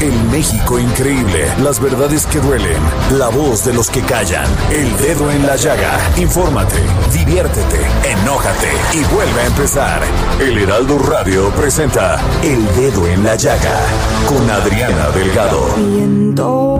El 0.00 0.14
México 0.30 0.78
increíble, 0.78 1.44
las 1.62 1.78
verdades 1.78 2.24
que 2.24 2.40
duelen, 2.40 2.82
la 3.18 3.28
voz 3.28 3.66
de 3.66 3.74
los 3.74 3.90
que 3.90 4.00
callan, 4.00 4.46
el 4.72 4.96
dedo 4.96 5.30
en 5.30 5.46
la 5.46 5.56
llaga. 5.56 5.98
Infórmate, 6.16 6.76
diviértete, 7.12 7.76
enójate 8.10 8.70
y 8.94 9.04
vuelve 9.14 9.42
a 9.42 9.46
empezar. 9.46 10.00
El 10.40 10.56
Heraldo 10.56 10.98
Radio 11.00 11.50
presenta 11.50 12.18
El 12.42 12.64
Dedo 12.76 13.06
en 13.08 13.24
la 13.24 13.36
Llaga 13.36 13.78
con 14.26 14.48
Adriana 14.48 15.10
Delgado. 15.10 15.66
Viento 15.76 16.78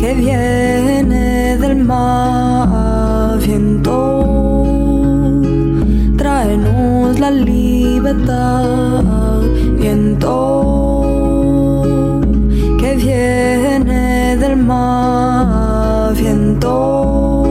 que 0.00 0.12
viene 0.12 1.56
del 1.56 1.84
mar, 1.84 3.38
viento, 3.38 4.64
tráenos 6.18 7.20
la 7.20 7.30
libertad, 7.30 8.64
viento 9.78 10.85
viene 13.16 14.36
del 14.36 14.56
mar, 14.56 16.14
viento. 16.14 17.42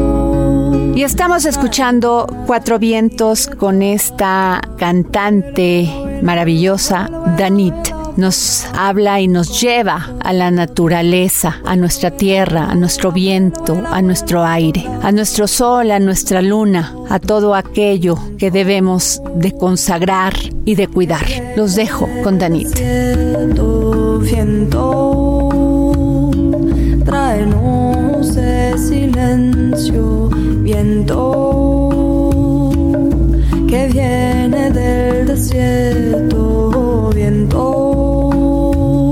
Y 0.95 1.03
estamos 1.03 1.45
escuchando 1.45 2.27
Cuatro 2.47 2.79
Vientos 2.79 3.47
con 3.47 3.81
esta 3.81 4.61
cantante 4.77 5.89
maravillosa, 6.21 7.09
Danit. 7.37 7.73
Nos 8.15 8.65
habla 8.77 9.19
y 9.19 9.27
nos 9.27 9.59
lleva 9.59 10.09
a 10.21 10.31
la 10.31 10.49
naturaleza, 10.49 11.57
a 11.65 11.75
nuestra 11.75 12.11
tierra, 12.11 12.67
a 12.69 12.75
nuestro 12.75 13.11
viento, 13.11 13.77
a 13.91 14.01
nuestro 14.01 14.45
aire, 14.45 14.85
a 15.03 15.11
nuestro 15.11 15.49
sol, 15.49 15.91
a 15.91 15.99
nuestra 15.99 16.41
luna, 16.41 16.95
a 17.09 17.19
todo 17.19 17.55
aquello 17.55 18.17
que 18.37 18.51
debemos 18.51 19.21
de 19.35 19.51
consagrar 19.51 20.33
y 20.63 20.75
de 20.75 20.87
cuidar. 20.87 21.25
Los 21.57 21.75
dejo 21.75 22.07
con 22.23 22.39
Danit. 22.39 22.73
Viento, 22.79 24.19
viento, 24.19 25.34
tráenos 27.05 28.35
silencio, 28.77 30.29
viento 30.61 31.91
que 33.69 33.87
viene 33.87 34.71
del 34.71 35.27
desierto, 35.27 37.11
viento. 37.13 39.11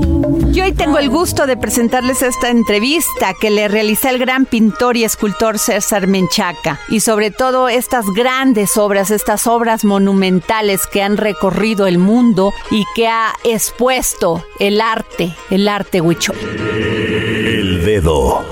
Y 0.52 0.60
hoy 0.60 0.72
tengo 0.72 0.98
el 0.98 1.08
gusto 1.08 1.46
de 1.46 1.56
presentarles 1.56 2.22
esta 2.22 2.50
entrevista 2.50 3.34
que 3.40 3.50
le 3.50 3.68
realicé 3.68 4.08
al 4.08 4.18
gran 4.18 4.46
pintor 4.46 4.96
y 4.96 5.04
escultor 5.04 5.58
César 5.58 6.06
Menchaca 6.06 6.78
y 6.88 7.00
sobre 7.00 7.30
todo 7.30 7.68
estas 7.68 8.06
grandes 8.14 8.76
obras, 8.76 9.10
estas 9.10 9.46
obras 9.46 9.84
monumentales 9.84 10.86
que 10.86 11.02
han 11.02 11.16
recorrido 11.16 11.86
el 11.86 11.98
mundo 11.98 12.52
y 12.70 12.84
que 12.94 13.08
ha 13.08 13.32
expuesto 13.42 14.44
el 14.60 14.80
arte, 14.80 15.34
el 15.50 15.66
arte 15.68 16.00
huichol. 16.00 16.36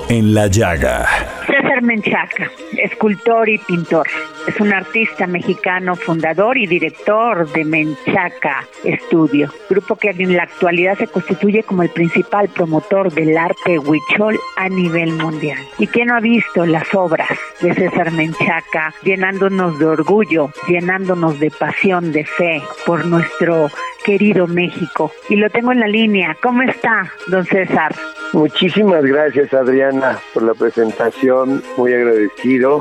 En 0.09 0.35
la 0.35 0.47
Llaga. 0.47 1.05
César 1.49 1.83
Menchaca, 1.83 2.49
escultor 2.79 3.49
y 3.49 3.59
pintor. 3.59 4.07
Es 4.47 4.61
un 4.61 4.73
artista 4.73 5.27
mexicano, 5.27 5.97
fundador 5.97 6.57
y 6.57 6.69
director 6.69 7.51
de 7.51 7.65
Menchaca 7.65 8.65
Estudio, 8.85 9.53
grupo 9.69 9.97
que 9.97 10.11
en 10.11 10.37
la 10.37 10.45
actualidad 10.45 10.97
se 10.97 11.09
constituye 11.09 11.65
como 11.65 11.83
el 11.83 11.89
principal 11.89 12.51
promotor 12.51 13.13
del 13.13 13.37
arte 13.37 13.81
huichol 13.81 14.39
a 14.57 14.69
nivel 14.69 15.13
mundial. 15.15 15.59
¿Y 15.77 15.89
quién 15.89 16.07
no 16.07 16.15
ha 16.15 16.21
visto 16.21 16.65
las 16.65 16.95
obras 16.95 17.37
de 17.61 17.75
César 17.75 18.13
Menchaca 18.13 18.95
llenándonos 19.03 19.77
de 19.81 19.87
orgullo, 19.87 20.51
llenándonos 20.69 21.41
de 21.41 21.51
pasión, 21.51 22.13
de 22.13 22.25
fe 22.25 22.63
por 22.87 23.07
nuestro 23.07 23.71
querido 24.05 24.47
México? 24.47 25.13
Y 25.29 25.37
lo 25.37 25.51
tengo 25.51 25.73
en 25.73 25.81
la 25.81 25.89
línea. 25.89 26.37
¿Cómo 26.43 26.63
está, 26.63 27.13
don 27.29 27.45
César? 27.45 27.95
Muchísimas 28.33 29.05
gracias 29.05 29.53
Adriana 29.53 30.19
por 30.33 30.43
la 30.43 30.55
presentación, 30.55 31.63
muy 31.77 31.93
agradecido. 31.93 32.81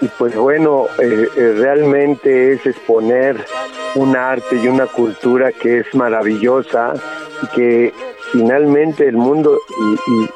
Y 0.00 0.06
pues 0.16 0.36
bueno, 0.36 0.86
eh, 1.00 1.28
eh, 1.36 1.54
realmente 1.58 2.52
es 2.52 2.64
exponer 2.64 3.44
un 3.96 4.16
arte 4.16 4.56
y 4.56 4.68
una 4.68 4.86
cultura 4.86 5.50
que 5.50 5.78
es 5.78 5.94
maravillosa 5.94 6.94
y 7.42 7.46
que 7.48 7.94
finalmente 8.32 9.08
el 9.08 9.16
mundo 9.16 9.58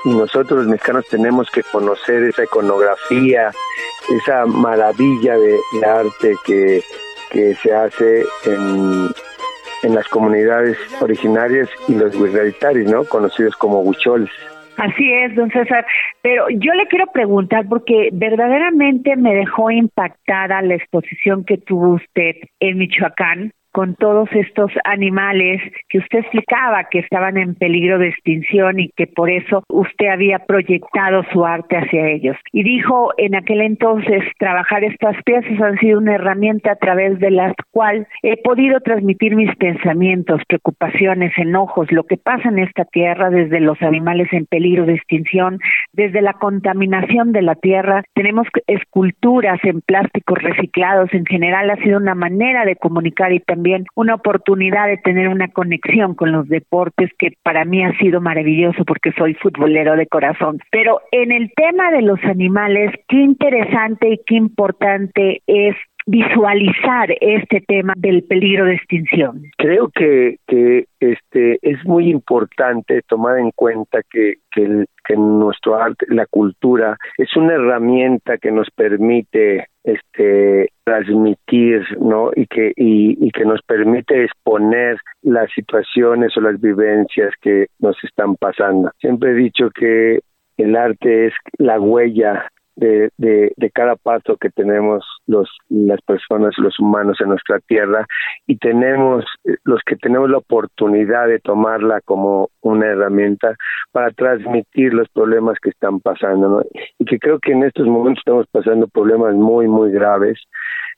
y, 0.04 0.08
nosotros 0.08 0.60
los 0.60 0.68
mexicanos 0.68 1.06
tenemos 1.08 1.48
que 1.50 1.62
conocer 1.62 2.24
esa 2.24 2.42
iconografía, 2.42 3.52
esa 4.10 4.46
maravilla 4.46 5.36
de, 5.36 5.56
de 5.80 5.86
arte 5.86 6.34
que, 6.44 6.82
que 7.30 7.54
se 7.62 7.72
hace 7.72 8.26
en, 8.44 9.10
en 9.82 9.94
las 9.94 10.08
comunidades 10.08 10.78
originarias 11.00 11.68
y 11.88 11.94
los 11.94 12.14
huirrealitaris, 12.14 12.88
¿no? 12.88 13.04
Conocidos 13.04 13.56
como 13.56 13.80
huicholes. 13.80 14.30
Así 14.76 15.12
es, 15.12 15.34
don 15.34 15.50
César. 15.50 15.84
Pero 16.22 16.48
yo 16.50 16.72
le 16.74 16.86
quiero 16.88 17.06
preguntar 17.12 17.66
porque 17.68 18.08
verdaderamente 18.12 19.16
me 19.16 19.34
dejó 19.34 19.70
impactada 19.70 20.62
la 20.62 20.74
exposición 20.74 21.44
que 21.44 21.58
tuvo 21.58 21.94
usted 21.94 22.36
en 22.60 22.78
Michoacán 22.78 23.52
con 23.72 23.94
todos 23.94 24.28
estos 24.32 24.70
animales 24.84 25.60
que 25.88 25.98
usted 25.98 26.20
explicaba 26.20 26.84
que 26.90 26.98
estaban 26.98 27.38
en 27.38 27.54
peligro 27.54 27.98
de 27.98 28.08
extinción 28.08 28.78
y 28.78 28.90
que 28.90 29.06
por 29.06 29.30
eso 29.30 29.64
usted 29.68 30.08
había 30.08 30.40
proyectado 30.40 31.24
su 31.32 31.44
arte 31.44 31.78
hacia 31.78 32.08
ellos. 32.08 32.36
Y 32.52 32.62
dijo 32.62 33.12
en 33.16 33.34
aquel 33.34 33.62
entonces, 33.62 34.22
trabajar 34.38 34.84
estas 34.84 35.16
piezas 35.24 35.60
han 35.60 35.78
sido 35.78 35.98
una 35.98 36.16
herramienta 36.16 36.72
a 36.72 36.76
través 36.76 37.18
de 37.18 37.30
la 37.30 37.54
cual 37.70 38.06
he 38.22 38.36
podido 38.36 38.80
transmitir 38.80 39.34
mis 39.36 39.54
pensamientos, 39.56 40.42
preocupaciones, 40.46 41.32
enojos, 41.38 41.90
lo 41.90 42.04
que 42.04 42.18
pasa 42.18 42.50
en 42.50 42.58
esta 42.58 42.84
tierra 42.84 43.30
desde 43.30 43.60
los 43.60 43.80
animales 43.80 44.28
en 44.32 44.44
peligro 44.46 44.84
de 44.84 44.94
extinción, 44.94 45.58
desde 45.92 46.20
la 46.20 46.34
contaminación 46.34 47.32
de 47.32 47.42
la 47.42 47.54
tierra. 47.54 48.04
Tenemos 48.14 48.46
esculturas 48.66 49.58
en 49.62 49.80
plásticos 49.80 50.42
reciclados. 50.42 51.12
En 51.14 51.24
general 51.24 51.70
ha 51.70 51.76
sido 51.76 51.98
una 51.98 52.14
manera 52.14 52.64
de 52.64 52.76
comunicar 52.76 53.32
y 53.32 53.40
también 53.40 53.61
una 53.94 54.14
oportunidad 54.14 54.86
de 54.88 54.98
tener 54.98 55.28
una 55.28 55.48
conexión 55.48 56.14
con 56.14 56.32
los 56.32 56.48
deportes 56.48 57.10
que 57.18 57.32
para 57.42 57.64
mí 57.64 57.84
ha 57.84 57.96
sido 57.98 58.20
maravilloso 58.20 58.84
porque 58.84 59.12
soy 59.12 59.34
futbolero 59.34 59.96
de 59.96 60.06
corazón. 60.06 60.60
Pero 60.70 61.00
en 61.10 61.32
el 61.32 61.52
tema 61.54 61.90
de 61.90 62.02
los 62.02 62.22
animales, 62.24 62.92
qué 63.08 63.16
interesante 63.16 64.10
y 64.10 64.20
qué 64.26 64.34
importante 64.36 65.42
es 65.46 65.76
visualizar 66.06 67.08
este 67.20 67.60
tema 67.66 67.94
del 67.96 68.22
peligro 68.24 68.64
de 68.66 68.74
extinción. 68.74 69.42
Creo 69.58 69.88
que, 69.94 70.36
que 70.46 70.86
este 71.00 71.58
es 71.62 71.84
muy 71.84 72.10
importante 72.10 73.02
tomar 73.08 73.38
en 73.38 73.50
cuenta 73.54 74.00
que, 74.10 74.34
que, 74.50 74.62
el- 74.64 74.86
que 75.04 75.16
nuestro 75.16 75.76
arte, 75.76 76.06
la 76.08 76.26
cultura, 76.26 76.96
es 77.18 77.36
una 77.36 77.54
herramienta 77.54 78.38
que 78.38 78.50
nos 78.52 78.68
permite 78.70 79.66
este 79.84 80.68
transmitir 80.84 81.82
no 82.00 82.30
y 82.36 82.46
que 82.46 82.72
y, 82.76 83.16
y 83.26 83.30
que 83.32 83.44
nos 83.44 83.60
permite 83.62 84.24
exponer 84.24 84.96
las 85.22 85.50
situaciones 85.52 86.36
o 86.36 86.40
las 86.40 86.60
vivencias 86.60 87.32
que 87.40 87.66
nos 87.80 87.96
están 88.04 88.36
pasando 88.36 88.92
siempre 89.00 89.30
he 89.30 89.34
dicho 89.34 89.70
que 89.70 90.20
el 90.56 90.76
arte 90.76 91.26
es 91.26 91.34
la 91.58 91.80
huella 91.80 92.46
de, 92.76 93.10
de, 93.18 93.52
de, 93.56 93.70
cada 93.70 93.96
paso 93.96 94.36
que 94.36 94.50
tenemos 94.50 95.04
los 95.26 95.48
las 95.68 96.00
personas 96.02 96.54
los 96.58 96.78
humanos 96.80 97.18
en 97.20 97.28
nuestra 97.28 97.58
tierra 97.60 98.06
y 98.46 98.56
tenemos 98.56 99.24
los 99.64 99.80
que 99.84 99.96
tenemos 99.96 100.30
la 100.30 100.38
oportunidad 100.38 101.28
de 101.28 101.38
tomarla 101.38 102.00
como 102.04 102.48
una 102.62 102.86
herramienta 102.86 103.56
para 103.92 104.10
transmitir 104.10 104.94
los 104.94 105.08
problemas 105.10 105.58
que 105.60 105.70
están 105.70 106.00
pasando 106.00 106.64
y 106.98 107.04
que 107.04 107.18
creo 107.18 107.38
que 107.38 107.52
en 107.52 107.64
estos 107.64 107.86
momentos 107.86 108.20
estamos 108.20 108.46
pasando 108.50 108.88
problemas 108.88 109.34
muy 109.34 109.68
muy 109.68 109.90
graves 109.92 110.38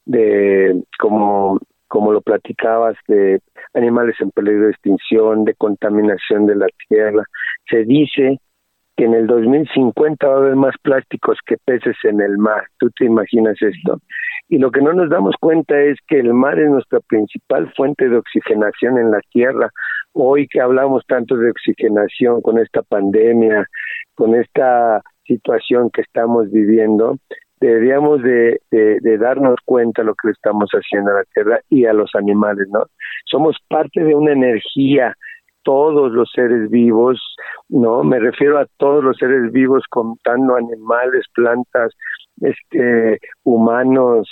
de 0.05 0.81
como 0.99 1.59
como 1.89 2.13
lo 2.13 2.23
platicabas 2.23 2.97
de 3.07 3.41
animales 3.75 4.17
en 4.21 4.31
peligro 4.31 4.65
de 4.65 4.71
extinción 4.73 5.45
de 5.45 5.55
contaminación 5.55 6.47
de 6.47 6.57
la 6.57 6.67
tierra. 6.89 7.23
Se 7.71 7.85
dice 7.85 8.41
que 8.97 9.05
en 9.05 9.15
el 9.15 9.27
2050 9.27 10.27
va 10.27 10.35
a 10.35 10.39
haber 10.39 10.57
más 10.57 10.75
plásticos 10.83 11.39
que 11.47 11.57
peces 11.65 11.97
en 12.05 12.21
el 12.21 12.39
mar. 12.39 12.65
¿Tú 12.79 12.91
te 12.91 13.05
imaginas 13.05 13.57
esto? 13.61 14.01
Y 14.49 14.59
lo 14.59 14.71
que 14.71 14.81
no 14.81 14.93
nos 14.93 15.11
damos 15.11 15.35
cuenta 15.41 15.81
es 15.81 15.99
que 16.07 16.21
el 16.21 16.33
mar 16.33 16.59
es 16.59 16.71
nuestra 16.71 17.01
principal 17.01 17.73
fuente 17.75 18.09
de 18.09 18.19
oxigenación 18.19 18.99
en 18.99 19.11
la 19.11 19.21
Tierra. 19.31 19.71
Hoy 20.13 20.47
que 20.47 20.61
hablamos 20.61 21.05
tanto 21.07 21.37
de 21.37 21.51
oxigenación 21.51 22.41
con 22.41 22.59
esta 22.59 22.83
pandemia, 22.83 23.67
con 24.15 24.35
esta 24.35 25.03
situación 25.27 25.91
que 25.91 26.03
estamos 26.03 26.51
viviendo, 26.53 27.17
deberíamos 27.61 28.23
de, 28.23 28.61
darnos 29.19 29.57
cuenta 29.65 30.03
de 30.03 30.07
lo 30.07 30.15
que 30.15 30.31
estamos 30.31 30.71
haciendo 30.71 31.13
a 31.13 31.15
la 31.15 31.25
tierra 31.33 31.61
y 31.71 31.87
a 31.87 31.93
los 31.93 32.11
animales, 32.15 32.69
¿no? 32.71 32.85
Somos 33.25 33.57
parte 33.69 34.05
de 34.05 34.15
una 34.15 34.33
energía 34.33 35.15
todos 35.65 36.13
los 36.13 36.31
seres 36.31 36.71
vivos, 36.71 37.21
¿no? 37.69 38.05
Me 38.05 38.21
refiero 38.21 38.59
a 38.59 38.67
todos 38.77 39.03
los 39.03 39.17
seres 39.17 39.51
vivos 39.51 39.83
contando 39.91 40.55
animales, 40.55 41.25
plantas, 41.35 41.93
este, 42.41 43.19
humanos, 43.43 44.29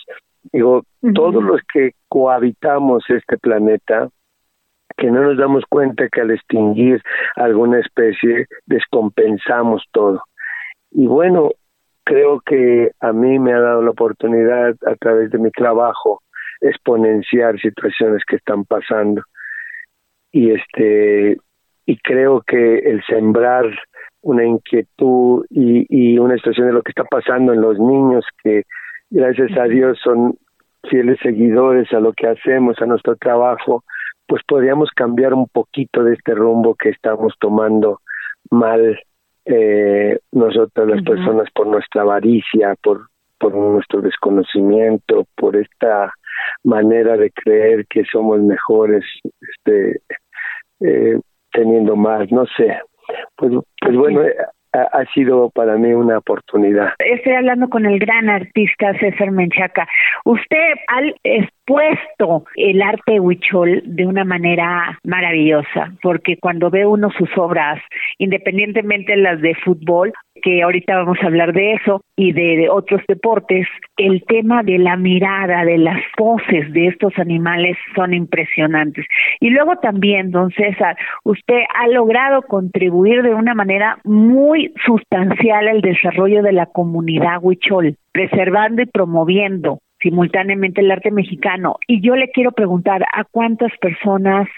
digo, 0.53 0.83
todos 1.15 1.43
los 1.43 1.61
que 1.73 1.93
cohabitamos 2.09 3.05
este 3.09 3.39
planeta, 3.39 4.09
que 4.97 5.11
no 5.11 5.23
nos 5.23 5.39
damos 5.39 5.65
cuenta 5.69 6.09
que 6.09 6.21
al 6.21 6.31
extinguir 6.31 7.03
alguna 7.37 7.81
especie 7.81 8.47
descompensamos 8.67 9.83
todo. 9.91 10.23
Y 10.91 11.07
bueno, 11.07 11.51
creo 12.05 12.41
que 12.41 12.91
a 13.01 13.13
mí 13.13 13.39
me 13.39 13.53
ha 13.53 13.61
dado 13.61 13.83
la 13.83 13.91
oportunidad 13.91 14.75
a 14.87 14.95
través 14.97 15.31
de 15.31 15.39
mi 15.39 15.51
trabajo 15.51 16.21
exponenciar 16.61 17.59
situaciones 17.59 18.23
que 18.27 18.37
están 18.37 18.65
pasando 18.65 19.23
y 20.33 20.51
este 20.51 21.37
y 21.85 21.97
creo 21.99 22.43
que 22.47 22.79
el 22.79 23.03
sembrar 23.05 23.67
una 24.23 24.45
inquietud 24.45 25.45
y, 25.51 25.87
y 25.89 26.19
una 26.19 26.37
situación 26.37 26.69
de 26.69 26.73
lo 26.73 26.83
que 26.83 26.91
está 26.91 27.05
pasando 27.05 27.53
en 27.53 27.61
los 27.61 27.79
niños 27.79 28.25
que 28.43 28.63
gracias 29.11 29.51
a 29.59 29.65
Dios 29.65 29.99
son 30.03 30.39
fieles 30.89 31.19
seguidores 31.23 31.93
a 31.93 32.01
lo 32.01 32.13
que 32.13 32.29
hacemos, 32.29 32.81
a 32.81 32.87
nuestro 32.87 33.17
trabajo, 33.17 33.85
pues 34.27 34.43
podríamos 34.47 34.91
cambiar 34.91 35.35
un 35.35 35.49
poquito 35.49 36.03
de 36.05 36.15
este 36.15 36.35
rumbo 36.35 36.75
que 36.75 36.91
estamos 36.91 37.35
tomando 37.39 38.01
mal 38.51 38.99
eh, 39.45 40.19
nosotros 40.31 40.89
las 40.89 41.03
personas 41.03 41.49
por 41.53 41.67
nuestra 41.67 42.03
avaricia, 42.03 42.77
por 42.83 43.09
por 43.43 43.57
nuestro 43.57 44.01
desconocimiento, 44.01 45.27
por 45.35 45.57
esta 45.57 46.15
manera 46.63 47.17
de 47.17 47.33
creer 47.33 47.87
que 47.89 48.05
somos 48.05 48.41
mejores, 48.41 49.05
este, 49.41 50.01
eh, 50.85 51.19
teniendo 51.53 51.97
más, 51.97 52.31
no 52.31 52.47
sé. 52.57 52.79
Pues, 53.37 53.53
pues 53.81 53.97
bueno, 53.97 54.23
eh, 54.23 54.35
ha, 54.73 55.05
sido 55.13 55.51
para 55.51 55.77
mí 55.77 55.93
una 55.93 56.19
oportunidad. 56.19 56.93
Estoy 56.99 57.35
hablando 57.35 57.69
con 57.69 57.85
el 57.87 57.99
gran 57.99 58.29
artista 58.31 58.99
César 58.99 59.31
Menchaca. 59.31 59.87
Usted 60.25 60.75
ha 60.89 61.01
expuesto 61.63 62.45
el 62.57 62.83
arte 62.83 63.21
huichol 63.21 63.83
de 63.85 64.07
una 64.07 64.25
manera 64.25 64.99
maravillosa, 65.05 65.93
porque 66.03 66.37
cuando 66.37 66.71
ve 66.71 66.87
uno 66.87 67.11
sus 67.17 67.31
obras, 67.37 67.81
independientemente 68.19 69.17
las 69.17 69.41
de 69.41 69.55
fútbol, 69.55 70.13
que 70.43 70.63
ahorita 70.63 70.97
vamos 70.97 71.19
a 71.23 71.27
hablar 71.27 71.53
de 71.53 71.75
eso, 71.75 72.03
y 72.17 72.33
de, 72.33 72.57
de, 72.57 72.69
otros 72.69 73.01
deportes, 73.07 73.67
el 73.97 74.25
tema 74.25 74.63
de 74.63 74.79
la 74.79 74.97
mirada, 74.97 75.65
de 75.65 75.79
las 75.79 76.01
poses 76.17 76.73
de 76.73 76.89
estos 76.89 77.17
animales 77.19 77.77
son 77.95 78.13
impresionantes. 78.13 79.07
Y 79.41 79.51
luego 79.51 79.77
también, 79.77 80.31
don 80.31 80.51
César, 80.51 80.97
usted 81.25 81.61
ha 81.75 81.89
logrado 81.89 82.43
contribuir 82.43 83.23
de 83.23 83.35
una 83.35 83.55
manera 83.55 83.99
muy 84.05 84.73
sustancial 84.85 85.69
al 85.69 85.81
desarrollo 85.81 86.43
de 86.43 86.53
la 86.53 86.67
comunidad 86.67 87.39
huichol, 87.41 87.97
preservando 88.13 88.83
y 88.83 88.87
promoviendo 88.87 89.79
simultáneamente 90.03 90.81
el 90.81 90.91
arte 90.91 91.11
mexicano. 91.11 91.77
Y 91.87 92.01
yo 92.01 92.17
le 92.17 92.31
quiero 92.31 92.53
preguntar 92.53 93.03
a 93.13 93.25
cuántas 93.25 93.73
personas 93.79 94.49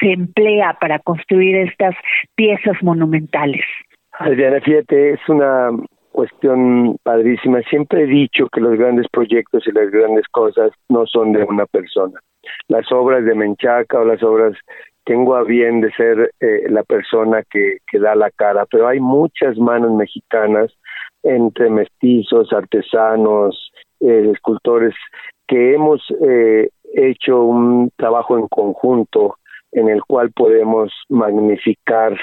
se 0.00 0.12
emplea 0.12 0.76
para 0.80 0.98
construir 0.98 1.56
estas 1.56 1.94
piezas 2.34 2.82
monumentales. 2.82 3.64
Adriana, 4.12 4.60
fíjate, 4.60 5.12
es 5.12 5.28
una 5.28 5.70
cuestión 6.12 6.96
padrísima. 7.02 7.60
Siempre 7.62 8.04
he 8.04 8.06
dicho 8.06 8.48
que 8.48 8.60
los 8.60 8.78
grandes 8.78 9.06
proyectos 9.10 9.66
y 9.66 9.72
las 9.72 9.90
grandes 9.90 10.26
cosas 10.28 10.70
no 10.88 11.06
son 11.06 11.32
de 11.32 11.44
una 11.44 11.66
persona. 11.66 12.20
Las 12.68 12.90
obras 12.92 13.24
de 13.24 13.34
Menchaca 13.34 13.98
o 13.98 14.04
las 14.04 14.22
obras 14.22 14.56
tengo 15.04 15.34
a 15.36 15.42
bien 15.42 15.80
de 15.80 15.90
ser 15.92 16.30
eh, 16.40 16.62
la 16.70 16.82
persona 16.82 17.42
que, 17.50 17.78
que 17.86 17.98
da 17.98 18.14
la 18.14 18.30
cara, 18.30 18.64
pero 18.70 18.88
hay 18.88 19.00
muchas 19.00 19.58
manos 19.58 19.92
mexicanas 19.92 20.72
entre 21.24 21.70
mestizos, 21.70 22.52
artesanos, 22.52 23.72
eh, 24.00 24.30
escultores, 24.32 24.94
que 25.46 25.74
hemos 25.74 26.02
eh, 26.26 26.70
hecho 26.94 27.44
un 27.44 27.90
trabajo 27.96 28.38
en 28.38 28.48
conjunto 28.48 29.36
en 29.72 29.88
el 29.88 30.02
cual 30.04 30.30
podemos 30.32 30.92
magnificar 31.08 32.18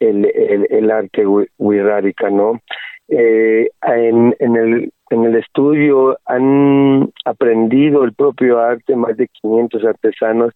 el, 0.00 0.24
el, 0.26 0.66
el 0.70 0.90
arte 0.90 1.24
wixárika, 1.58 2.30
¿no? 2.30 2.60
Eh, 3.08 3.70
en, 3.82 4.36
en, 4.38 4.56
el, 4.56 4.92
en 5.10 5.24
el 5.24 5.36
estudio 5.36 6.16
han 6.26 7.10
aprendido 7.24 8.04
el 8.04 8.12
propio 8.14 8.60
arte, 8.60 8.94
más 8.94 9.16
de 9.16 9.28
500 9.42 9.84
artesanos, 9.84 10.52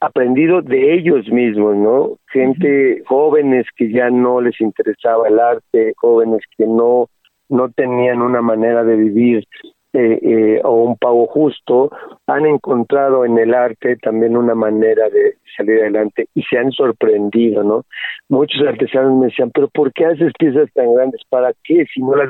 aprendido 0.00 0.62
de 0.62 0.94
ellos 0.94 1.28
mismos, 1.28 1.76
¿no? 1.76 2.18
Gente, 2.32 3.02
jóvenes 3.06 3.66
que 3.76 3.90
ya 3.90 4.10
no 4.10 4.40
les 4.40 4.60
interesaba 4.60 5.28
el 5.28 5.38
arte, 5.38 5.94
jóvenes 5.96 6.40
que 6.56 6.66
no, 6.66 7.08
no 7.50 7.70
tenían 7.70 8.22
una 8.22 8.40
manera 8.40 8.84
de 8.84 8.96
vivir 8.96 9.46
eh, 9.92 10.20
eh, 10.22 10.60
o 10.62 10.84
un 10.84 10.96
pago 10.96 11.26
justo, 11.26 11.90
han 12.28 12.46
encontrado 12.46 13.24
en 13.24 13.36
el 13.38 13.52
arte 13.52 13.96
también 13.96 14.36
una 14.36 14.54
manera 14.54 15.10
de 15.10 15.34
salir 15.56 15.80
adelante 15.80 16.28
y 16.32 16.44
se 16.44 16.58
han 16.58 16.70
sorprendido, 16.70 17.64
¿no? 17.64 17.84
Muchos 18.28 18.64
artesanos 18.68 19.18
me 19.18 19.26
decían, 19.26 19.50
pero 19.52 19.66
¿por 19.66 19.92
qué 19.92 20.06
haces 20.06 20.32
piezas 20.38 20.72
tan 20.74 20.94
grandes? 20.94 21.20
¿Para 21.28 21.52
qué? 21.64 21.84
Si 21.92 22.00
no 22.00 22.14
las... 22.14 22.28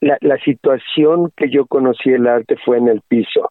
La, 0.00 0.18
la 0.20 0.36
situación 0.40 1.30
que 1.34 1.48
yo 1.48 1.64
conocí 1.64 2.10
el 2.10 2.26
arte 2.26 2.56
fue 2.62 2.76
en 2.76 2.88
el 2.88 3.00
piso, 3.08 3.48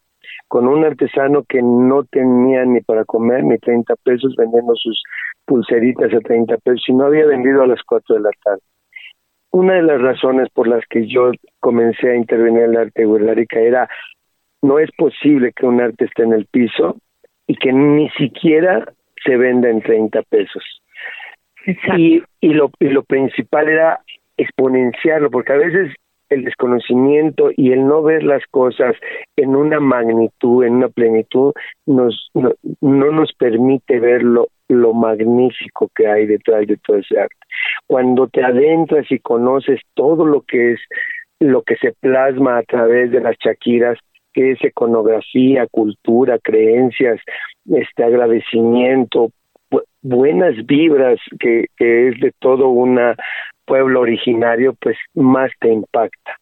con 0.48 0.67
un 0.67 0.86
artesano 0.86 1.41
que 1.50 1.63
no 1.63 2.03
tenía 2.03 2.63
ni 2.63 2.79
para 2.81 3.05
comer 3.05 3.43
ni 3.43 3.57
30 3.57 3.95
pesos 4.03 4.36
vendiendo 4.38 4.75
sus 4.75 5.01
pulseritas 5.45 6.13
a 6.13 6.19
30 6.19 6.57
pesos 6.57 6.83
y 6.88 6.93
no 6.93 7.05
había 7.05 7.25
vendido 7.25 7.63
a 7.63 7.67
las 7.67 7.81
4 7.81 8.17
de 8.17 8.22
la 8.22 8.29
tarde 8.43 8.62
una 9.53 9.75
de 9.75 9.83
las 9.83 10.01
razones 10.01 10.50
por 10.50 10.67
las 10.67 10.83
que 10.89 11.07
yo 11.07 11.31
comencé 11.60 12.10
a 12.10 12.15
intervenir 12.15 12.63
en 12.63 12.72
el 12.72 12.77
arte 12.77 13.05
guerrerica 13.05 13.60
era 13.60 13.88
no 14.63 14.79
es 14.79 14.89
posible 14.98 15.53
que 15.55 15.65
un 15.65 15.79
arte 15.79 16.05
esté 16.05 16.24
en 16.24 16.33
el 16.33 16.48
piso 16.48 16.98
y 17.45 17.55
que 17.55 17.72
ni 17.72 18.10
siquiera 18.12 18.91
se 19.24 19.38
venda 19.38 19.69
en 19.69 19.81
30 19.81 20.24
pesos. 20.24 20.63
Y, 21.95 22.22
y, 22.41 22.53
lo, 22.53 22.72
y 22.79 22.89
lo 22.89 23.03
principal 23.03 23.69
era 23.69 24.01
exponenciarlo, 24.38 25.29
porque 25.29 25.53
a 25.53 25.57
veces 25.57 25.93
el 26.29 26.43
desconocimiento 26.43 27.51
y 27.55 27.72
el 27.72 27.86
no 27.88 28.01
ver 28.01 28.24
las 28.24 28.43
cosas 28.48 28.95
en 29.36 29.55
una 29.55 29.79
magnitud, 29.79 30.65
en 30.65 30.74
una 30.75 30.89
plenitud, 30.89 31.53
nos, 31.86 32.29
no, 32.33 32.53
no 32.81 33.12
nos 33.12 33.33
permite 33.33 34.00
verlo 34.00 34.48
lo 34.74 34.94
magnífico 34.94 35.89
que 35.96 36.08
hay 36.08 36.25
detrás 36.25 36.68
de 36.68 36.77
todo 36.77 36.98
ese 36.98 37.20
arte. 37.20 37.36
Cuando 37.88 38.27
te 38.27 38.44
adentras 38.44 39.12
y 39.12 39.20
conoces 39.20 39.80
todo 39.94 40.25
lo 40.25 40.42
que 40.42 40.74
es 40.74 40.80
lo 41.39 41.62
que 41.62 41.75
se 41.77 41.92
plasma 42.00 42.58
a 42.58 42.63
través 42.63 43.12
de 43.12 43.20
las 43.20 43.38
chaquiras, 43.38 43.98
que 44.34 44.51
es 44.51 44.63
iconografía, 44.63 45.68
cultura, 45.68 46.39
creencias, 46.39 47.20
este 47.70 48.03
agradecimiento, 48.03 49.30
bu 49.70 49.82
buenas 50.01 50.56
vibras 50.65 51.20
que, 51.39 51.65
que 51.77 52.10
es 52.10 52.20
de 52.20 52.32
todo 52.39 52.70
un 52.70 53.00
pueblo 53.65 54.01
originario, 54.01 54.74
pues 54.82 54.98
más 55.13 55.51
te 55.60 55.72
impacta. 55.72 56.38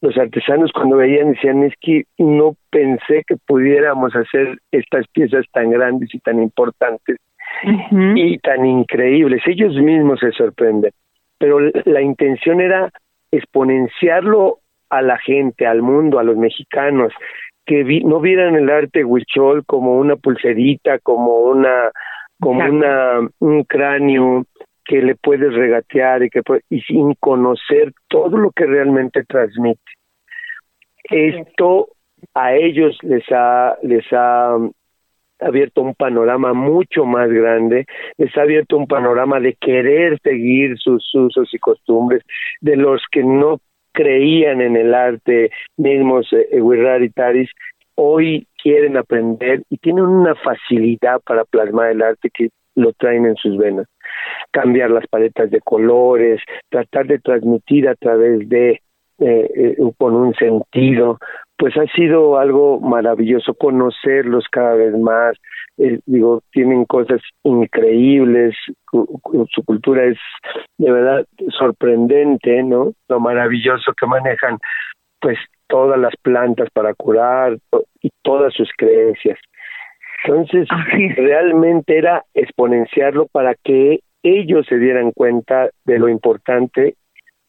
Los 0.00 0.16
artesanos 0.18 0.72
cuando 0.72 0.96
veían 0.98 1.32
decían, 1.32 1.64
es 1.64 1.72
que 1.80 2.04
no 2.18 2.54
pensé 2.70 3.24
que 3.26 3.36
pudiéramos 3.46 4.14
hacer 4.14 4.58
estas 4.70 5.06
piezas 5.08 5.46
tan 5.52 5.70
grandes 5.70 6.14
y 6.14 6.18
tan 6.18 6.42
importantes 6.42 7.16
uh 7.64 7.68
-huh. 7.68 8.12
y 8.16 8.38
tan 8.38 8.64
increíbles. 8.66 9.42
Ellos 9.46 9.74
mismos 9.74 10.20
se 10.20 10.32
sorprenden. 10.32 10.92
Pero 11.38 11.60
la 11.84 12.00
intención 12.00 12.60
era 12.60 12.90
exponenciarlo 13.30 14.58
a 14.90 15.02
la 15.02 15.18
gente, 15.18 15.66
al 15.66 15.82
mundo, 15.82 16.18
a 16.18 16.24
los 16.24 16.36
mexicanos, 16.36 17.12
que 17.66 17.82
no 18.04 18.20
vieran 18.20 18.54
el 18.54 18.70
arte 18.70 19.04
huichol 19.04 19.64
como 19.66 19.98
una 19.98 20.16
pulserita, 20.16 20.98
como 21.00 21.38
una 21.40 21.90
como 22.40 22.64
una 22.64 23.28
un 23.40 23.64
cráneo 23.64 24.44
que 24.84 25.02
le 25.02 25.16
puedes 25.16 25.52
regatear 25.52 26.22
y 26.22 26.30
que 26.30 26.42
y 26.70 26.80
sin 26.82 27.14
conocer 27.14 27.92
todo 28.08 28.38
lo 28.38 28.52
que 28.52 28.66
realmente 28.66 29.24
transmite. 29.24 29.80
Esto 31.04 31.88
a 32.34 32.54
ellos 32.54 32.96
les 33.02 33.24
ha 33.32 33.76
les 33.82 34.04
ha 34.12 34.56
abierto 35.40 35.82
un 35.82 35.94
panorama 35.94 36.52
mucho 36.52 37.04
más 37.04 37.30
grande, 37.30 37.86
les 38.16 38.36
ha 38.36 38.42
abierto 38.42 38.76
un 38.76 38.86
panorama 38.86 39.40
de 39.40 39.54
querer 39.54 40.18
seguir 40.22 40.78
sus 40.78 41.14
usos 41.14 41.52
y 41.52 41.58
costumbres, 41.58 42.22
de 42.60 42.76
los 42.76 43.02
que 43.10 43.22
no 43.22 43.60
creían 43.92 44.60
en 44.60 44.76
el 44.76 44.94
arte 44.94 45.50
mismos 45.76 46.30
eh, 46.32 46.48
hoy 47.96 48.46
quieren 48.62 48.96
aprender 48.96 49.62
y 49.70 49.78
tienen 49.78 50.04
una 50.04 50.34
facilidad 50.34 51.20
para 51.24 51.44
plasmar 51.44 51.90
el 51.90 52.02
arte 52.02 52.30
que 52.32 52.50
lo 52.74 52.92
traen 52.92 53.24
en 53.24 53.36
sus 53.36 53.56
venas. 53.56 53.86
Cambiar 54.50 54.90
las 54.90 55.06
paletas 55.06 55.50
de 55.50 55.60
colores, 55.60 56.40
tratar 56.68 57.06
de 57.06 57.18
transmitir 57.18 57.88
a 57.88 57.94
través 57.94 58.46
de 58.48 58.82
eh, 59.18 59.50
eh, 59.56 59.76
con 59.96 60.14
un 60.14 60.34
sentido, 60.34 61.18
pues 61.58 61.76
ha 61.76 61.86
sido 61.94 62.38
algo 62.38 62.80
maravilloso 62.80 63.54
conocerlos 63.54 64.46
cada 64.50 64.74
vez 64.74 64.94
más. 64.94 65.36
Eh, 65.78 66.00
digo, 66.06 66.42
tienen 66.52 66.84
cosas 66.84 67.20
increíbles, 67.42 68.54
su 68.90 69.64
cultura 69.64 70.04
es 70.04 70.18
de 70.78 70.90
verdad 70.90 71.26
sorprendente, 71.50 72.62
¿no? 72.62 72.92
Lo 73.08 73.20
maravilloso 73.20 73.92
que 73.98 74.06
manejan, 74.06 74.58
pues 75.20 75.38
todas 75.66 75.98
las 75.98 76.14
plantas 76.22 76.68
para 76.72 76.94
curar 76.94 77.58
y 78.00 78.10
todas 78.22 78.54
sus 78.54 78.70
creencias. 78.76 79.38
Entonces, 80.24 80.68
realmente 81.16 81.98
era 81.98 82.24
exponenciarlo 82.34 83.26
para 83.26 83.54
que 83.54 84.00
ellos 84.22 84.66
se 84.68 84.78
dieran 84.78 85.12
cuenta 85.12 85.68
de 85.84 85.98
lo 85.98 86.08
importante 86.08 86.96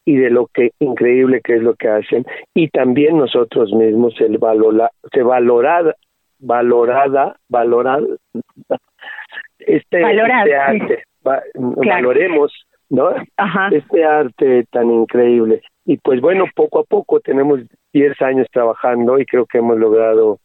y 0.08 0.16
de 0.16 0.30
lo 0.30 0.46
que 0.46 0.70
increíble 0.78 1.42
que 1.44 1.56
es 1.56 1.62
lo 1.62 1.74
que 1.74 1.86
hacen. 1.86 2.24
Y 2.54 2.68
también 2.68 3.18
nosotros 3.18 3.74
mismos 3.74 4.18
el 4.20 4.38
valora, 4.38 4.90
se 5.12 5.22
valorada 5.22 5.94
valorada 6.38 7.36
valorada 7.50 8.06
este, 9.58 10.00
este 10.00 10.56
arte 10.56 11.02
valoremos 11.22 12.52
no 12.88 13.10
este 13.70 14.02
arte 14.02 14.64
tan 14.70 14.90
increíble. 14.90 15.60
Y 15.84 15.98
pues 15.98 16.22
bueno 16.22 16.46
poco 16.54 16.78
a 16.78 16.84
poco 16.84 17.20
tenemos 17.20 17.60
10 17.92 18.22
años 18.22 18.46
trabajando 18.50 19.18
y 19.18 19.26
creo 19.26 19.44
que 19.44 19.58
hemos 19.58 19.78
logrado 19.78 20.38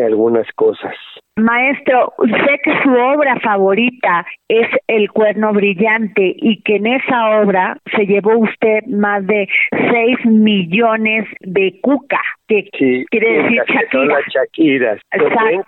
algunas 0.00 0.46
cosas. 0.54 0.94
Maestro, 1.36 2.12
sé 2.18 2.60
que 2.62 2.72
su 2.82 2.90
obra 2.90 3.38
favorita 3.40 4.26
es 4.48 4.66
El 4.86 5.10
Cuerno 5.10 5.52
Brillante 5.52 6.34
y 6.36 6.62
que 6.62 6.76
en 6.76 6.86
esa 6.88 7.40
obra 7.40 7.78
se 7.96 8.04
llevó 8.04 8.36
usted 8.36 8.84
más 8.88 9.26
de 9.26 9.48
6 9.70 10.26
millones 10.26 11.26
de 11.40 11.78
cuca, 11.80 12.20
que 12.48 12.68
quiere 13.10 13.42
decir 13.42 13.62
chaquiras. 13.66 14.24
chaquiras, 14.30 15.00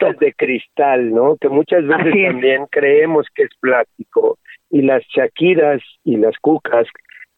los 0.00 0.19
de 0.19 0.33
cristal, 0.35 1.14
¿no? 1.14 1.37
Que 1.37 1.49
muchas 1.49 1.87
veces 1.87 2.12
también 2.28 2.66
creemos 2.71 3.26
que 3.35 3.45
es 3.45 3.50
plástico 3.61 4.38
y 4.71 4.83
las 4.83 5.02
chaquiras 5.09 5.81
y 6.04 6.19
las 6.19 6.37
cucas 6.38 6.87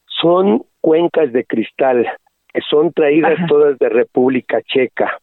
son 0.06 0.62
cuencas 0.80 1.32
de 1.32 1.44
cristal 1.44 2.08
que 2.52 2.60
son 2.62 2.92
traídas 2.92 3.38
todas 3.48 3.78
de 3.78 3.88
República 3.88 4.62
Checa 4.62 5.20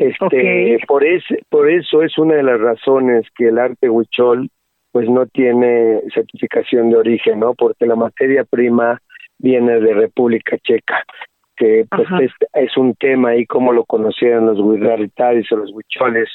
este, 0.00 0.78
por, 0.86 1.04
ese, 1.04 1.42
por 1.50 1.70
eso 1.70 2.02
es 2.02 2.16
una 2.16 2.36
de 2.36 2.42
las 2.42 2.58
razones 2.58 3.26
que 3.36 3.48
el 3.48 3.58
arte 3.58 3.90
huichol 3.90 4.48
pues 4.92 5.08
no 5.10 5.26
tiene 5.26 6.00
certificación 6.14 6.88
de 6.88 6.96
origen, 6.96 7.40
¿no? 7.40 7.54
Porque 7.54 7.84
la 7.84 7.96
materia 7.96 8.44
prima 8.44 8.98
viene 9.38 9.78
de 9.78 9.92
República 9.92 10.56
Checa, 10.56 11.04
que 11.54 11.84
pues 11.90 12.32
es, 12.54 12.76
un 12.78 12.94
tema 12.94 13.30
ahí 13.30 13.44
como 13.44 13.74
lo 13.74 13.84
conocían 13.84 14.46
los 14.46 14.58
huirraritaris 14.58 15.52
o 15.52 15.56
los 15.56 15.70
huicholes. 15.70 16.30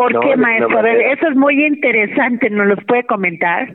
¿Por 0.00 0.20
qué, 0.20 0.36
maestro? 0.36 0.86
eso 0.86 1.28
es 1.28 1.36
muy 1.36 1.64
interesante, 1.64 2.48
¿nos 2.48 2.66
los 2.66 2.84
puede 2.84 3.04
comentar? 3.04 3.68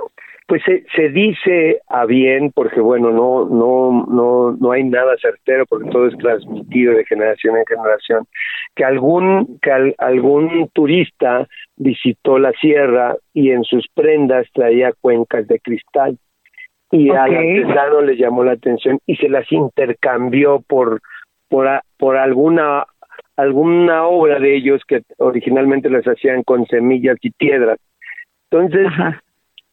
pues 0.48 0.62
se, 0.64 0.86
se, 0.96 1.10
dice 1.10 1.82
a 1.88 2.06
bien 2.06 2.52
porque 2.54 2.80
bueno 2.80 3.10
no 3.10 3.50
no 3.50 4.06
no 4.08 4.52
no 4.52 4.72
hay 4.72 4.84
nada 4.84 5.16
certero 5.20 5.66
porque 5.68 5.90
todo 5.90 6.08
es 6.08 6.18
transmitido 6.18 6.94
de 6.94 7.06
generación 7.06 7.58
en 7.58 7.66
generación 7.66 8.28
que 8.76 8.86
algún 8.86 9.60
que 9.60 9.96
algún 9.98 10.70
turista 10.72 11.48
visitó 11.78 12.38
la 12.38 12.52
sierra 12.62 13.16
y 13.34 13.52
en 13.52 13.64
sus 13.64 13.88
prendas 13.96 14.46
traía 14.54 14.94
cuencas 15.02 15.48
de 15.48 15.60
cristal 15.60 16.18
y 16.92 17.10
al 17.10 17.34
artesano 17.34 18.02
le 18.02 18.16
llamó 18.16 18.44
la 18.44 18.52
atención 18.52 19.00
y 19.08 19.16
se 19.16 19.30
las 19.30 19.52
intercambió 19.52 20.62
por 20.68 21.02
por 21.50 21.82
por 21.98 22.18
alguna 22.18 22.86
alguna 23.38 24.06
obra 24.06 24.40
de 24.40 24.56
ellos 24.56 24.82
que 24.88 25.02
originalmente 25.18 25.90
las 25.90 26.06
hacían 26.06 26.44
con 26.44 26.66
semillas 26.68 27.18
y 27.22 27.32
piedras 27.32 27.80
entonces 28.52 28.88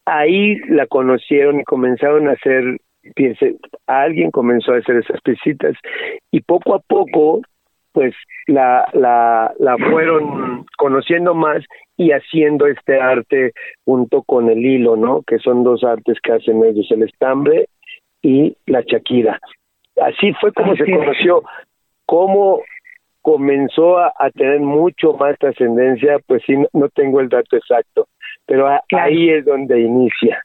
ahí 0.04 0.59
la 0.69 0.87
conocieron 0.87 1.61
y 1.61 1.64
comenzaron 1.64 2.28
a 2.28 2.33
hacer, 2.33 2.78
piense, 3.14 3.57
alguien 3.87 4.31
comenzó 4.31 4.73
a 4.73 4.78
hacer 4.78 4.97
esas 4.97 5.21
piecitas 5.21 5.76
y 6.31 6.40
poco 6.40 6.75
a 6.75 6.81
poco 6.81 7.42
pues 7.92 8.14
la, 8.47 8.88
la, 8.95 9.52
la 9.59 9.76
fueron 9.76 10.64
conociendo 10.78 11.35
más 11.35 11.62
y 11.99 12.11
haciendo 12.12 12.66
este 12.66 12.99
arte 12.99 13.52
junto 13.85 14.23
con 14.23 14.49
el 14.49 14.64
hilo, 14.64 14.97
¿no? 14.97 15.23
Que 15.23 15.38
son 15.38 15.62
dos 15.62 15.85
artes 15.85 16.19
que 16.23 16.33
hacen 16.33 16.64
ellos, 16.64 16.90
el 16.90 17.02
estambre 17.02 17.66
y 18.23 18.57
la 18.64 18.83
chaquira. 18.85 19.38
Así 20.00 20.33
fue 20.40 20.52
como 20.54 20.75
se 20.75 20.90
conoció. 20.90 21.42
Cómo 22.07 22.62
comenzó 23.23 23.99
a, 23.99 24.12
tener 24.35 24.61
mucho 24.61 25.14
más 25.14 25.38
trascendencia, 25.38 26.19
pues 26.26 26.43
sí, 26.47 26.55
no 26.73 26.88
tengo 26.91 27.21
el 27.21 27.29
dato 27.29 27.57
exacto, 27.57 28.09
pero 28.47 28.69
ahí 28.69 29.31
es 29.31 29.45
donde 29.45 29.81
inicia. 29.81 30.45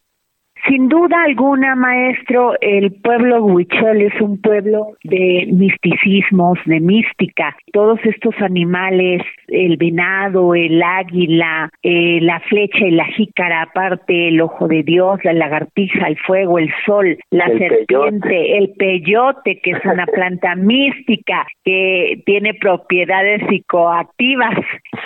Sin 0.65 0.89
duda 0.89 1.23
alguna, 1.23 1.75
maestro, 1.75 2.55
el 2.61 2.91
pueblo 2.91 3.43
huichol 3.45 4.01
es 4.01 4.19
un 4.19 4.41
pueblo 4.41 4.97
de 5.03 5.47
misticismos, 5.51 6.57
de 6.65 6.79
mística. 6.79 7.55
Todos 7.71 7.99
estos 8.03 8.33
animales, 8.41 9.21
el 9.47 9.77
venado, 9.77 10.55
el 10.55 10.81
águila, 10.81 11.69
eh, 11.83 12.19
la 12.21 12.39
flecha 12.41 12.85
y 12.85 12.91
la 12.91 13.05
jícara, 13.05 13.61
aparte 13.63 14.29
el 14.29 14.41
ojo 14.41 14.67
de 14.67 14.83
Dios, 14.83 15.19
la 15.23 15.33
lagartija, 15.33 16.07
el 16.07 16.17
fuego, 16.17 16.59
el 16.59 16.73
sol, 16.85 17.17
la 17.31 17.47
serpiente, 17.47 18.57
el 18.57 18.73
peyote, 18.77 19.59
que 19.61 19.71
es 19.71 19.85
una 19.85 20.05
planta 20.13 20.55
mística 20.55 21.45
que 21.63 22.21
tiene 22.25 22.53
propiedades 22.55 23.41
psicoactivas 23.47 24.57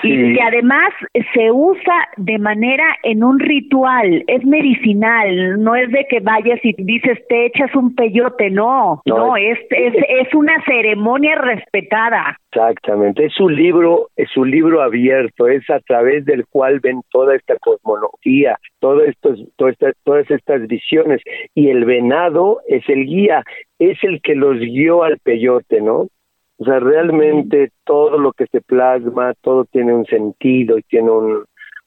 y 0.03 0.33
que 0.33 0.41
además 0.41 0.93
se 1.33 1.51
usa 1.51 2.09
de 2.17 2.39
manera 2.39 2.85
en 3.03 3.23
un 3.23 3.39
ritual, 3.39 4.23
es 4.27 4.45
medicinal 4.45 5.40
no 5.57 5.75
es 5.75 5.89
de 5.91 6.05
que 6.09 6.19
vayas 6.19 6.59
y 6.63 6.73
dices 6.77 7.19
te 7.27 7.45
echas 7.45 7.73
un 7.75 7.95
peyote, 7.95 8.49
no, 8.49 9.01
no, 9.05 9.37
es, 9.37 9.59
es, 9.69 9.93
es, 9.95 10.33
una 10.33 10.63
ceremonia 10.65 11.35
respetada. 11.35 12.37
Exactamente, 12.51 13.25
es 13.25 13.39
un 13.39 13.55
libro, 13.55 14.09
es 14.15 14.35
un 14.35 14.51
libro 14.51 14.81
abierto, 14.81 15.47
es 15.47 15.69
a 15.69 15.79
través 15.79 16.25
del 16.25 16.45
cual 16.47 16.79
ven 16.79 17.01
toda 17.11 17.35
esta 17.35 17.55
cosmología, 17.59 18.57
todo 18.79 19.03
estos, 19.03 19.39
todas, 19.55 19.73
estas, 19.73 19.93
todas 20.03 20.29
estas 20.29 20.67
visiones, 20.67 21.21
y 21.55 21.69
el 21.69 21.85
venado 21.85 22.59
es 22.67 22.87
el 22.89 23.05
guía, 23.05 23.43
es 23.79 23.97
el 24.03 24.21
que 24.21 24.35
los 24.35 24.59
guió 24.59 25.03
al 25.03 25.17
peyote, 25.19 25.81
¿no? 25.81 26.07
O 26.57 26.63
sea, 26.63 26.79
realmente 26.79 27.71
todo 27.85 28.19
lo 28.19 28.33
que 28.33 28.45
se 28.45 28.61
plasma, 28.61 29.33
todo 29.41 29.65
tiene 29.65 29.95
un 29.95 30.05
sentido 30.05 30.77
y 30.77 30.83
tiene 30.83 31.09
un, 31.09 31.43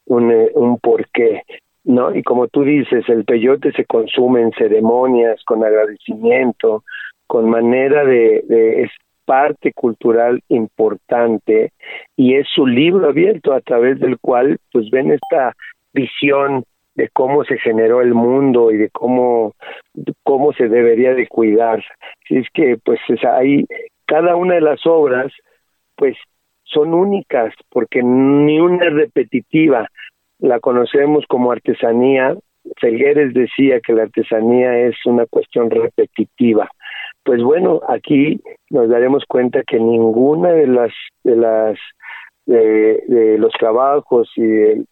un, 0.07 0.33
eh, 0.33 0.51
un 0.55 0.79
porqué. 0.79 1.43
¿No? 1.85 2.15
Y 2.15 2.23
como 2.23 2.49
tú 2.49 2.63
dices, 2.65 3.09
el 3.09 3.25
peyote 3.25 3.73
se 3.73 3.85
consume 3.85 4.43
en 4.43 4.53
ceremonias, 4.53 5.43
con 5.45 5.65
agradecimiento, 5.65 6.83
con 7.27 7.49
manera 7.49 8.05
de, 8.05 8.43
de 8.49 8.83
es 8.83 8.91
parte 9.25 9.73
cultural 9.73 10.43
importante 10.49 11.73
y 12.17 12.35
es 12.35 12.47
su 12.55 12.67
libro 12.67 13.09
abierto 13.09 13.53
a 13.53 13.61
través 13.61 13.99
del 13.99 14.19
cual 14.19 14.59
pues 14.73 14.91
ven 14.91 15.13
esta 15.13 15.55
visión 15.93 16.65
de 16.95 17.09
cómo 17.09 17.45
se 17.45 17.59
generó 17.59 18.01
el 18.03 18.15
mundo 18.15 18.71
y 18.71 18.77
de 18.77 18.91
cómo 18.91 19.55
cómo 20.23 20.53
se 20.53 20.69
debería 20.69 21.15
de 21.15 21.27
cuidar. 21.27 21.83
Si 22.29 22.37
es 22.37 22.47
que 22.53 22.77
pues 22.85 23.01
es 23.09 23.25
ahí 23.25 23.67
cada 24.07 24.37
una 24.37 24.55
de 24.55 24.61
las 24.61 24.87
obras 24.87 25.33
pues 25.97 26.17
son 26.65 26.95
únicas 26.95 27.55
porque 27.71 28.03
ni 28.03 28.61
una 28.61 28.87
es 28.87 28.93
repetitiva, 28.93 29.89
la 30.45 30.61
conocemos 30.61 31.25
como 31.27 31.53
artesanía. 31.53 32.37
Felgueres 32.81 33.33
decía 33.33 33.81
que 33.81 33.95
la 33.95 34.03
artesanía 34.03 34.79
es 34.79 34.95
una 35.07 35.27
cuestión 35.27 35.71
repetitiva, 35.71 36.69
pues 37.25 37.43
bueno, 37.43 37.81
aquí 37.89 38.41
nos 38.71 38.89
daremos 38.89 39.25
cuenta 39.27 39.63
que 39.63 39.79
ninguna 39.79 40.51
de 40.53 40.67
las 40.67 40.93
de 41.25 41.37
las 41.37 41.79
de, 42.47 43.37
los 43.39 43.53
trabajos 43.55 44.31
y 44.37 44.85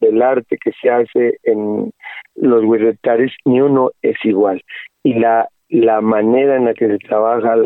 del, 0.00 0.22
arte 0.22 0.56
que 0.56 0.72
se 0.80 0.88
hace 0.88 1.38
en 1.42 1.90
los 2.34 2.64
huirretares 2.64 3.32
ni 3.44 3.60
uno 3.60 3.90
es 4.00 4.16
igual 4.24 4.62
y 5.02 5.14
la 5.14 5.48
la 5.68 6.00
manera 6.00 6.56
en 6.56 6.66
la 6.66 6.74
que 6.74 6.86
se 6.86 6.98
trabaja 6.98 7.56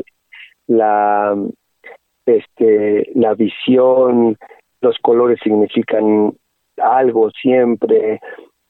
la 0.66 1.36
este 2.26 3.10
la 3.14 3.34
visión 3.34 4.36
los 4.80 4.98
colores 4.98 5.38
significan 5.42 6.32
algo 6.82 7.30
siempre 7.30 8.20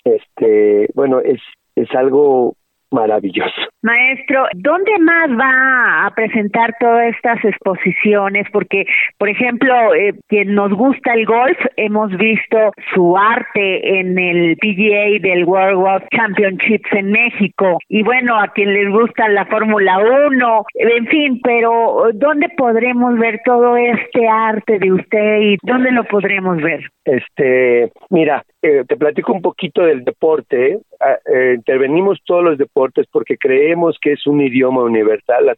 este 0.04 0.88
bueno 0.94 1.20
es 1.20 1.40
es 1.74 1.90
algo 1.94 2.56
maravilloso. 2.90 3.70
Maestro, 3.82 4.46
¿dónde 4.54 4.98
más 4.98 5.30
va 5.30 6.06
a 6.06 6.10
presentar 6.14 6.74
todas 6.78 7.14
estas 7.14 7.42
exposiciones? 7.44 8.46
Porque, 8.52 8.84
por 9.18 9.28
ejemplo, 9.28 9.94
eh, 9.94 10.14
quien 10.28 10.54
nos 10.54 10.72
gusta 10.72 11.14
el 11.14 11.24
golf, 11.24 11.58
hemos 11.76 12.10
visto 12.16 12.72
su 12.94 13.16
arte 13.16 14.00
en 14.00 14.18
el 14.18 14.56
PGA 14.56 15.20
del 15.20 15.44
World 15.44 15.76
Golf 15.76 16.04
Championships 16.14 16.92
en 16.92 17.10
México. 17.10 17.78
Y 17.88 18.02
bueno, 18.02 18.38
a 18.38 18.48
quien 18.48 18.74
les 18.74 18.90
gusta 18.90 19.28
la 19.28 19.46
Fórmula 19.46 19.98
1, 20.28 20.64
en 20.74 21.06
fin, 21.06 21.40
pero 21.42 22.10
¿dónde 22.12 22.48
podremos 22.56 23.18
ver 23.18 23.40
todo 23.44 23.76
este 23.76 24.28
arte 24.28 24.78
de 24.78 24.92
usted 24.92 25.40
y 25.40 25.56
dónde 25.62 25.90
lo 25.90 26.04
podremos 26.04 26.60
ver? 26.60 26.90
Este, 27.04 27.90
mira, 28.10 28.44
eh, 28.62 28.84
te 28.86 28.96
platico 28.96 29.32
un 29.32 29.42
poquito 29.42 29.82
del 29.82 30.04
deporte. 30.04 30.78
Ah, 31.00 31.18
eh, 31.32 31.54
intervenimos 31.56 32.18
todos 32.26 32.44
los 32.44 32.58
deportes 32.58 33.06
porque 33.10 33.38
creemos 33.38 33.96
que 34.00 34.12
es 34.12 34.26
un 34.26 34.40
idioma 34.40 34.82
universal 34.82 35.48
a, 35.48 35.56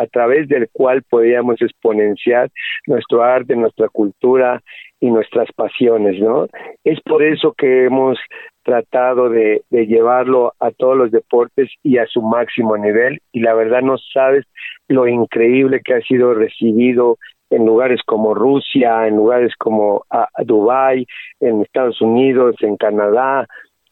a 0.00 0.06
través 0.06 0.48
del 0.48 0.68
cual 0.72 1.02
podíamos 1.02 1.60
exponenciar 1.60 2.50
nuestro 2.86 3.22
arte, 3.24 3.56
nuestra 3.56 3.88
cultura 3.88 4.62
y 5.00 5.10
nuestras 5.10 5.48
pasiones, 5.52 6.20
¿no? 6.20 6.46
Es 6.84 7.00
por 7.00 7.22
eso 7.22 7.52
que 7.52 7.86
hemos 7.86 8.18
tratado 8.62 9.28
de, 9.28 9.62
de 9.70 9.86
llevarlo 9.86 10.54
a 10.60 10.70
todos 10.70 10.96
los 10.96 11.10
deportes 11.10 11.70
y 11.82 11.98
a 11.98 12.06
su 12.06 12.22
máximo 12.22 12.76
nivel 12.76 13.20
y 13.32 13.40
la 13.40 13.52
verdad 13.54 13.82
no 13.82 13.98
sabes 13.98 14.46
lo 14.88 15.06
increíble 15.06 15.80
que 15.84 15.94
ha 15.94 16.00
sido 16.02 16.34
recibido 16.34 17.18
en 17.50 17.66
lugares 17.66 18.00
como 18.04 18.34
Rusia, 18.34 19.06
en 19.06 19.16
lugares 19.16 19.54
como 19.58 20.04
a, 20.10 20.28
Dubái, 20.44 21.06
en 21.40 21.62
Estados 21.62 22.00
Unidos, 22.00 22.56
en 22.60 22.76
Canadá, 22.76 23.46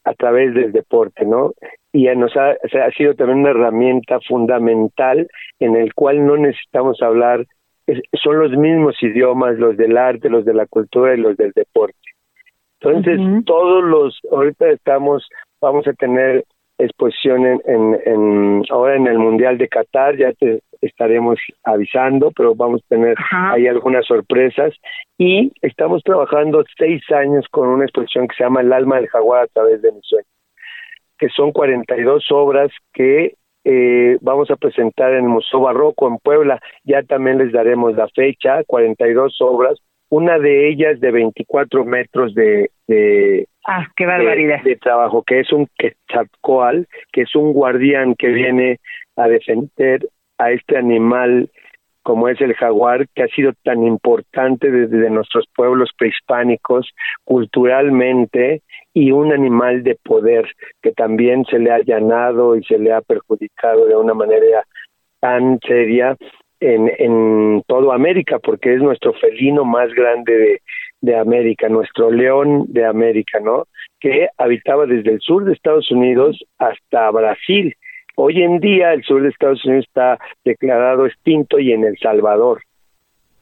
a 0.04 0.14
través 0.14 0.54
del 0.54 0.72
deporte, 0.72 1.24
¿no? 1.24 1.52
Y 1.92 2.06
nos 2.16 2.36
ha, 2.36 2.50
ha 2.50 2.90
sido 2.96 3.14
también 3.14 3.40
una 3.40 3.50
herramienta 3.50 4.18
fundamental 4.20 5.28
en 5.60 5.76
el 5.76 5.94
cual 5.94 6.26
no 6.26 6.36
necesitamos 6.36 7.02
hablar, 7.02 7.46
son 8.22 8.38
los 8.38 8.52
mismos 8.52 8.96
idiomas, 9.02 9.58
los 9.58 9.76
del 9.76 9.96
arte, 9.96 10.30
los 10.30 10.44
de 10.44 10.54
la 10.54 10.66
cultura 10.66 11.14
y 11.14 11.18
los 11.18 11.36
del 11.36 11.52
deporte. 11.52 11.96
Entonces, 12.80 13.20
todos 13.44 13.84
los, 13.84 14.20
ahorita 14.30 14.70
estamos, 14.70 15.28
vamos 15.60 15.86
a 15.86 15.92
tener 15.92 16.44
exposición 16.78 17.46
en, 17.46 17.60
en, 18.04 18.62
ahora 18.70 18.96
en 18.96 19.06
el 19.06 19.18
Mundial 19.18 19.58
de 19.58 19.68
Qatar, 19.68 20.16
ya 20.16 20.32
te 20.32 20.62
estaremos 20.80 21.38
avisando, 21.62 22.32
pero 22.32 22.54
vamos 22.54 22.82
a 22.84 22.88
tener 22.88 23.16
ahí 23.30 23.66
algunas 23.66 24.04
sorpresas. 24.06 24.74
Y 25.16 25.52
estamos 25.62 26.02
trabajando 26.02 26.64
seis 26.76 27.02
años 27.12 27.46
con 27.50 27.68
una 27.68 27.84
exposición 27.84 28.26
que 28.28 28.36
se 28.36 28.44
llama 28.44 28.60
El 28.60 28.72
alma 28.72 28.96
del 28.96 29.08
jaguar 29.08 29.44
a 29.44 29.46
través 29.46 29.80
de 29.80 29.92
mi 29.92 30.00
sueño, 30.02 30.26
que 31.18 31.28
son 31.28 31.52
42 31.52 32.26
obras 32.30 32.70
que 32.92 33.34
eh, 33.64 34.18
vamos 34.20 34.50
a 34.50 34.56
presentar 34.56 35.12
en 35.12 35.24
el 35.24 35.30
Museo 35.30 35.60
Barroco 35.60 36.08
en 36.08 36.18
Puebla, 36.18 36.60
ya 36.82 37.02
también 37.04 37.38
les 37.38 37.52
daremos 37.52 37.94
la 37.94 38.08
fecha, 38.08 38.64
42 38.66 39.40
obras, 39.40 39.78
una 40.12 40.38
de 40.38 40.68
ellas 40.68 41.00
de 41.00 41.10
24 41.10 41.86
metros 41.86 42.34
de, 42.34 42.70
de 42.86 43.48
Ah, 43.66 43.86
qué 43.96 44.04
barbaridad. 44.04 44.62
De, 44.62 44.76
trabajo, 44.76 45.22
que 45.22 45.40
es 45.40 45.50
un 45.52 45.68
Quetzalcoatl, 45.78 46.82
que 47.12 47.22
es 47.22 47.34
un 47.34 47.54
guardián 47.54 48.14
que 48.14 48.28
viene 48.28 48.78
a 49.16 49.26
defender 49.26 50.06
a 50.36 50.50
este 50.50 50.76
animal 50.76 51.50
como 52.02 52.28
es 52.28 52.38
el 52.42 52.52
jaguar, 52.54 53.08
que 53.14 53.22
ha 53.22 53.28
sido 53.28 53.52
tan 53.62 53.84
importante 53.86 54.70
desde 54.70 55.08
nuestros 55.08 55.46
pueblos 55.54 55.90
prehispánicos 55.96 56.90
culturalmente 57.24 58.62
y 58.92 59.12
un 59.12 59.32
animal 59.32 59.82
de 59.82 59.96
poder 60.02 60.46
que 60.82 60.92
también 60.92 61.46
se 61.46 61.58
le 61.58 61.70
ha 61.70 61.76
allanado 61.76 62.56
y 62.56 62.64
se 62.64 62.76
le 62.76 62.92
ha 62.92 63.00
perjudicado 63.00 63.86
de 63.86 63.96
una 63.96 64.12
manera 64.12 64.64
tan 65.20 65.58
seria 65.60 66.16
en, 66.62 66.90
en 66.98 67.62
todo 67.66 67.92
América, 67.92 68.38
porque 68.38 68.74
es 68.74 68.80
nuestro 68.80 69.12
felino 69.14 69.64
más 69.64 69.92
grande 69.92 70.32
de, 70.36 70.60
de 71.00 71.16
América, 71.16 71.68
nuestro 71.68 72.10
león 72.10 72.66
de 72.68 72.86
América, 72.86 73.40
¿no? 73.40 73.66
Que 74.00 74.28
habitaba 74.38 74.86
desde 74.86 75.10
el 75.10 75.20
sur 75.20 75.44
de 75.44 75.52
Estados 75.52 75.90
Unidos 75.90 76.38
hasta 76.58 77.10
Brasil. 77.10 77.74
Hoy 78.14 78.42
en 78.42 78.60
día 78.60 78.92
el 78.92 79.02
sur 79.02 79.22
de 79.22 79.28
Estados 79.28 79.64
Unidos 79.64 79.86
está 79.88 80.18
declarado 80.44 81.06
extinto 81.06 81.58
y 81.58 81.72
en 81.72 81.84
El 81.84 81.98
Salvador. 81.98 82.62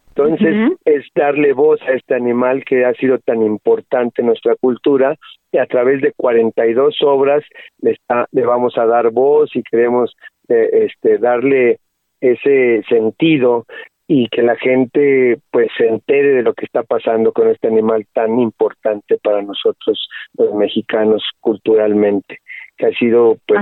Entonces 0.08 0.76
es 0.84 1.04
darle 1.14 1.52
voz 1.52 1.80
a 1.82 1.92
este 1.92 2.14
animal 2.14 2.64
que 2.64 2.84
ha 2.84 2.92
sido 2.94 3.18
tan 3.18 3.42
importante 3.42 4.22
en 4.22 4.26
nuestra 4.26 4.54
cultura 4.56 5.16
y 5.52 5.58
a 5.58 5.66
través 5.66 6.02
de 6.02 6.12
42 6.12 6.96
obras 7.02 7.44
le, 7.80 7.92
está, 7.92 8.26
le 8.32 8.44
vamos 8.44 8.76
a 8.76 8.86
dar 8.86 9.10
voz 9.10 9.54
y 9.54 9.62
queremos 9.62 10.14
eh, 10.48 10.88
este, 10.88 11.18
darle 11.18 11.78
ese 12.20 12.82
sentido 12.88 13.66
y 14.06 14.28
que 14.28 14.42
la 14.42 14.56
gente 14.56 15.38
pues 15.52 15.68
se 15.78 15.86
entere 15.86 16.34
de 16.34 16.42
lo 16.42 16.52
que 16.54 16.64
está 16.64 16.82
pasando 16.82 17.32
con 17.32 17.48
este 17.48 17.68
animal 17.68 18.06
tan 18.12 18.40
importante 18.40 19.18
para 19.22 19.40
nosotros 19.40 20.08
los 20.36 20.52
mexicanos 20.54 21.22
culturalmente 21.40 22.38
que 22.76 22.86
ha 22.86 22.92
sido 22.92 23.36
pues 23.46 23.60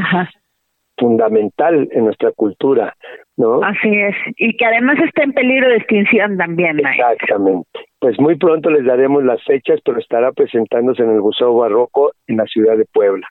fundamental 0.97 1.89
en 1.93 2.05
nuestra 2.05 2.33
cultura, 2.33 2.95
¿no? 3.37 3.63
Así 3.63 3.89
es, 3.95 4.17
y 4.37 4.57
que 4.57 4.65
además 4.65 4.99
está 5.05 5.23
en 5.23 5.33
peligro 5.33 5.69
de 5.69 5.77
extinción 5.77 6.37
también. 6.37 6.81
Exactamente. 6.81 7.69
Pues 8.01 8.19
muy 8.19 8.37
pronto 8.37 8.71
les 8.71 8.85
daremos 8.85 9.25
las 9.25 9.43
fechas, 9.45 9.81
pero 9.85 9.99
estará 9.99 10.33
presentándose 10.33 11.03
en 11.03 11.11
el 11.11 11.21
Museo 11.21 11.55
Barroco 11.55 12.13
en 12.27 12.39
la 12.39 12.45
ciudad 12.47 12.77
de 12.77 12.85
Puebla. 12.93 13.27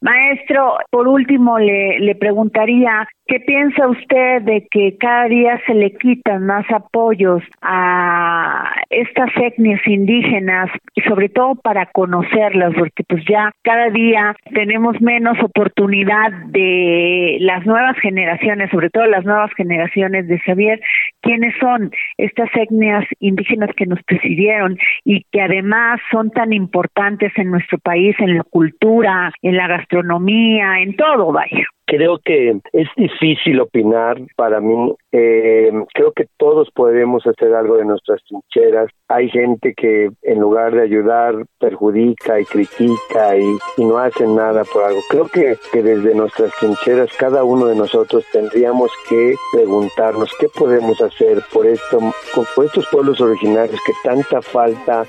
Maestro, 0.00 0.76
por 0.90 1.08
último 1.08 1.58
le, 1.58 1.98
le 1.98 2.14
preguntaría, 2.14 3.08
¿qué 3.28 3.40
piensa 3.40 3.86
usted 3.86 4.42
de 4.42 4.66
que 4.70 4.96
cada 4.98 5.26
día 5.26 5.60
se 5.66 5.74
le 5.74 5.92
quitan 5.92 6.46
más 6.46 6.64
apoyos 6.70 7.42
a 7.60 8.72
estas 8.88 9.30
etnias 9.36 9.86
indígenas 9.86 10.70
y 10.94 11.02
sobre 11.02 11.28
todo 11.28 11.54
para 11.56 11.86
conocerlas? 11.86 12.72
Porque 12.76 13.04
pues 13.06 13.22
ya 13.28 13.52
cada 13.62 13.90
día 13.90 14.34
tenemos 14.54 15.00
menos 15.02 15.38
oportunidad 15.42 16.32
de 16.46 17.36
las 17.40 17.66
nuevas 17.66 17.96
generaciones, 17.98 18.70
sobre 18.70 18.88
todo 18.88 19.06
las 19.06 19.24
nuevas 19.24 19.52
generaciones 19.54 20.26
de 20.26 20.40
saber 20.42 20.80
quiénes 21.20 21.54
son 21.60 21.90
estas 22.16 22.48
etnias 22.54 23.04
indígenas 23.20 23.70
que 23.76 23.86
nos 23.86 24.02
presidieron 24.04 24.78
y 25.04 25.24
que 25.30 25.42
además 25.42 26.00
son 26.10 26.30
tan 26.30 26.54
importantes 26.54 27.32
en 27.36 27.50
nuestro 27.50 27.78
país, 27.78 28.16
en 28.20 28.38
la 28.38 28.44
cultura, 28.44 29.32
en 29.42 29.56
la 29.56 29.66
gastronomía, 29.66 30.80
en 30.80 30.96
todo, 30.96 31.30
vaya. 31.30 31.66
Creo 31.88 32.18
que 32.22 32.50
es 32.74 32.88
difícil 32.98 33.58
opinar 33.60 34.18
para 34.36 34.60
mí. 34.60 34.94
Eh, 35.10 35.72
creo 35.94 36.12
que 36.12 36.26
todos 36.36 36.68
podemos 36.74 37.26
hacer 37.26 37.54
algo 37.54 37.78
de 37.78 37.86
nuestras 37.86 38.20
trincheras. 38.24 38.90
Hay 39.08 39.30
gente 39.30 39.72
que 39.74 40.10
en 40.20 40.38
lugar 40.38 40.74
de 40.74 40.82
ayudar 40.82 41.46
perjudica 41.58 42.38
y 42.40 42.44
critica 42.44 43.38
y, 43.38 43.56
no 43.78 43.96
hace 43.96 44.26
nada 44.26 44.64
por 44.64 44.84
algo. 44.84 45.00
Creo 45.08 45.28
que, 45.28 45.56
que 45.72 45.82
desde 45.82 46.14
nuestras 46.14 46.52
trincheras 46.60 47.10
cada 47.18 47.42
uno 47.42 47.64
de 47.64 47.76
nosotros 47.76 48.22
tendríamos 48.34 48.90
que 49.08 49.34
preguntarnos 49.54 50.30
qué 50.38 50.48
podemos 50.58 51.00
hacer 51.00 51.38
por 51.50 51.66
esto, 51.66 52.00
por 52.54 52.66
estos 52.66 52.86
pueblos 52.92 53.18
originarios 53.18 53.80
que 53.86 53.94
tanta 54.04 54.42
falta 54.42 55.06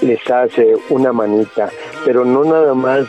les 0.00 0.30
hace 0.30 0.74
una 0.90 1.12
manita, 1.12 1.70
pero 2.04 2.24
no 2.24 2.44
nada 2.44 2.74
más 2.74 3.06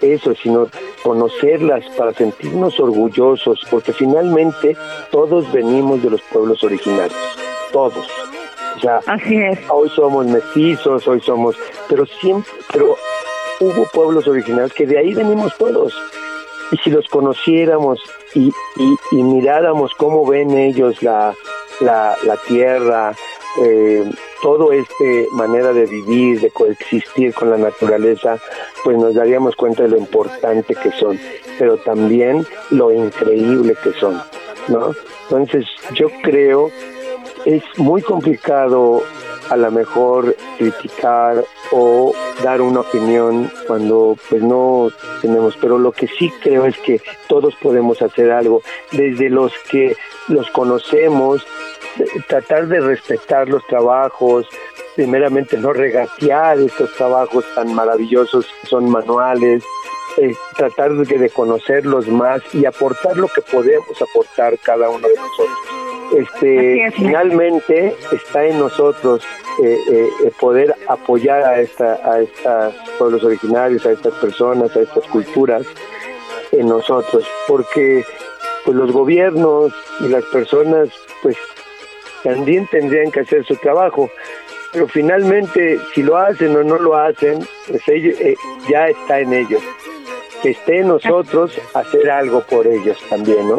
eso, 0.00 0.34
sino 0.34 0.68
conocerlas 1.02 1.84
para 1.96 2.12
sentirnos 2.12 2.78
orgullosos, 2.80 3.60
porque 3.70 3.92
finalmente 3.92 4.76
todos 5.10 5.50
venimos 5.52 6.02
de 6.02 6.10
los 6.10 6.22
pueblos 6.22 6.62
originarios, 6.64 7.18
todos. 7.72 8.06
O 8.76 8.80
sea, 8.80 9.00
Así 9.06 9.36
es. 9.36 9.58
hoy 9.70 9.88
somos 9.90 10.26
mestizos, 10.26 11.06
hoy 11.08 11.20
somos, 11.20 11.56
pero 11.88 12.06
siempre, 12.20 12.50
pero 12.72 12.96
hubo 13.60 13.84
pueblos 13.92 14.28
originarios 14.28 14.72
que 14.72 14.86
de 14.86 14.98
ahí 14.98 15.14
venimos 15.14 15.56
todos. 15.56 15.94
Y 16.70 16.76
si 16.76 16.90
los 16.90 17.08
conociéramos 17.08 17.98
y, 18.34 18.52
y, 18.76 18.96
y 19.12 19.22
miráramos 19.22 19.92
cómo 19.94 20.26
ven 20.26 20.56
ellos 20.56 21.02
la, 21.02 21.34
la, 21.80 22.16
la 22.24 22.36
tierra, 22.36 23.16
eh, 23.62 24.04
todo 24.42 24.72
este 24.72 25.28
manera 25.32 25.72
de 25.72 25.86
vivir, 25.86 26.40
de 26.40 26.50
coexistir 26.50 27.34
con 27.34 27.50
la 27.50 27.56
naturaleza, 27.56 28.38
pues 28.84 28.96
nos 28.96 29.14
daríamos 29.14 29.56
cuenta 29.56 29.82
de 29.82 29.90
lo 29.90 29.98
importante 29.98 30.74
que 30.74 30.92
son, 30.92 31.18
pero 31.58 31.76
también 31.78 32.46
lo 32.70 32.92
increíble 32.92 33.74
que 33.82 33.92
son. 33.98 34.20
¿no? 34.68 34.94
Entonces 35.24 35.66
yo 35.94 36.08
creo 36.22 36.70
es 37.44 37.62
muy 37.78 38.02
complicado 38.02 39.02
a 39.50 39.56
lo 39.56 39.70
mejor 39.70 40.36
criticar 40.58 41.42
o 41.72 42.12
dar 42.42 42.60
una 42.60 42.80
opinión 42.80 43.50
cuando 43.66 44.16
pues 44.28 44.42
no 44.42 44.90
tenemos, 45.22 45.56
pero 45.60 45.78
lo 45.78 45.92
que 45.92 46.06
sí 46.06 46.30
creo 46.42 46.66
es 46.66 46.76
que 46.78 47.00
todos 47.28 47.54
podemos 47.56 48.02
hacer 48.02 48.30
algo, 48.30 48.62
desde 48.92 49.30
los 49.30 49.52
que 49.70 49.96
los 50.28 50.50
conocemos, 50.50 51.46
tratar 52.28 52.68
de 52.68 52.80
respetar 52.80 53.48
los 53.48 53.66
trabajos, 53.66 54.46
primeramente 54.96 55.56
no 55.56 55.72
regatear 55.72 56.58
estos 56.58 56.92
trabajos 56.94 57.44
tan 57.54 57.74
maravillosos 57.74 58.46
son 58.64 58.90
manuales, 58.90 59.62
eh, 60.18 60.34
tratar 60.56 60.94
de, 60.94 61.18
de 61.18 61.30
conocerlos 61.30 62.08
más 62.08 62.42
y 62.52 62.66
aportar 62.66 63.16
lo 63.16 63.28
que 63.28 63.42
podemos 63.42 64.02
aportar 64.02 64.58
cada 64.58 64.90
uno 64.90 65.06
de 65.06 65.14
nosotros. 65.14 65.78
Este, 66.16 66.90
finalmente 66.96 67.94
está 68.12 68.46
en 68.46 68.58
nosotros 68.58 69.22
eh, 69.62 69.78
eh, 69.90 70.08
eh, 70.24 70.32
poder 70.40 70.74
apoyar 70.88 71.42
a 71.42 71.60
esta 71.60 71.94
a 72.02 72.20
estos 72.20 72.74
pueblos 72.98 73.24
originarios, 73.24 73.84
a 73.84 73.92
estas 73.92 74.14
personas, 74.14 74.74
a 74.74 74.80
estas 74.80 75.04
culturas 75.08 75.66
en 76.52 76.66
nosotros, 76.66 77.24
porque 77.46 78.04
pues 78.64 78.76
los 78.76 78.90
gobiernos 78.90 79.72
y 80.00 80.08
las 80.08 80.24
personas 80.26 80.88
pues 81.22 81.36
también 82.22 82.66
tendrían 82.66 83.10
que 83.10 83.20
hacer 83.20 83.44
su 83.44 83.56
trabajo, 83.56 84.10
pero 84.72 84.86
finalmente 84.88 85.78
si 85.94 86.02
lo 86.02 86.16
hacen 86.16 86.54
o 86.56 86.62
no 86.62 86.78
lo 86.78 86.96
hacen, 86.96 87.46
pues 87.66 87.82
ellos, 87.88 88.16
ya 88.68 88.88
está 88.88 89.20
en 89.20 89.32
ellos. 89.32 89.62
Que 90.42 90.50
esté 90.50 90.80
en 90.80 90.88
nosotros 90.88 91.58
hacer 91.74 92.10
algo 92.10 92.42
por 92.42 92.66
ellos 92.66 92.96
también, 93.08 93.48
¿no? 93.48 93.58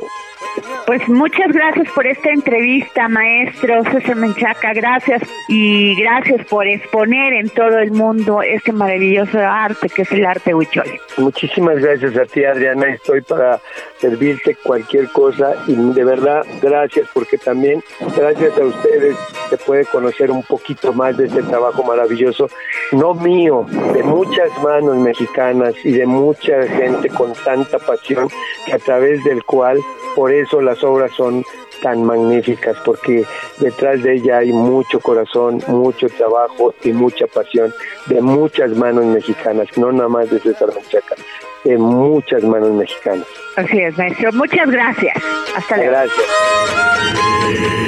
Pues 0.86 1.08
muchas 1.08 1.52
gracias 1.52 1.88
por 1.94 2.08
esta 2.08 2.30
entrevista, 2.32 3.08
maestro 3.08 3.84
César 3.84 4.16
Menchaca. 4.16 4.74
Gracias 4.74 5.22
y 5.48 5.96
gracias 5.96 6.46
por 6.48 6.68
exponer 6.68 7.34
en 7.34 7.50
todo 7.50 7.78
el 7.78 7.92
mundo 7.92 8.42
este 8.42 8.72
maravilloso 8.72 9.40
arte 9.40 9.88
que 9.90 10.02
es 10.02 10.12
el 10.12 10.26
arte 10.26 10.56
huichol. 10.56 10.88
Muchísimas 11.18 11.78
gracias 11.78 12.18
a 12.18 12.26
ti, 12.26 12.44
Adriana. 12.44 12.88
Estoy 12.88 13.22
para 13.22 13.60
servirte 14.00 14.56
cualquier 14.64 15.10
cosa 15.10 15.54
y 15.68 15.76
de 15.76 16.04
verdad 16.04 16.44
gracias 16.62 17.08
porque 17.14 17.38
también 17.38 17.84
gracias 18.16 18.58
a 18.58 18.66
ustedes 18.66 19.16
se 19.50 19.58
puede 19.58 19.86
conocer 19.86 20.32
un 20.32 20.44
poquito 20.44 20.94
más 20.94 21.18
de 21.18 21.28
este 21.28 21.44
trabajo 21.44 21.84
maravilloso, 21.84 22.50
no 22.92 23.14
mío, 23.14 23.66
de 23.94 24.04
muchas 24.04 24.50
manos 24.64 24.98
mexicanas 24.98 25.76
y 25.84 25.92
de 25.92 26.06
mucha 26.06 26.64
gente 26.64 27.10
con 27.10 27.34
tanta 27.34 27.78
pasión 27.80 28.30
que 28.66 28.74
a 28.74 28.80
través 28.80 29.24
del 29.24 29.44
cual 29.44 29.80
por 30.16 30.32
eso 30.32 30.62
las 30.62 30.84
obras 30.84 31.12
son 31.16 31.44
tan 31.82 32.04
magníficas, 32.04 32.78
porque 32.86 33.26
detrás 33.60 34.04
de 34.04 34.16
ella 34.16 34.40
hay 34.40 34.52
mucho 34.52 35.00
corazón, 35.00 35.62
mucho 35.68 36.08
trabajo 36.10 36.74
y 36.84 36.92
mucha 36.92 37.26
pasión 37.28 37.74
de 38.08 38.22
muchas 38.22 38.72
manos 38.72 39.06
mexicanas, 39.06 39.68
no 39.78 39.92
nada 39.92 40.10
más 40.10 40.30
de 40.30 40.40
César 40.40 40.70
Menchaca, 40.74 41.16
de 41.64 41.78
muchas 41.78 42.44
manos 42.44 42.72
mexicanas. 42.72 43.26
Así 43.56 43.80
es, 43.80 43.98
maestro. 43.98 44.32
Muchas 44.34 44.70
gracias. 44.70 45.16
Hasta 45.56 45.78
luego. 45.78 45.92
Gracias. 45.92 46.26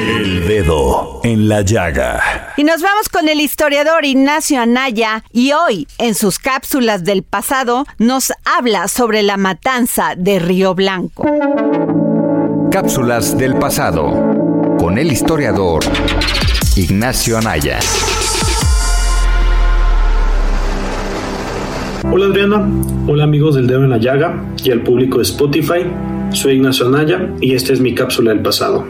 El 0.08 0.48
dedo 0.48 1.22
en 1.24 1.48
la 1.48 1.62
llaga. 1.62 2.54
Y 2.58 2.64
nos 2.64 2.82
vamos 2.82 3.10
con 3.10 3.30
el 3.30 3.40
historiador 3.40 4.06
Ignacio 4.06 4.60
Anaya 4.60 5.24
y 5.32 5.52
hoy 5.54 5.88
en 5.98 6.16
sus 6.16 6.40
cápsulas 6.40 7.04
del 7.04 7.24
pasado 7.24 7.86
nos 7.98 8.34
habla 8.44 8.88
sobre 8.88 9.24
la 9.24 9.38
matanza 9.38 10.14
de 10.18 10.40
Río 10.40 10.74
Blanco. 10.74 11.26
Cápsulas 12.72 13.38
del 13.38 13.56
pasado 13.56 14.78
con 14.80 14.98
el 14.98 15.12
historiador 15.12 15.84
Ignacio 16.78 17.38
Anaya. 17.38 17.80
Hola 22.10 22.28
Adriana, 22.28 22.66
hola 23.08 23.26
amigos 23.26 23.56
del 23.56 23.68
Dedo 23.68 23.84
en 23.84 23.90
la 23.90 23.98
Llaga 23.98 24.54
y 24.64 24.72
al 24.72 24.84
público 24.84 25.18
de 25.18 25.24
Spotify. 25.24 25.82
Soy 26.32 26.54
Ignacio 26.54 26.88
Anaya 26.88 27.36
y 27.42 27.56
esta 27.56 27.74
es 27.74 27.82
mi 27.82 27.94
cápsula 27.94 28.32
del 28.32 28.42
pasado. 28.42 28.86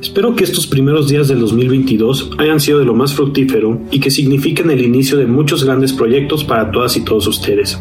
Espero 0.00 0.34
que 0.34 0.44
estos 0.44 0.66
primeros 0.66 1.08
días 1.08 1.28
del 1.28 1.40
2022 1.40 2.30
hayan 2.38 2.58
sido 2.58 2.78
de 2.78 2.86
lo 2.86 2.94
más 2.94 3.12
fructífero 3.12 3.78
y 3.90 4.00
que 4.00 4.10
signifiquen 4.10 4.70
el 4.70 4.80
inicio 4.80 5.18
de 5.18 5.26
muchos 5.26 5.62
grandes 5.62 5.92
proyectos 5.92 6.42
para 6.42 6.70
todas 6.70 6.96
y 6.96 7.04
todos 7.04 7.26
ustedes. 7.26 7.78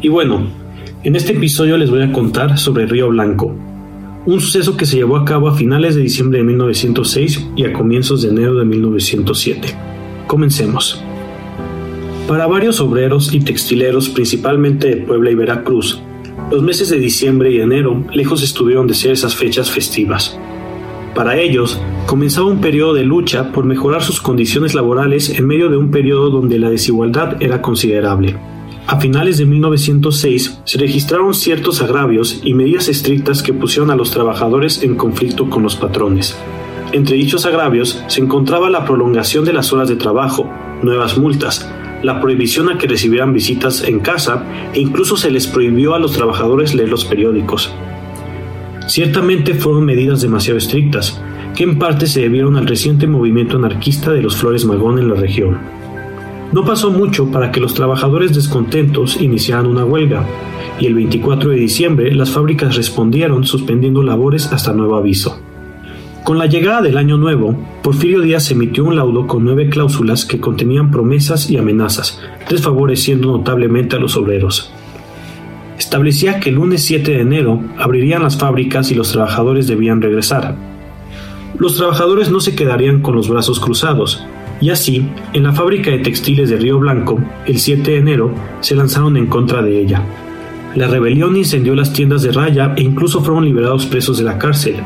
Y 0.00 0.08
bueno, 0.08 0.65
en 1.06 1.14
este 1.14 1.34
episodio 1.34 1.76
les 1.76 1.88
voy 1.88 2.02
a 2.02 2.10
contar 2.10 2.58
sobre 2.58 2.84
Río 2.84 3.10
Blanco, 3.10 3.54
un 4.26 4.40
suceso 4.40 4.76
que 4.76 4.86
se 4.86 4.96
llevó 4.96 5.16
a 5.16 5.24
cabo 5.24 5.46
a 5.46 5.54
finales 5.54 5.94
de 5.94 6.02
diciembre 6.02 6.38
de 6.38 6.44
1906 6.44 7.46
y 7.54 7.64
a 7.64 7.72
comienzos 7.72 8.22
de 8.22 8.30
enero 8.30 8.56
de 8.56 8.64
1907. 8.64 9.68
Comencemos. 10.26 11.00
Para 12.26 12.48
varios 12.48 12.80
obreros 12.80 13.32
y 13.32 13.38
textileros, 13.38 14.08
principalmente 14.08 14.88
de 14.88 14.96
Puebla 14.96 15.30
y 15.30 15.36
Veracruz, 15.36 16.02
los 16.50 16.64
meses 16.64 16.88
de 16.88 16.98
diciembre 16.98 17.52
y 17.52 17.60
enero 17.60 18.02
lejos 18.12 18.42
estuvieron 18.42 18.88
de 18.88 18.94
ser 18.94 19.12
esas 19.12 19.36
fechas 19.36 19.70
festivas. 19.70 20.36
Para 21.14 21.38
ellos, 21.38 21.80
comenzaba 22.06 22.48
un 22.48 22.60
periodo 22.60 22.94
de 22.94 23.04
lucha 23.04 23.52
por 23.52 23.64
mejorar 23.64 24.02
sus 24.02 24.20
condiciones 24.20 24.74
laborales 24.74 25.30
en 25.30 25.46
medio 25.46 25.70
de 25.70 25.76
un 25.76 25.92
periodo 25.92 26.30
donde 26.30 26.58
la 26.58 26.68
desigualdad 26.68 27.40
era 27.40 27.62
considerable. 27.62 28.34
A 28.88 29.00
finales 29.00 29.38
de 29.38 29.46
1906 29.46 30.60
se 30.64 30.78
registraron 30.78 31.34
ciertos 31.34 31.82
agravios 31.82 32.40
y 32.44 32.54
medidas 32.54 32.86
estrictas 32.88 33.42
que 33.42 33.52
pusieron 33.52 33.90
a 33.90 33.96
los 33.96 34.12
trabajadores 34.12 34.84
en 34.84 34.94
conflicto 34.94 35.50
con 35.50 35.64
los 35.64 35.74
patrones. 35.74 36.36
Entre 36.92 37.16
dichos 37.16 37.46
agravios 37.46 38.00
se 38.06 38.20
encontraba 38.20 38.70
la 38.70 38.84
prolongación 38.84 39.44
de 39.44 39.52
las 39.52 39.72
horas 39.72 39.88
de 39.88 39.96
trabajo, 39.96 40.48
nuevas 40.82 41.18
multas, 41.18 41.68
la 42.04 42.20
prohibición 42.20 42.68
a 42.68 42.78
que 42.78 42.86
recibieran 42.86 43.32
visitas 43.32 43.82
en 43.82 43.98
casa 43.98 44.44
e 44.72 44.78
incluso 44.78 45.16
se 45.16 45.32
les 45.32 45.48
prohibió 45.48 45.94
a 45.94 45.98
los 45.98 46.12
trabajadores 46.12 46.72
leer 46.72 46.88
los 46.88 47.04
periódicos. 47.04 47.74
Ciertamente 48.86 49.54
fueron 49.54 49.84
medidas 49.84 50.20
demasiado 50.20 50.58
estrictas, 50.58 51.20
que 51.56 51.64
en 51.64 51.80
parte 51.80 52.06
se 52.06 52.20
debieron 52.20 52.56
al 52.56 52.68
reciente 52.68 53.08
movimiento 53.08 53.56
anarquista 53.56 54.12
de 54.12 54.22
los 54.22 54.36
Flores 54.36 54.64
Magón 54.64 55.00
en 55.00 55.08
la 55.08 55.16
región. 55.16 55.58
No 56.52 56.64
pasó 56.64 56.90
mucho 56.90 57.30
para 57.30 57.50
que 57.50 57.60
los 57.60 57.74
trabajadores 57.74 58.34
descontentos 58.34 59.20
iniciaran 59.20 59.66
una 59.66 59.84
huelga, 59.84 60.24
y 60.78 60.86
el 60.86 60.94
24 60.94 61.50
de 61.50 61.56
diciembre 61.56 62.14
las 62.14 62.30
fábricas 62.30 62.76
respondieron 62.76 63.44
suspendiendo 63.44 64.02
labores 64.02 64.52
hasta 64.52 64.72
nuevo 64.72 64.96
aviso. 64.96 65.40
Con 66.22 66.38
la 66.38 66.46
llegada 66.46 66.82
del 66.82 66.98
año 66.98 67.16
nuevo, 67.16 67.56
Porfirio 67.82 68.20
Díaz 68.20 68.50
emitió 68.50 68.84
un 68.84 68.96
laudo 68.96 69.26
con 69.26 69.44
nueve 69.44 69.68
cláusulas 69.68 70.24
que 70.24 70.40
contenían 70.40 70.90
promesas 70.90 71.50
y 71.50 71.56
amenazas, 71.56 72.20
desfavoreciendo 72.48 73.28
notablemente 73.28 73.96
a 73.96 74.00
los 74.00 74.16
obreros. 74.16 74.72
Establecía 75.78 76.40
que 76.40 76.48
el 76.48 76.56
lunes 76.56 76.84
7 76.84 77.12
de 77.12 77.20
enero 77.20 77.62
abrirían 77.78 78.22
las 78.22 78.38
fábricas 78.38 78.90
y 78.90 78.94
los 78.94 79.12
trabajadores 79.12 79.66
debían 79.66 80.00
regresar. 80.00 80.56
Los 81.58 81.76
trabajadores 81.76 82.30
no 82.30 82.40
se 82.40 82.54
quedarían 82.54 83.02
con 83.02 83.14
los 83.14 83.28
brazos 83.28 83.60
cruzados, 83.60 84.26
y 84.60 84.70
así, 84.70 85.06
en 85.32 85.42
la 85.42 85.52
fábrica 85.52 85.90
de 85.90 85.98
textiles 85.98 86.48
de 86.48 86.56
Río 86.56 86.78
Blanco, 86.78 87.20
el 87.46 87.58
7 87.58 87.90
de 87.90 87.98
enero, 87.98 88.34
se 88.60 88.74
lanzaron 88.74 89.16
en 89.16 89.26
contra 89.26 89.62
de 89.62 89.80
ella. 89.80 90.02
La 90.74 90.88
rebelión 90.88 91.36
incendió 91.36 91.74
las 91.74 91.92
tiendas 91.92 92.22
de 92.22 92.32
raya 92.32 92.74
e 92.76 92.82
incluso 92.82 93.22
fueron 93.22 93.44
liberados 93.44 93.86
presos 93.86 94.18
de 94.18 94.24
la 94.24 94.38
cárcel. 94.38 94.76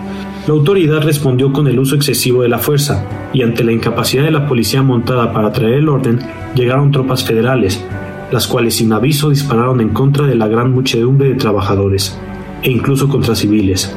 La 0.46 0.54
autoridad 0.54 1.02
respondió 1.02 1.52
con 1.52 1.66
el 1.66 1.78
uso 1.78 1.94
excesivo 1.96 2.42
de 2.42 2.48
la 2.48 2.58
fuerza, 2.58 3.04
y 3.32 3.42
ante 3.42 3.64
la 3.64 3.72
incapacidad 3.72 4.24
de 4.24 4.30
la 4.30 4.46
policía 4.46 4.82
montada 4.82 5.32
para 5.32 5.52
traer 5.52 5.74
el 5.74 5.88
orden, 5.88 6.18
llegaron 6.54 6.90
tropas 6.90 7.24
federales, 7.24 7.84
las 8.32 8.46
cuales 8.46 8.76
sin 8.76 8.92
aviso 8.92 9.30
dispararon 9.30 9.80
en 9.80 9.90
contra 9.90 10.26
de 10.26 10.34
la 10.34 10.48
gran 10.48 10.72
muchedumbre 10.72 11.28
de 11.28 11.34
trabajadores, 11.34 12.18
e 12.62 12.70
incluso 12.70 13.08
contra 13.08 13.34
civiles. 13.34 13.94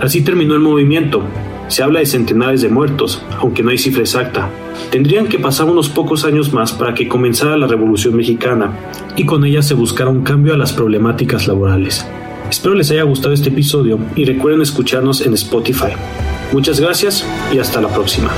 Así 0.00 0.22
terminó 0.22 0.54
el 0.54 0.60
movimiento, 0.60 1.22
se 1.68 1.82
habla 1.82 2.00
de 2.00 2.06
centenares 2.06 2.62
de 2.62 2.68
muertos, 2.68 3.22
aunque 3.38 3.62
no 3.62 3.70
hay 3.70 3.78
cifra 3.78 4.02
exacta. 4.02 4.50
Tendrían 4.90 5.26
que 5.26 5.38
pasar 5.38 5.66
unos 5.66 5.88
pocos 5.88 6.24
años 6.24 6.52
más 6.52 6.72
para 6.72 6.94
que 6.94 7.08
comenzara 7.08 7.56
la 7.56 7.66
Revolución 7.66 8.16
Mexicana 8.16 8.72
y 9.16 9.24
con 9.24 9.44
ella 9.44 9.62
se 9.62 9.74
buscara 9.74 10.10
un 10.10 10.22
cambio 10.22 10.54
a 10.54 10.58
las 10.58 10.72
problemáticas 10.72 11.46
laborales. 11.46 12.06
Espero 12.50 12.74
les 12.74 12.90
haya 12.90 13.02
gustado 13.02 13.32
este 13.32 13.48
episodio 13.48 13.98
y 14.14 14.24
recuerden 14.24 14.62
escucharnos 14.62 15.22
en 15.22 15.34
Spotify. 15.34 15.92
Muchas 16.52 16.78
gracias 16.78 17.26
y 17.52 17.58
hasta 17.58 17.80
la 17.80 17.88
próxima. 17.88 18.30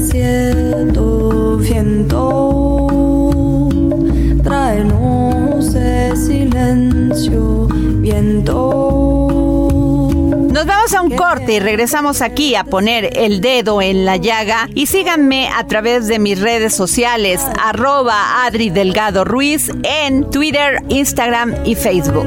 Desierto, 0.00 1.58
viento, 1.58 2.88
tráenos 4.42 5.74
ese 5.74 6.16
silencio, 6.16 7.68
viento. 8.00 9.68
Nos 10.52 10.66
vamos 10.66 10.94
a 10.94 11.02
un 11.02 11.10
corte 11.10 11.52
y 11.54 11.60
regresamos 11.60 12.22
aquí 12.22 12.54
a 12.54 12.64
poner 12.64 13.10
el 13.16 13.40
dedo 13.40 13.82
en 13.82 14.04
la 14.04 14.16
llaga 14.16 14.68
y 14.74 14.86
síganme 14.86 15.48
a 15.48 15.66
través 15.66 16.08
de 16.08 16.18
mis 16.18 16.40
redes 16.40 16.74
sociales 16.74 17.40
arroba 17.62 18.44
Adri 18.44 18.70
Delgado 18.70 19.24
Ruiz 19.24 19.70
en 19.82 20.28
Twitter, 20.30 20.82
Instagram 20.88 21.54
y 21.64 21.74
Facebook. 21.76 22.26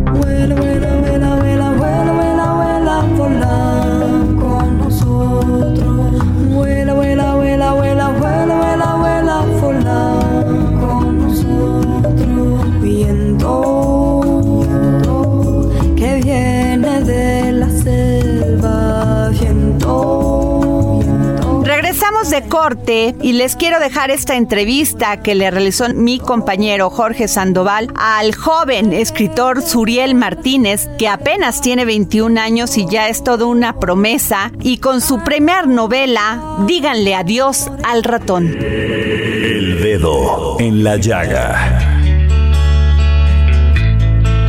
De 22.29 22.43
corte 22.43 23.15
y 23.23 23.33
les 23.33 23.55
quiero 23.55 23.79
dejar 23.79 24.11
esta 24.11 24.35
entrevista 24.35 25.21
que 25.21 25.33
le 25.33 25.49
realizó 25.49 25.89
mi 25.89 26.19
compañero 26.19 26.91
Jorge 26.91 27.27
Sandoval 27.27 27.91
al 27.95 28.35
joven 28.35 28.93
escritor 28.93 29.63
Suriel 29.63 30.13
Martínez, 30.13 30.87
que 30.99 31.07
apenas 31.07 31.61
tiene 31.61 31.83
21 31.83 32.39
años 32.39 32.77
y 32.77 32.87
ya 32.87 33.09
es 33.09 33.23
toda 33.23 33.47
una 33.47 33.79
promesa, 33.79 34.51
y 34.61 34.77
con 34.77 35.01
su 35.01 35.23
primer 35.23 35.67
novela, 35.67 36.59
Díganle 36.67 37.15
adiós 37.15 37.71
al 37.83 38.03
ratón. 38.03 38.55
El 38.55 39.81
dedo 39.81 40.57
en 40.59 40.83
la 40.83 40.97
llaga. 40.97 42.00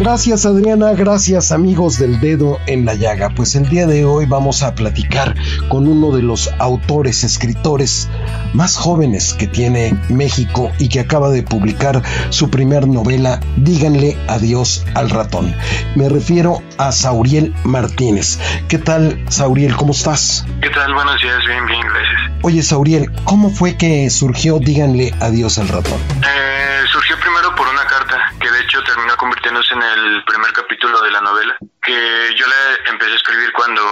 Gracias 0.03 0.47
Adriana, 0.47 0.95
gracias 0.95 1.53
amigos 1.53 1.97
del 1.97 2.19
dedo 2.19 2.59
en 2.67 2.85
la 2.85 2.95
llaga. 2.95 3.31
Pues 3.37 3.55
el 3.55 3.69
día 3.69 3.87
de 3.87 4.05
hoy 4.05 4.27
vamos 4.27 4.65
a 4.65 4.75
platicar 4.75 5.37
con 5.69 5.87
uno 5.87 6.11
de 6.11 6.23
los 6.23 6.53
autores, 6.59 7.23
escritores 7.23 8.11
más 8.53 8.77
jóvenes 8.77 9.33
que 9.33 9.47
tiene 9.47 9.97
México 10.09 10.73
y 10.81 10.88
que 10.88 10.99
acaba 10.99 11.31
de 11.31 11.45
publicar 11.45 12.03
su 12.31 12.51
primer 12.51 12.88
novela, 12.88 13.38
Díganle 13.59 14.19
adiós 14.27 14.85
al 14.97 15.09
ratón. 15.09 15.55
Me 15.95 16.09
refiero 16.09 16.65
a 16.79 16.91
Sauriel 16.91 17.55
Martínez. 17.62 18.41
¿Qué 18.69 18.79
tal, 18.79 19.25
Sauriel? 19.29 19.77
¿Cómo 19.77 19.93
estás? 19.93 20.45
¿Qué 20.61 20.71
tal? 20.71 20.95
Buenos 20.95 21.23
días, 21.23 21.38
bien, 21.47 21.65
bien, 21.67 21.81
gracias. 21.81 22.43
Oye, 22.43 22.62
Sauriel, 22.65 23.12
¿cómo 23.23 23.51
fue 23.51 23.77
que 23.77 24.11
surgió 24.11 24.59
Díganle 24.59 25.15
adiós 25.21 25.59
al 25.59 25.69
ratón? 25.69 26.01
Eh, 26.23 26.83
surgió 26.91 27.17
primero 27.21 27.55
por 27.55 27.69
una 27.69 27.85
carta 27.87 28.19
que 28.41 28.51
de 28.51 28.61
hecho 28.62 28.83
convirtiéndose 29.53 29.75
en 29.75 29.83
el 29.83 30.25
primer 30.25 30.53
capítulo 30.53 31.01
de 31.03 31.11
la 31.11 31.21
novela, 31.21 31.57
que 31.83 32.35
yo 32.37 32.47
le 32.47 32.91
empecé 32.91 33.12
a 33.12 33.17
escribir 33.17 33.53
cuando 33.53 33.83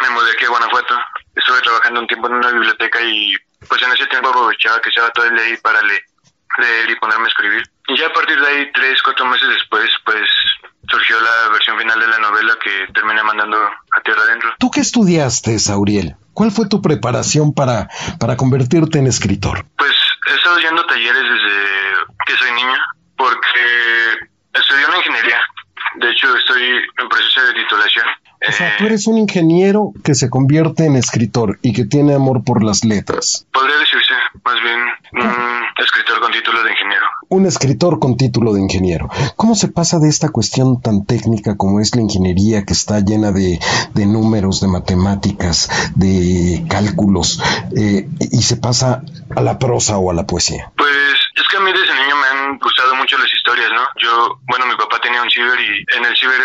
me 0.00 0.10
mudé 0.10 0.32
aquí 0.32 0.44
a 0.44 0.48
Guanajuato. 0.48 0.98
Estuve 1.36 1.60
trabajando 1.62 2.00
un 2.00 2.06
tiempo 2.06 2.28
en 2.28 2.34
una 2.34 2.50
biblioteca 2.50 3.00
y 3.02 3.34
pues 3.68 3.82
en 3.82 3.92
ese 3.92 4.06
tiempo 4.06 4.28
aprovechaba 4.30 4.80
que 4.80 4.88
estaba 4.88 5.10
todo 5.10 5.26
el 5.26 5.34
día 5.34 5.44
ahí 5.44 5.56
para 5.62 5.82
le- 5.82 6.04
leer 6.58 6.90
y 6.90 6.96
ponerme 6.96 7.24
a 7.24 7.28
escribir. 7.28 7.62
Y 7.88 7.96
ya 7.98 8.06
a 8.06 8.12
partir 8.12 8.40
de 8.40 8.46
ahí, 8.46 8.72
tres, 8.72 9.02
cuatro 9.02 9.26
meses 9.26 9.48
después, 9.48 9.90
pues 10.04 10.28
surgió 10.88 11.20
la 11.20 11.48
versión 11.52 11.78
final 11.78 11.98
de 11.98 12.06
la 12.08 12.18
novela 12.18 12.54
que 12.62 12.86
terminé 12.92 13.22
mandando 13.22 13.56
a 13.58 14.00
tierra 14.04 14.22
adentro. 14.22 14.54
¿Tú 14.58 14.70
qué 14.70 14.80
estudiaste, 14.80 15.58
Sauriel? 15.58 16.16
¿Cuál 16.34 16.50
fue 16.50 16.68
tu 16.68 16.80
preparación 16.82 17.54
para, 17.54 17.88
para 18.18 18.36
convertirte 18.36 18.98
en 18.98 19.06
escritor? 19.06 19.64
Pues 19.76 19.92
he 20.30 20.34
estado 20.34 20.58
yendo 20.58 20.84
talleres 20.86 21.22
desde 21.22 21.66
que 22.26 22.36
soy 22.36 22.52
niño, 22.52 22.76
porque 23.16 24.31
estudié 24.54 24.86
una 24.86 24.96
ingeniería. 24.98 25.40
De 25.96 26.10
hecho, 26.10 26.34
estoy 26.36 26.62
en 26.62 27.08
proceso 27.08 27.40
de 27.46 27.54
titulación. 27.54 28.06
O 28.48 28.52
sea, 28.52 28.76
tú 28.76 28.86
eres 28.86 29.06
un 29.06 29.18
ingeniero 29.18 29.92
que 30.02 30.14
se 30.14 30.28
convierte 30.28 30.86
en 30.86 30.96
escritor 30.96 31.58
y 31.62 31.72
que 31.72 31.84
tiene 31.84 32.14
amor 32.14 32.42
por 32.44 32.64
las 32.64 32.84
letras. 32.84 33.46
Podría 33.52 33.76
decirse, 33.76 34.14
más 34.44 34.60
bien, 34.62 34.80
un 35.12 35.64
escritor 35.78 36.20
con 36.20 36.32
título 36.32 36.62
de 36.64 36.72
ingeniero. 36.72 37.06
Un 37.28 37.46
escritor 37.46 37.98
con 38.00 38.16
título 38.16 38.52
de 38.52 38.60
ingeniero. 38.60 39.08
¿Cómo 39.36 39.54
se 39.54 39.68
pasa 39.68 39.98
de 39.98 40.08
esta 40.08 40.30
cuestión 40.30 40.80
tan 40.80 41.06
técnica 41.06 41.56
como 41.56 41.80
es 41.80 41.94
la 41.94 42.02
ingeniería 42.02 42.64
que 42.64 42.72
está 42.72 43.00
llena 43.00 43.30
de, 43.30 43.60
de 43.94 44.06
números, 44.06 44.60
de 44.60 44.68
matemáticas, 44.68 45.70
de 45.94 46.64
cálculos, 46.68 47.40
eh, 47.76 48.08
y 48.18 48.42
se 48.42 48.56
pasa 48.56 49.02
a 49.36 49.40
la 49.40 49.58
prosa 49.58 49.98
o 49.98 50.10
a 50.10 50.14
la 50.14 50.26
poesía? 50.26 50.72
Pues 50.76 50.90
es 51.36 51.48
que 51.48 51.56
a 51.58 51.60
mí 51.60 51.70
desde 51.72 51.94
niño 51.94 52.16
me 52.16 52.26
gustado 52.58 52.94
mucho 52.94 53.18
las 53.18 53.32
historias, 53.32 53.70
¿no? 53.72 53.86
Yo, 53.96 54.38
bueno, 54.42 54.66
mi 54.66 54.76
papá 54.76 54.98
tenía 55.00 55.22
un 55.22 55.30
ciber 55.30 55.58
y 55.60 55.84
en 55.96 56.04
el 56.04 56.16
ciber 56.16 56.40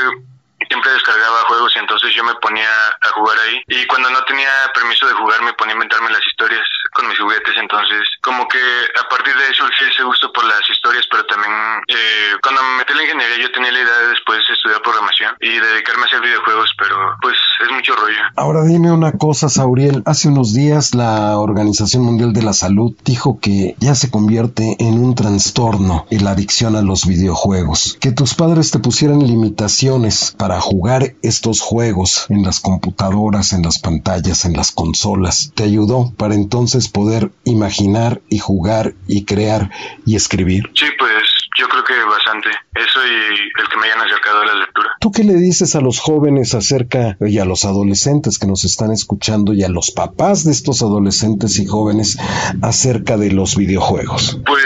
siempre 0.68 0.92
descargaba 0.92 1.44
juegos 1.48 1.76
y 1.76 1.80
entonces 1.80 2.14
yo 2.14 2.24
me 2.24 2.34
ponía 2.36 2.70
a 3.02 3.10
jugar 3.10 3.38
ahí 3.40 3.64
y 3.68 3.86
cuando 3.86 4.10
no 4.10 4.24
tenía 4.24 4.50
permiso 4.74 5.08
de 5.08 5.14
jugar 5.14 5.42
me 5.42 5.54
ponía 5.54 5.74
a 5.74 5.78
inventarme 5.78 6.10
las 6.10 6.26
historias 6.26 6.68
con 6.98 7.08
mis 7.08 7.20
juguetes 7.20 7.54
entonces 7.62 8.02
como 8.26 8.48
que 8.50 8.58
a 8.58 9.06
partir 9.08 9.38
de 9.38 9.44
ahí 9.46 9.54
surgió 9.54 9.86
ese 9.86 10.04
gusto 10.04 10.34
por 10.34 10.44
las 10.50 10.66
historias 10.66 11.06
pero 11.10 11.24
también 11.30 11.54
eh, 11.88 12.34
cuando 12.42 12.66
me 12.66 12.82
metí 12.82 12.92
en 12.94 12.98
la 12.98 13.04
ingeniería 13.06 13.38
yo 13.38 13.52
tenía 13.54 13.72
la 13.72 13.82
idea 13.86 13.98
de 14.02 14.08
después 14.18 14.42
estudiar 14.50 14.82
programación 14.82 15.38
y 15.40 15.54
dedicarme 15.62 16.04
a 16.04 16.06
hacer 16.10 16.22
videojuegos 16.22 16.74
pero 16.78 16.96
pues 17.22 17.38
es 17.62 17.70
mucho 17.72 17.96
rollo 17.96 18.18
Ahora 18.36 18.64
dime 18.64 18.92
una 18.92 19.14
cosa, 19.14 19.50
Sauriel. 19.50 20.04
Hace 20.06 20.28
unos 20.28 20.54
días 20.54 20.94
la 20.96 21.38
Organización 21.38 22.04
Mundial 22.04 22.34
de 22.34 22.44
la 22.44 22.54
Salud 22.54 22.96
dijo 23.04 23.40
que 23.40 23.76
ya 23.80 23.96
se 23.96 24.10
convierte 24.10 24.76
en 24.80 25.04
un 25.04 25.16
trastorno 25.16 26.06
la 26.10 26.32
adicción 26.32 26.76
a 26.76 26.82
los 26.82 27.06
videojuegos. 27.06 27.98
Que 28.00 28.12
tus 28.12 28.36
padres 28.36 28.72
te 28.72 28.80
pusieran 28.80 29.20
limitaciones 29.20 30.36
para 30.38 30.60
jugar 30.60 31.14
estos 31.22 31.62
juegos 31.62 32.26
en 32.30 32.44
las 32.44 32.60
computadoras, 32.60 33.54
en 33.54 33.64
las 33.64 33.80
pantallas, 33.80 34.46
en 34.46 34.54
las 34.54 34.72
consolas, 34.72 35.52
te 35.56 35.64
ayudó 35.64 36.12
para 36.18 36.36
entonces 36.36 36.87
poder 36.88 37.32
imaginar 37.44 38.22
y 38.30 38.40
jugar 38.40 38.94
y 39.08 39.26
crear 39.26 39.70
y 40.06 40.16
escribir? 40.16 40.70
Sí, 40.74 40.86
pues 40.98 41.24
yo 41.58 41.68
creo 41.68 41.84
que 41.84 42.04
bastante. 42.04 42.50
Eso 42.76 43.06
y 43.06 43.62
el 43.62 43.70
que 43.70 43.78
me 43.78 43.88
hayan 43.88 44.02
acercado 44.02 44.42
a 44.42 44.46
la 44.46 44.54
lectura. 44.56 44.90
¿Tú 45.00 45.12
qué 45.12 45.24
le 45.24 45.34
dices 45.34 45.76
a 45.76 45.82
los 45.82 46.00
jóvenes 46.00 46.54
acerca 46.54 47.18
y 47.20 47.40
a 47.40 47.46
los 47.46 47.66
adolescentes 47.66 48.38
que 48.38 48.48
nos 48.48 48.64
están 48.64 48.92
escuchando 48.92 49.54
y 49.54 49.64
a 49.64 49.70
los 49.70 49.92
papás 49.92 50.44
de 50.44 50.52
estos 50.52 50.82
adolescentes 50.82 51.60
y 51.60 51.66
jóvenes 51.66 52.18
acerca 52.62 53.18
de 53.18 53.32
los 53.32 53.56
videojuegos? 53.56 54.40
Pues 54.46 54.64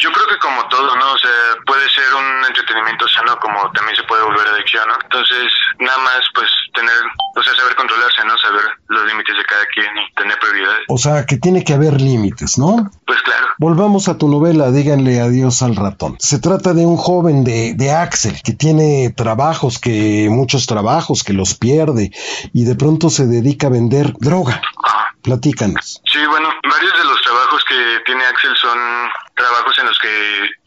yo 0.00 0.10
creo 0.10 0.26
que 0.26 0.38
como 0.38 0.66
todo, 0.68 0.96
¿no? 0.96 1.12
O 1.12 1.18
sea, 1.18 1.30
puede 1.66 1.88
ser 1.88 2.12
un 2.14 2.44
entretenimiento 2.46 3.06
sano 3.08 3.38
como 3.40 3.70
también 3.72 3.96
se 3.96 4.02
puede 4.04 4.24
volver 4.24 4.46
adicción, 4.48 4.88
¿no? 4.88 4.94
Entonces, 5.02 5.52
nada 5.78 5.98
más 5.98 6.20
pues 6.34 6.50
tener, 6.74 6.94
o 7.36 7.42
sea, 7.42 7.54
saber 7.54 7.74
controlarse, 7.76 8.24
¿no? 8.24 8.36
Saber 8.38 8.64
los 8.88 9.06
límites 9.06 9.36
de 9.36 9.44
cada 9.44 9.64
quien 9.66 9.96
y 9.96 10.03
que 11.26 11.36
tiene 11.36 11.64
que 11.64 11.74
haber 11.74 12.00
límites, 12.00 12.58
¿no? 12.58 12.90
Pues 13.06 13.20
claro. 13.22 13.46
Volvamos 13.58 14.08
a 14.08 14.18
tu 14.18 14.28
novela, 14.28 14.70
díganle 14.70 15.20
adiós 15.20 15.62
al 15.62 15.76
ratón. 15.76 16.16
Se 16.18 16.38
trata 16.38 16.74
de 16.74 16.86
un 16.86 16.96
joven 16.96 17.44
de, 17.44 17.74
de 17.74 17.92
Axel 17.92 18.40
que 18.42 18.52
tiene 18.52 19.12
trabajos, 19.16 19.78
que 19.78 20.28
muchos 20.30 20.66
trabajos, 20.66 21.22
que 21.22 21.32
los 21.32 21.54
pierde 21.54 22.10
y 22.52 22.64
de 22.64 22.74
pronto 22.74 23.10
se 23.10 23.26
dedica 23.26 23.68
a 23.68 23.70
vender 23.70 24.12
droga. 24.18 24.60
Platícanos. 25.22 26.02
Sí, 26.04 26.18
bueno, 26.26 26.50
varios 26.68 26.98
de 26.98 27.04
los 27.04 27.20
trabajos 27.22 27.64
que 27.66 28.00
tiene 28.04 28.24
Axel 28.26 28.54
son 28.60 28.78
trabajos 29.34 29.78
en 29.78 29.86
los 29.86 29.98
que 29.98 30.08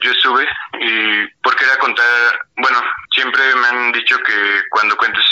yo 0.01 0.11
estuve 0.11 0.43
y 0.81 1.27
porque 1.43 1.65
era 1.65 1.77
contar, 1.77 2.05
bueno, 2.57 2.79
siempre 3.13 3.41
me 3.61 3.67
han 3.67 3.91
dicho 3.91 4.17
que 4.25 4.33
cuando 4.71 4.97
cuentes 4.97 5.23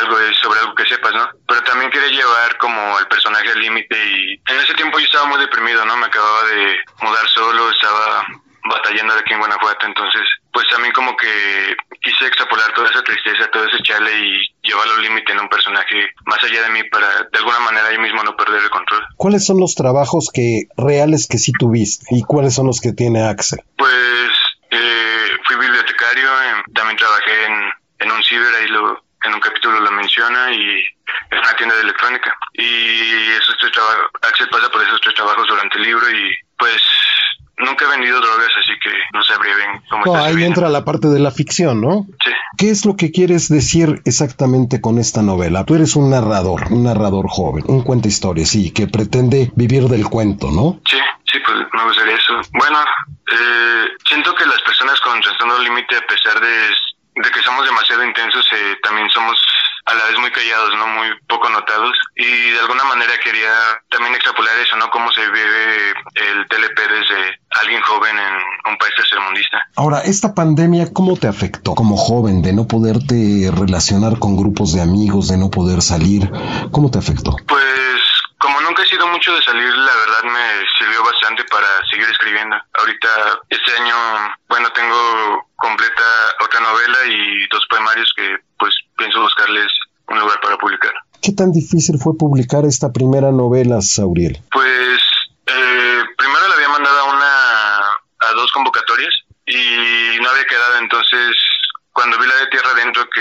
algo 0.00 0.18
es 0.18 0.36
sobre 0.38 0.60
algo 0.60 0.74
que 0.74 0.86
sepas, 0.86 1.12
¿no? 1.14 1.28
Pero 1.46 1.62
también 1.62 1.90
quería 1.90 2.08
llevar 2.08 2.56
como 2.58 2.98
el 2.98 3.06
personaje 3.08 3.50
al 3.50 3.60
límite 3.60 3.96
y 3.96 4.32
en 4.52 4.60
ese 4.60 4.74
tiempo 4.74 4.98
yo 4.98 5.06
estaba 5.06 5.26
muy 5.26 5.38
deprimido, 5.38 5.84
¿no? 5.84 5.96
Me 5.96 6.06
acababa 6.06 6.44
de 6.44 6.76
mudar 7.02 7.28
solo, 7.28 7.70
estaba 7.70 8.26
batallando 8.68 9.14
de 9.14 9.20
aquí 9.20 9.32
en 9.32 9.38
Guanajuato, 9.38 9.86
entonces 9.86 10.22
pues 10.52 10.66
también 10.70 10.92
como 10.92 11.16
que 11.16 11.76
quise 12.02 12.26
extrapolar 12.26 12.72
toda 12.74 12.88
esa 12.90 13.02
tristeza, 13.02 13.48
todo 13.52 13.64
ese 13.64 13.82
chale 13.82 14.10
y 14.18 14.68
llevarlo 14.68 14.94
al 14.94 15.02
límite 15.02 15.32
en 15.32 15.40
un 15.40 15.48
personaje 15.48 16.10
más 16.26 16.42
allá 16.42 16.62
de 16.62 16.70
mí 16.70 16.82
para 16.84 17.06
de 17.06 17.38
alguna 17.38 17.60
manera 17.60 17.92
yo 17.92 18.00
mismo 18.00 18.22
no 18.22 18.36
perder 18.36 18.62
el 18.62 18.70
control. 18.70 19.04
¿Cuáles 19.16 19.46
son 19.46 19.60
los 19.60 19.74
trabajos 19.74 20.30
que 20.32 20.64
reales 20.76 21.26
que 21.28 21.38
sí 21.38 21.52
tuviste 21.52 22.06
y 22.10 22.22
cuáles 22.22 22.54
son 22.54 22.66
los 22.66 22.80
que 22.80 22.92
tiene 22.92 23.26
Axel? 23.26 23.60
Pues 23.76 24.30
eh, 24.70 25.28
fui 25.46 25.56
bibliotecario, 25.56 26.28
eh, 26.28 26.62
también 26.74 26.96
trabajé 26.96 27.44
en, 27.46 27.52
en 28.00 28.12
un 28.12 28.22
ciber, 28.22 28.47
un 29.38 29.40
capítulo 29.40 29.80
lo 29.80 29.90
menciona 29.92 30.52
y 30.52 30.78
es 31.30 31.38
una 31.38 31.56
tienda 31.56 31.76
de 31.76 31.82
electrónica. 31.82 32.36
Y 32.54 33.30
esos 33.40 33.56
tres 33.60 33.72
trabajos, 33.72 34.10
Axel 34.22 34.48
pasa 34.48 34.68
por 34.68 34.82
esos 34.82 35.00
tres 35.00 35.14
trabajos 35.14 35.46
durante 35.46 35.78
el 35.78 35.84
libro 35.84 36.10
y 36.10 36.36
pues 36.58 36.82
nunca 37.58 37.84
he 37.84 37.88
vendido 37.88 38.20
drogas, 38.20 38.50
así 38.58 38.72
que 38.82 38.90
no 39.12 39.22
sabría 39.22 39.54
bien 39.54 39.82
cómo 39.88 40.04
No, 40.06 40.16
ahí 40.16 40.42
entra 40.42 40.68
la 40.68 40.84
parte 40.84 41.08
de 41.08 41.20
la 41.20 41.30
ficción, 41.30 41.80
¿no? 41.80 42.06
Sí. 42.24 42.30
¿Qué 42.56 42.70
es 42.70 42.84
lo 42.84 42.96
que 42.96 43.12
quieres 43.12 43.48
decir 43.48 44.02
exactamente 44.04 44.80
con 44.80 44.98
esta 44.98 45.22
novela? 45.22 45.64
Tú 45.64 45.76
eres 45.76 45.94
un 45.94 46.10
narrador, 46.10 46.72
un 46.72 46.84
narrador 46.84 47.28
joven, 47.28 47.64
un 47.68 47.82
cuenta 47.82 48.08
historias, 48.08 48.48
sí, 48.48 48.72
que 48.72 48.88
pretende 48.88 49.52
vivir 49.54 49.84
del 49.84 50.08
cuento, 50.08 50.50
¿no? 50.50 50.80
Sí, 50.84 50.98
sí, 51.30 51.38
pues 51.46 51.58
me 51.72 51.84
gustaría 51.84 52.16
eso. 52.16 52.40
Bueno, 52.54 52.78
eh, 53.30 53.86
siento 54.04 54.34
que 54.34 54.46
las 54.46 54.60
personas 54.62 55.00
con 55.00 55.20
trastorno 55.20 55.58
límite, 55.60 55.96
a 55.96 56.06
pesar 56.06 56.40
de, 56.40 56.70
de 57.22 57.30
que 57.30 57.42
somos 57.42 57.64
demasiado 57.64 58.04
intensos, 58.04 58.46
eh, 58.52 58.76
también 58.82 59.08
somos 59.10 59.38
a 59.86 59.94
la 59.94 60.04
vez 60.04 60.18
muy 60.18 60.30
callados, 60.30 60.76
¿no? 60.76 60.86
Muy 60.86 61.08
poco 61.26 61.48
notados. 61.48 61.96
Y 62.14 62.50
de 62.50 62.60
alguna 62.60 62.84
manera 62.84 63.12
quería 63.22 63.52
también 63.88 64.14
extrapolar 64.14 64.58
eso, 64.58 64.76
¿no? 64.76 64.90
Cómo 64.90 65.10
se 65.12 65.22
vive 65.30 65.90
el 66.14 66.46
TLP 66.48 66.78
desde 66.78 67.40
alguien 67.60 67.80
joven 67.82 68.18
en 68.18 68.34
un 68.70 68.78
país 68.78 68.94
tercermundista. 68.96 69.66
Ahora, 69.76 70.00
esta 70.00 70.34
pandemia, 70.34 70.92
¿cómo 70.92 71.16
te 71.16 71.26
afectó 71.26 71.74
como 71.74 71.96
joven 71.96 72.42
de 72.42 72.52
no 72.52 72.66
poderte 72.66 73.50
relacionar 73.50 74.18
con 74.18 74.36
grupos 74.36 74.74
de 74.74 74.82
amigos, 74.82 75.28
de 75.28 75.38
no 75.38 75.50
poder 75.50 75.80
salir? 75.80 76.30
¿Cómo 76.70 76.90
te 76.90 76.98
afectó? 76.98 77.36
Pues 77.46 78.02
como 78.38 78.60
nunca 78.60 78.82
he 78.82 78.86
sido 78.86 79.06
mucho 79.08 79.34
de 79.34 79.42
salir, 79.42 79.68
la 79.68 79.94
verdad 79.96 80.22
me 80.24 80.66
sirvió 80.78 81.02
bastante 81.02 81.44
para 81.44 81.66
seguir 81.90 82.08
escribiendo. 82.08 82.56
Ahorita, 82.78 83.08
este 83.48 83.72
año, 83.80 83.94
bueno, 84.48 84.70
tengo 84.70 85.47
completa 85.58 86.02
otra 86.40 86.60
novela 86.60 86.98
y 87.06 87.46
dos 87.48 87.66
poemarios 87.68 88.12
que 88.16 88.36
pues 88.58 88.74
pienso 88.96 89.20
buscarles 89.20 89.68
un 90.08 90.18
lugar 90.18 90.40
para 90.40 90.56
publicar. 90.56 90.92
¿Qué 91.20 91.32
tan 91.32 91.52
difícil 91.52 91.98
fue 91.98 92.16
publicar 92.16 92.64
esta 92.64 92.92
primera 92.92 93.30
novela, 93.30 93.82
Sauriel? 93.82 94.40
Pues 94.50 95.00
eh, 95.46 96.02
primero 96.16 96.48
le 96.48 96.54
había 96.54 96.68
mandado 96.68 96.98
a 96.98 97.04
una 97.04 97.28
a 98.20 98.32
dos 98.34 98.50
convocatorias 98.52 99.12
y 99.46 100.18
no 100.20 100.30
había 100.30 100.44
quedado 100.46 100.78
entonces 100.78 101.36
cuando 101.92 102.18
vi 102.18 102.28
la 102.28 102.36
de 102.36 102.46
Tierra 102.46 102.70
Adentro 102.70 103.10
que 103.10 103.20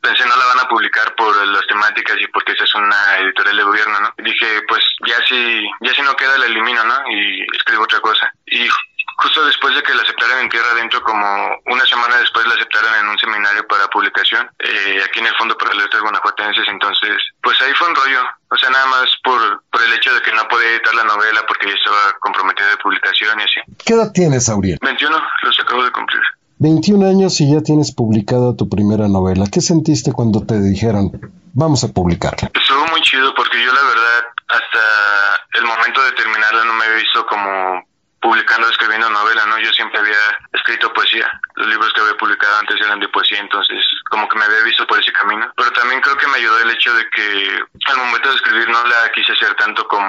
pensé 0.00 0.24
no 0.26 0.36
la 0.36 0.46
van 0.46 0.60
a 0.60 0.68
publicar 0.68 1.14
por 1.16 1.34
las 1.48 1.66
temáticas 1.66 2.16
y 2.20 2.28
porque 2.28 2.52
esa 2.52 2.62
es 2.62 2.74
una 2.76 3.18
editorial 3.18 3.56
de 3.56 3.62
gobierno, 3.64 4.00
¿no? 4.00 4.14
Y 4.18 4.22
dije, 4.22 4.46
pues 4.68 4.84
ya 5.06 5.16
si 5.26 5.64
ya 5.80 5.92
si 5.92 6.02
no 6.02 6.14
queda 6.14 6.38
la 6.38 6.46
elimino, 6.46 6.84
¿no? 6.84 6.94
Y 7.10 7.42
escribo 7.56 7.82
otra 7.82 8.00
cosa. 8.00 8.32
Y 8.46 8.68
justo 9.16 9.44
después 9.44 9.74
de 9.74 9.82
que 9.82 9.94
la 9.94 10.02
aceptaran 10.02 10.40
en 10.40 10.48
Tierra 10.48 10.70
Adentro, 10.72 11.02
como 11.02 11.26
una 11.66 11.84
semana 11.86 12.16
después 12.18 12.46
la 12.46 12.54
aceptaron 12.54 12.94
en 13.00 13.08
un 13.08 13.18
seminario 13.18 13.66
para 13.66 13.88
publicación, 13.88 14.48
eh, 14.58 15.02
aquí 15.04 15.20
en 15.20 15.26
el 15.26 15.34
Fondo 15.36 15.56
para 15.56 15.74
Letras 15.74 16.02
Guanajuatenses, 16.02 16.64
entonces, 16.68 17.16
pues 17.42 17.60
ahí 17.62 17.72
fue 17.74 17.88
un 17.88 17.94
rollo. 17.94 18.22
O 18.50 18.56
sea, 18.56 18.70
nada 18.70 18.86
más 18.86 19.06
por, 19.22 19.64
por 19.70 19.82
el 19.82 19.92
hecho 19.92 20.14
de 20.14 20.22
que 20.22 20.32
no 20.32 20.46
podía 20.48 20.70
editar 20.70 20.94
la 20.94 21.04
novela 21.04 21.42
porque 21.46 21.68
ya 21.68 21.74
estaba 21.74 22.16
comprometida 22.20 22.68
de 22.70 22.76
publicación 22.78 23.40
y 23.40 23.42
así. 23.42 23.60
¿Qué 23.84 23.94
edad 23.94 24.12
tienes, 24.12 24.46
Sauriel? 24.46 24.78
21, 24.80 25.16
los 25.42 25.60
acabo 25.60 25.84
de 25.84 25.90
cumplir. 25.90 26.22
21 26.58 27.06
años 27.08 27.40
y 27.40 27.52
ya 27.52 27.62
tienes 27.62 27.92
publicada 27.92 28.56
tu 28.56 28.68
primera 28.68 29.08
novela. 29.08 29.46
¿Qué 29.50 29.60
sentiste 29.60 30.12
cuando 30.12 30.46
te 30.46 30.60
dijeron, 30.60 31.10
vamos 31.52 31.82
a 31.84 31.88
publicarla? 31.88 32.50
Estuvo 32.54 32.86
muy 32.86 33.00
chido 33.02 33.34
porque 33.34 33.62
yo 33.62 33.72
la 33.72 33.82
verdad 33.82 34.22
hasta 34.48 35.58
el 35.58 35.64
momento 35.64 36.02
de 36.04 36.12
terminarla 36.12 36.64
no 36.64 36.74
me 36.74 36.84
había 36.84 36.96
visto 36.96 37.26
como 37.26 37.82
publicando, 38.24 38.66
escribiendo 38.70 39.10
novela, 39.10 39.44
¿no? 39.44 39.58
Yo 39.60 39.70
siempre 39.72 40.00
había 40.00 40.16
escrito 40.52 40.90
poesía. 40.94 41.28
Los 41.56 41.68
libros 41.68 41.92
que 41.92 42.00
había 42.00 42.16
publicado 42.16 42.56
antes 42.58 42.80
eran 42.80 42.98
de 42.98 43.08
poesía, 43.08 43.38
entonces 43.40 43.76
como 44.08 44.26
que 44.28 44.38
me 44.38 44.44
había 44.46 44.64
visto 44.64 44.86
por 44.86 44.98
ese 44.98 45.12
camino. 45.12 45.44
Pero 45.56 45.70
también 45.72 46.00
creo 46.00 46.16
que 46.16 46.26
me 46.28 46.38
ayudó 46.38 46.58
el 46.60 46.70
hecho 46.70 46.92
de 46.94 47.04
que 47.14 47.60
al 47.92 47.96
momento 47.98 48.30
de 48.30 48.34
escribir 48.36 48.68
no 48.70 48.80
la 48.86 49.12
quise 49.14 49.32
hacer 49.32 49.54
tanto 49.56 49.86
como 49.86 50.08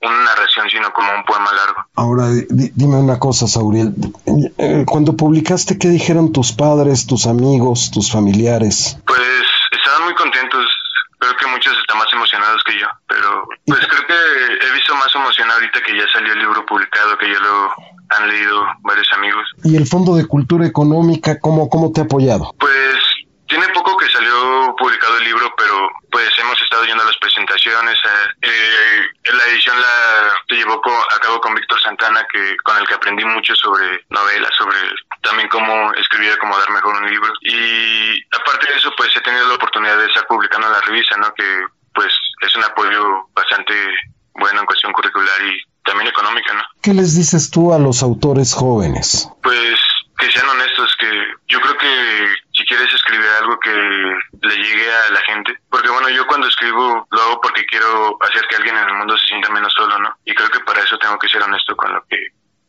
una 0.00 0.22
narración, 0.24 0.68
sino 0.70 0.90
como 0.92 1.12
un 1.12 1.24
poema 1.24 1.52
largo. 1.52 1.84
Ahora, 1.96 2.28
di- 2.48 2.72
dime 2.74 2.96
una 2.96 3.18
cosa, 3.18 3.46
Sauriel. 3.46 3.92
Eh, 4.58 4.84
Cuando 4.88 5.14
publicaste, 5.16 5.78
¿qué 5.78 5.88
dijeron 5.88 6.32
tus 6.32 6.52
padres, 6.52 7.06
tus 7.06 7.26
amigos, 7.26 7.90
tus 7.92 8.10
familiares? 8.10 8.96
Pues 9.06 9.20
estaban 9.70 10.04
muy 10.04 10.14
contentos. 10.14 10.64
Creo 11.22 11.36
que 11.36 11.46
muchos 11.46 11.78
están 11.78 11.98
más 11.98 12.08
emocionados 12.12 12.64
que 12.64 12.80
yo, 12.80 12.88
pero 13.06 13.46
pues 13.64 13.78
creo 13.86 14.06
que 14.08 14.66
he 14.66 14.72
visto 14.74 14.92
más 14.96 15.14
emoción 15.14 15.48
ahorita 15.52 15.80
que 15.80 15.96
ya 15.96 16.04
salió 16.12 16.32
el 16.32 16.40
libro 16.40 16.66
publicado, 16.66 17.16
que 17.16 17.30
ya 17.30 17.38
lo 17.38 17.72
han 18.08 18.28
leído 18.28 18.66
varios 18.80 19.06
amigos. 19.12 19.48
¿Y 19.62 19.76
el 19.76 19.86
Fondo 19.86 20.16
de 20.16 20.26
Cultura 20.26 20.66
Económica, 20.66 21.38
cómo, 21.38 21.68
cómo 21.68 21.92
te 21.92 22.00
ha 22.00 22.04
apoyado? 22.04 22.52
Pues 22.58 22.96
tiene 23.52 23.68
poco 23.68 23.98
que 23.98 24.08
salió 24.08 24.74
publicado 24.78 25.18
el 25.18 25.24
libro, 25.24 25.52
pero 25.58 25.86
pues 26.10 26.30
hemos 26.38 26.60
estado 26.62 26.86
yendo 26.86 27.02
a 27.02 27.06
las 27.06 27.18
presentaciones. 27.18 27.98
eh, 28.02 28.48
eh, 28.48 29.32
la 29.34 29.44
edición 29.52 29.78
la 29.78 30.32
se 30.48 30.54
llevó 30.54 30.80
a 30.80 31.18
cabo 31.18 31.38
con 31.42 31.54
Víctor 31.54 31.78
Santana, 31.82 32.26
que 32.32 32.56
con 32.64 32.78
el 32.78 32.86
que 32.86 32.94
aprendí 32.94 33.26
mucho 33.26 33.54
sobre 33.54 34.06
novelas, 34.08 34.50
sobre 34.56 34.78
también 35.20 35.50
cómo 35.50 35.92
escribir 36.00 36.30
y 36.30 36.32
acomodar 36.32 36.70
mejor 36.70 36.96
un 36.96 37.10
libro. 37.10 37.30
Y 37.42 38.24
aparte 38.34 38.68
de 38.68 38.78
eso, 38.78 38.90
pues 38.96 39.14
he 39.14 39.20
tenido 39.20 39.46
la 39.46 39.54
oportunidad 39.56 39.98
de 39.98 40.06
estar 40.06 40.26
publicando 40.26 40.68
en 40.68 40.72
la 40.72 40.80
revista, 40.80 41.18
¿no? 41.18 41.34
Que 41.34 41.44
pues 41.92 42.14
es 42.40 42.56
un 42.56 42.64
apoyo 42.64 43.28
bastante 43.34 43.74
bueno 44.32 44.60
en 44.60 44.66
cuestión 44.66 44.94
curricular 44.94 45.42
y 45.42 45.62
también 45.84 46.08
económica, 46.08 46.54
¿no? 46.54 46.62
¿Qué 46.80 46.94
les 46.94 47.16
dices 47.16 47.50
tú 47.50 47.74
a 47.74 47.78
los 47.78 48.02
autores 48.02 48.54
jóvenes? 48.54 49.28
Pues 49.42 49.78
que 50.18 50.30
sean 50.30 50.48
honestos, 50.48 50.96
que 50.98 51.10
yo 51.48 51.60
creo 51.60 51.76
que 51.76 52.34
si 52.52 52.64
quieres 52.64 52.92
escribir 52.92 53.26
algo 53.40 53.58
que 53.58 53.72
le 53.72 54.56
llegue 54.56 54.92
a 54.92 55.10
la 55.10 55.20
gente, 55.22 55.58
porque 55.70 55.90
bueno, 55.90 56.08
yo 56.10 56.26
cuando 56.26 56.48
escribo 56.48 57.06
lo 57.10 57.22
hago 57.22 57.40
porque 57.40 57.64
quiero 57.66 58.18
hacer 58.20 58.46
que 58.48 58.56
alguien 58.56 58.76
en 58.76 58.88
el 58.88 58.94
mundo 58.94 59.16
se 59.16 59.26
sienta 59.26 59.50
menos 59.50 59.72
solo, 59.74 59.98
¿no? 59.98 60.14
Y 60.24 60.34
creo 60.34 60.48
que 60.48 60.60
para 60.60 60.82
eso 60.82 60.98
tengo 60.98 61.18
que 61.18 61.28
ser 61.28 61.42
honesto 61.42 61.74
con 61.76 61.92
lo 61.92 62.04
que 62.08 62.16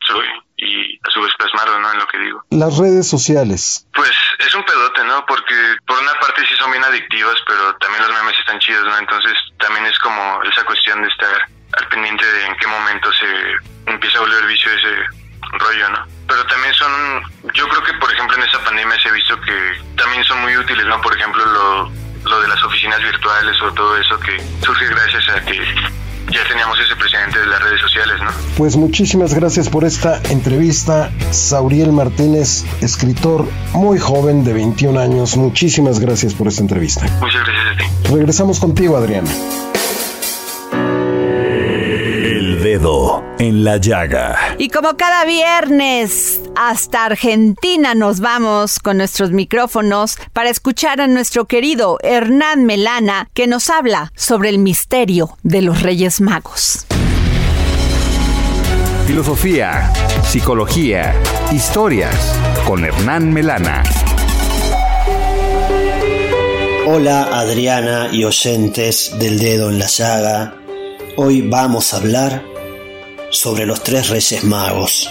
soy 0.06 0.26
y 0.58 0.98
a 0.98 1.12
su 1.12 1.22
vez 1.22 1.32
plasmarlo, 1.38 1.80
¿no? 1.80 1.92
En 1.92 2.00
lo 2.00 2.08
que 2.08 2.18
digo. 2.18 2.44
Las 2.50 2.78
redes 2.78 3.10
sociales. 3.10 3.88
Pues 3.94 4.12
es 4.40 4.56
un 4.56 4.64
pedote, 4.64 5.04
¿no? 5.04 5.26
Porque 5.26 5.56
por 5.86 6.00
una 6.00 6.14
parte 6.20 6.46
sí 6.48 6.56
son 6.58 6.72
bien 6.72 6.84
adictivas, 6.84 7.36
pero 7.48 7.76
también 7.78 8.04
los 8.04 8.14
memes 8.14 8.40
están 8.40 8.60
chidos, 8.60 8.86
¿no? 8.86 8.98
Entonces 8.98 9.34
también 9.60 9.86
es 9.86 9.98
como 10.00 10.42
esa 10.44 10.64
cuestión 10.66 11.02
de 11.02 11.08
estar 11.10 11.48
al 11.78 11.88
pendiente 11.90 12.26
de 12.26 12.46
en 12.46 12.56
qué 12.58 12.68
momento 12.68 13.12
se 13.14 13.92
empieza 13.92 14.18
a 14.20 14.22
volver 14.22 14.46
vicio 14.46 14.72
ese 14.72 15.23
rollo, 15.60 15.90
¿no? 15.90 16.00
Pero 16.28 16.46
también 16.48 16.74
son, 16.74 16.92
yo 17.54 17.68
creo 17.68 17.84
que 17.84 17.94
por 17.94 18.12
ejemplo 18.12 18.38
en 18.38 18.44
esa 18.44 18.64
pandemia 18.64 18.98
se 19.02 19.10
ha 19.10 19.12
visto 19.12 19.40
que 19.42 19.82
también 19.98 20.24
son 20.24 20.42
muy 20.42 20.56
útiles, 20.58 20.86
¿no? 20.86 21.00
Por 21.02 21.16
ejemplo 21.16 21.46
lo, 21.46 21.92
lo 22.30 22.42
de 22.42 22.48
las 22.48 22.64
oficinas 22.64 23.02
virtuales 23.02 23.62
o 23.62 23.74
todo 23.74 23.98
eso 23.98 24.20
que 24.20 24.42
surge 24.64 24.88
gracias 24.88 25.30
a 25.30 25.46
que 25.46 25.60
ya 26.32 26.44
teníamos 26.48 26.80
ese 26.80 26.96
precedente 26.96 27.40
de 27.40 27.48
las 27.48 27.62
redes 27.62 27.82
sociales, 27.82 28.22
¿no? 28.22 28.32
Pues 28.58 28.76
muchísimas 28.76 29.34
gracias 29.34 29.70
por 29.70 29.84
esta 29.84 30.22
entrevista. 30.30 31.12
Sauriel 31.32 31.92
Martínez, 31.92 32.66
escritor 32.82 33.48
muy 33.74 34.00
joven 34.00 34.44
de 34.44 34.54
21 34.54 35.00
años. 35.00 35.36
Muchísimas 35.38 36.00
gracias 36.00 36.34
por 36.34 36.48
esta 36.48 36.62
entrevista. 36.62 37.06
Muchas 37.20 37.46
gracias 37.46 37.68
a 37.74 37.78
ti. 37.78 38.10
Regresamos 38.14 38.60
contigo, 38.60 38.98
Adriana. 38.98 39.30
Dedo 42.74 43.24
en 43.38 43.64
la 43.64 43.78
llaga. 43.78 44.56
Y 44.58 44.70
como 44.70 44.98
cada 44.98 45.26
viernes, 45.26 46.42
hasta 46.56 47.06
Argentina 47.06 47.94
nos 47.94 48.20
vamos 48.20 48.80
con 48.80 48.98
nuestros 48.98 49.32
micrófonos 49.32 50.18
para 50.34 50.50
escuchar 50.50 51.00
a 51.00 51.08
nuestro 51.08 51.46
querido 51.46 52.00
Hernán 52.02 52.66
Melana 52.66 53.30
que 53.36 53.46
nos 53.46 53.70
habla 53.70 54.12
sobre 54.16 54.50
el 54.50 54.58
misterio 54.58 55.38
de 55.44 55.62
los 55.62 55.84
Reyes 55.84 56.20
Magos. 56.20 56.88
Filosofía, 59.06 59.94
psicología, 60.24 61.14
historias 61.52 62.36
con 62.66 62.84
Hernán 62.86 63.32
Melana. 63.34 63.84
Hola 66.88 67.40
Adriana 67.40 68.10
y 68.12 68.24
oyentes 68.24 69.14
del 69.20 69.38
dedo 69.38 69.70
en 69.70 69.78
la 69.78 69.86
llaga. 69.86 70.56
Hoy 71.18 71.42
vamos 71.42 71.94
a 71.94 71.98
hablar 71.98 72.53
sobre 73.34 73.66
los 73.66 73.84
tres 73.84 74.10
reyes 74.10 74.44
magos. 74.44 75.10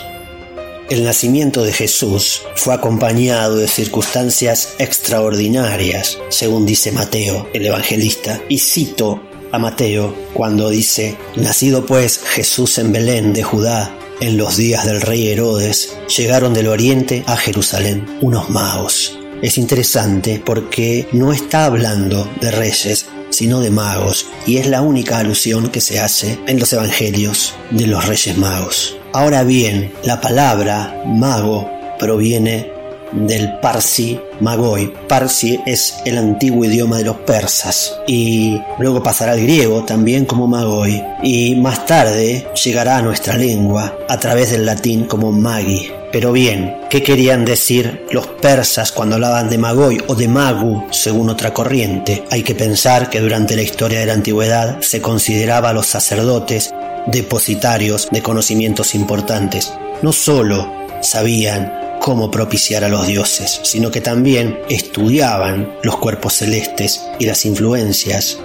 El 0.89 1.05
nacimiento 1.05 1.65
de 1.65 1.73
Jesús 1.73 2.43
fue 2.55 2.75
acompañado 2.75 3.57
de 3.57 3.67
circunstancias 3.67 4.75
extraordinarias, 4.79 6.19
según 6.29 6.65
dice 6.65 6.93
Mateo, 6.93 7.49
el 7.53 7.67
evangelista, 7.67 8.41
y 8.49 8.59
cito 8.59 9.23
a 9.51 9.59
Mateo 9.59 10.15
cuando 10.33 10.71
dice, 10.71 11.17
Nacido 11.37 11.85
pues 11.85 12.19
Jesús 12.19 12.79
en 12.79 12.93
Belén 12.93 13.33
de 13.33 13.43
Judá, 13.43 13.97
en 14.21 14.37
los 14.37 14.57
días 14.57 14.87
del 14.87 15.01
rey 15.01 15.29
Herodes, 15.29 15.97
llegaron 16.17 16.55
del 16.55 16.69
oriente 16.69 17.25
a 17.27 17.37
Jerusalén 17.37 18.07
unos 18.21 18.51
magos. 18.51 19.19
Es 19.43 19.59
interesante 19.59 20.41
porque 20.45 21.09
no 21.11 21.33
está 21.33 21.65
hablando 21.65 22.31
de 22.41 22.53
reyes, 22.53 23.07
sino 23.33 23.61
de 23.61 23.71
magos, 23.71 24.27
y 24.47 24.59
es 24.59 24.67
la 24.67 24.83
única 24.83 25.19
alusión 25.19 25.69
que 25.69 25.81
se 25.81 25.99
hace 25.99 26.39
en 26.47 26.61
los 26.61 26.73
evangelios 26.73 27.55
de 27.71 27.87
los 27.87 28.07
reyes 28.07 28.37
magos. 28.39 28.97
Ahora 29.13 29.43
bien, 29.43 29.93
la 30.05 30.21
palabra 30.21 31.03
mago 31.07 31.69
proviene 31.99 32.73
del 33.13 33.59
Parsi 33.61 34.19
Magoi. 34.41 34.93
Parsi 35.09 35.61
es 35.67 35.97
el 36.05 36.19
antiguo 36.19 36.65
idioma 36.65 36.99
de 36.99 37.05
los 37.05 37.17
persas 37.19 37.95
y 38.07 38.61
luego 38.79 39.03
pasará 39.03 39.33
al 39.33 39.43
griego 39.43 39.85
también 39.85 40.25
como 40.25 40.47
Magoi 40.47 41.03
y 41.23 41.55
más 41.57 41.87
tarde 41.87 42.47
llegará 42.65 42.99
a 42.99 43.03
nuestra 43.03 43.37
lengua 43.37 43.95
a 44.09 44.19
través 44.19 44.51
del 44.51 44.67
latín 44.67 45.05
como 45.05 45.31
Magi. 45.31 45.91
Pero 46.13 46.31
bien, 46.31 46.77
¿qué 46.91 47.03
querían 47.03 47.47
decir 47.47 48.05
los 48.11 48.27
persas 48.27 48.93
cuando 48.93 49.15
hablaban 49.15 49.49
de 49.49 49.57
Magoi 49.57 49.99
o 50.09 50.15
de 50.15 50.29
Magu 50.29 50.87
según 50.91 51.31
otra 51.31 51.55
corriente? 51.55 52.25
Hay 52.31 52.43
que 52.43 52.55
pensar 52.55 53.09
que 53.09 53.19
durante 53.19 53.57
la 53.57 53.63
historia 53.63 54.01
de 54.01 54.07
la 54.07 54.13
antigüedad 54.13 54.83
se 54.83 55.01
consideraba 55.01 55.71
a 55.71 55.73
los 55.73 55.87
sacerdotes 55.87 56.71
depositarios 57.07 58.09
de 58.11 58.23
conocimientos 58.23 58.95
importantes. 58.95 59.73
No 60.03 60.13
solo 60.13 60.71
sabían 61.01 61.73
cómo 61.99 62.31
propiciar 62.31 62.85
a 62.85 62.91
los 62.91 63.07
dioses, 63.07 63.61
sino 63.63 63.91
que 63.91 64.03
también 64.03 64.59
estudiaban 64.69 65.73
los 65.83 65.97
cuerpos 65.97 66.35
celestes 66.35 67.01
y 67.19 67.25
las 67.25 67.47
influencias 67.47 68.39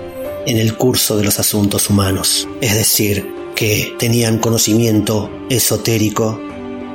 en 0.46 0.58
el 0.58 0.78
curso 0.78 1.18
de 1.18 1.26
los 1.26 1.38
asuntos 1.38 1.90
humanos. 1.90 2.48
Es 2.62 2.76
decir, 2.76 3.28
que 3.56 3.94
tenían 4.00 4.38
conocimiento 4.38 5.30
esotérico 5.50 6.40